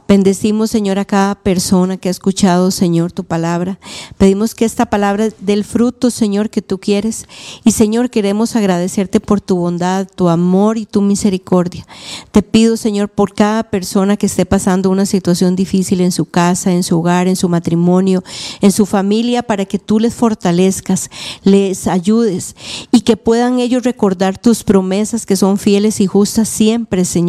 Bendecimos, 0.08 0.72
Señor, 0.72 0.98
a 0.98 1.06
cada 1.06 1.36
persona 1.36 1.98
que 1.98 2.08
ha 2.08 2.12
escuchado, 2.12 2.72
Señor, 2.72 3.12
tu 3.12 3.26
palabra. 3.26 3.80
Pedimos 4.18 4.56
que 4.56 4.66
esta 4.66 4.88
palabra 4.88 5.28
dé 5.40 5.54
el 5.54 5.64
fruto, 5.64 6.10
Señor, 6.10 6.50
que 6.50 6.64
tú 6.64 6.80
quieres. 6.80 7.28
Y, 7.64 7.74
Señor, 7.74 8.10
queremos 8.10 8.56
agradecerte 8.56 9.20
por 9.20 9.40
tu 9.40 9.58
bondad, 9.58 10.08
tu 10.08 10.30
amor 10.30 10.80
y 10.80 10.88
tu 10.88 11.02
misericordia. 11.02 11.86
Te 12.32 12.42
pido, 12.42 12.76
Señor, 12.76 13.10
por 13.10 13.36
cada 13.36 13.64
persona 13.64 14.18
que 14.18 14.26
esté 14.26 14.48
pasando 14.48 14.90
una 14.90 15.06
situación 15.06 15.56
difícil 15.56 16.02
en 16.02 16.12
su 16.12 16.26
casa, 16.26 16.72
en 16.72 16.82
su 16.82 16.98
hogar, 16.98 17.28
en 17.28 17.36
su 17.36 17.50
matrimonio, 17.50 18.24
en 18.62 18.72
su 18.72 18.88
familia, 18.88 19.44
para 19.44 19.66
que 19.66 19.78
tú 19.78 20.00
les 20.00 20.16
fortalezcas, 20.16 21.12
les 21.44 21.86
ayudes 21.86 22.56
y 22.92 23.02
que 23.02 23.16
puedan 23.16 23.60
ellos 23.60 23.84
recordar 23.84 24.40
tus 24.40 24.64
promesas 24.64 25.28
que 25.28 25.36
son 25.36 25.60
fieles 25.60 26.02
y 26.02 26.08
justas 26.08 26.50
siempre, 26.50 27.06
Señor. 27.06 27.27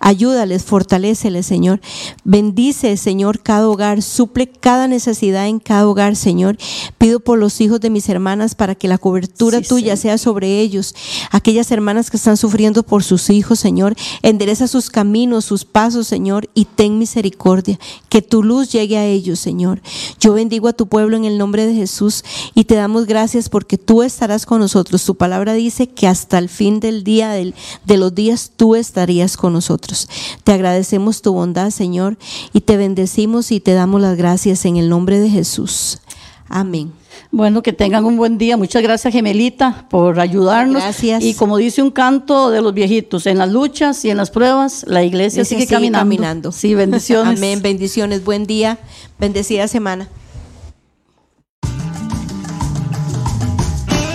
Ayúdales, 0.00 0.64
fortaléceles, 0.64 1.46
Señor. 1.46 1.80
Bendice, 2.24 2.96
Señor, 2.96 3.40
cada 3.40 3.68
hogar, 3.68 4.02
suple 4.02 4.46
cada 4.48 4.86
necesidad 4.88 5.46
en 5.48 5.58
cada 5.58 5.86
hogar, 5.88 6.16
Señor. 6.16 6.56
Pido 6.98 7.20
por 7.20 7.38
los 7.38 7.60
hijos 7.60 7.80
de 7.80 7.90
mis 7.90 8.08
hermanas 8.08 8.54
para 8.54 8.74
que 8.74 8.88
la 8.88 8.98
cobertura 8.98 9.58
Sí, 9.60 9.68
tuya 9.68 9.96
Señor. 9.96 9.98
sea 9.98 10.18
sobre 10.18 10.60
ellos. 10.60 10.94
Aquellas 11.30 11.70
hermanas 11.70 12.10
que 12.10 12.16
están 12.16 12.36
sufriendo 12.36 12.82
por 12.82 13.02
sus 13.02 13.30
hijos, 13.30 13.58
Señor, 13.58 13.94
endereza 14.22 14.68
sus 14.68 14.90
caminos, 14.90 15.44
sus 15.44 15.64
pasos, 15.64 16.06
Señor, 16.06 16.48
y 16.54 16.66
ten 16.66 16.98
misericordia. 16.98 17.78
Que 18.08 18.22
tu 18.22 18.42
luz 18.42 18.70
llegue 18.72 18.98
a 18.98 19.06
ellos, 19.06 19.38
Señor. 19.38 19.80
Yo 20.20 20.32
bendigo 20.34 20.68
a 20.68 20.72
tu 20.72 20.86
pueblo 20.88 21.16
en 21.16 21.24
el 21.24 21.38
nombre 21.38 21.66
de 21.66 21.74
Jesús 21.74 22.24
y 22.54 22.64
te 22.64 22.74
damos 22.74 23.06
gracias 23.06 23.48
porque 23.48 23.78
tú 23.78 24.02
estarás 24.02 24.46
con 24.46 24.60
nosotros. 24.60 25.04
Tu 25.04 25.14
palabra 25.14 25.54
dice 25.54 25.86
que 25.88 26.06
hasta 26.06 26.38
el 26.38 26.48
fin 26.48 26.80
del 26.80 27.04
día, 27.04 27.30
del- 27.30 27.54
de 27.86 27.96
los 27.96 28.14
días, 28.14 28.52
tú 28.56 28.74
estarías 28.74 29.29
con 29.36 29.52
nosotros. 29.52 30.08
Te 30.44 30.52
agradecemos 30.52 31.22
tu 31.22 31.32
bondad, 31.32 31.70
Señor, 31.70 32.18
y 32.52 32.62
te 32.62 32.76
bendecimos 32.76 33.52
y 33.52 33.60
te 33.60 33.72
damos 33.74 34.00
las 34.00 34.16
gracias 34.16 34.64
en 34.64 34.76
el 34.76 34.88
nombre 34.88 35.18
de 35.18 35.30
Jesús. 35.30 36.00
Amén. 36.48 36.92
Bueno, 37.32 37.62
que 37.62 37.72
tengan 37.72 38.04
un 38.04 38.16
buen 38.16 38.38
día. 38.38 38.56
Muchas 38.56 38.82
gracias, 38.82 39.12
Gemelita, 39.12 39.86
por 39.88 40.18
ayudarnos. 40.18 40.82
Gracias. 40.82 41.22
Y 41.22 41.34
como 41.34 41.56
dice 41.58 41.80
un 41.80 41.92
canto 41.92 42.50
de 42.50 42.60
los 42.60 42.74
viejitos, 42.74 43.26
en 43.26 43.38
las 43.38 43.50
luchas 43.50 44.04
y 44.04 44.10
en 44.10 44.16
las 44.16 44.30
pruebas, 44.30 44.84
la 44.88 45.04
iglesia, 45.04 45.42
Iglesia 45.42 45.44
sigue, 45.44 45.60
sigue 45.62 45.74
caminando. 45.74 45.98
caminando. 45.98 46.52
Sí, 46.52 46.74
bendiciones. 46.74 47.38
Amén. 47.38 47.62
Bendiciones. 47.62 48.24
Buen 48.24 48.46
día. 48.46 48.78
Bendecida 49.18 49.68
semana. 49.68 50.08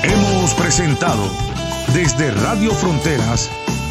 Hemos 0.03 0.53
presentado 0.55 1.23
desde 1.93 2.31
Radio 2.31 2.71
Fronteras 2.71 3.49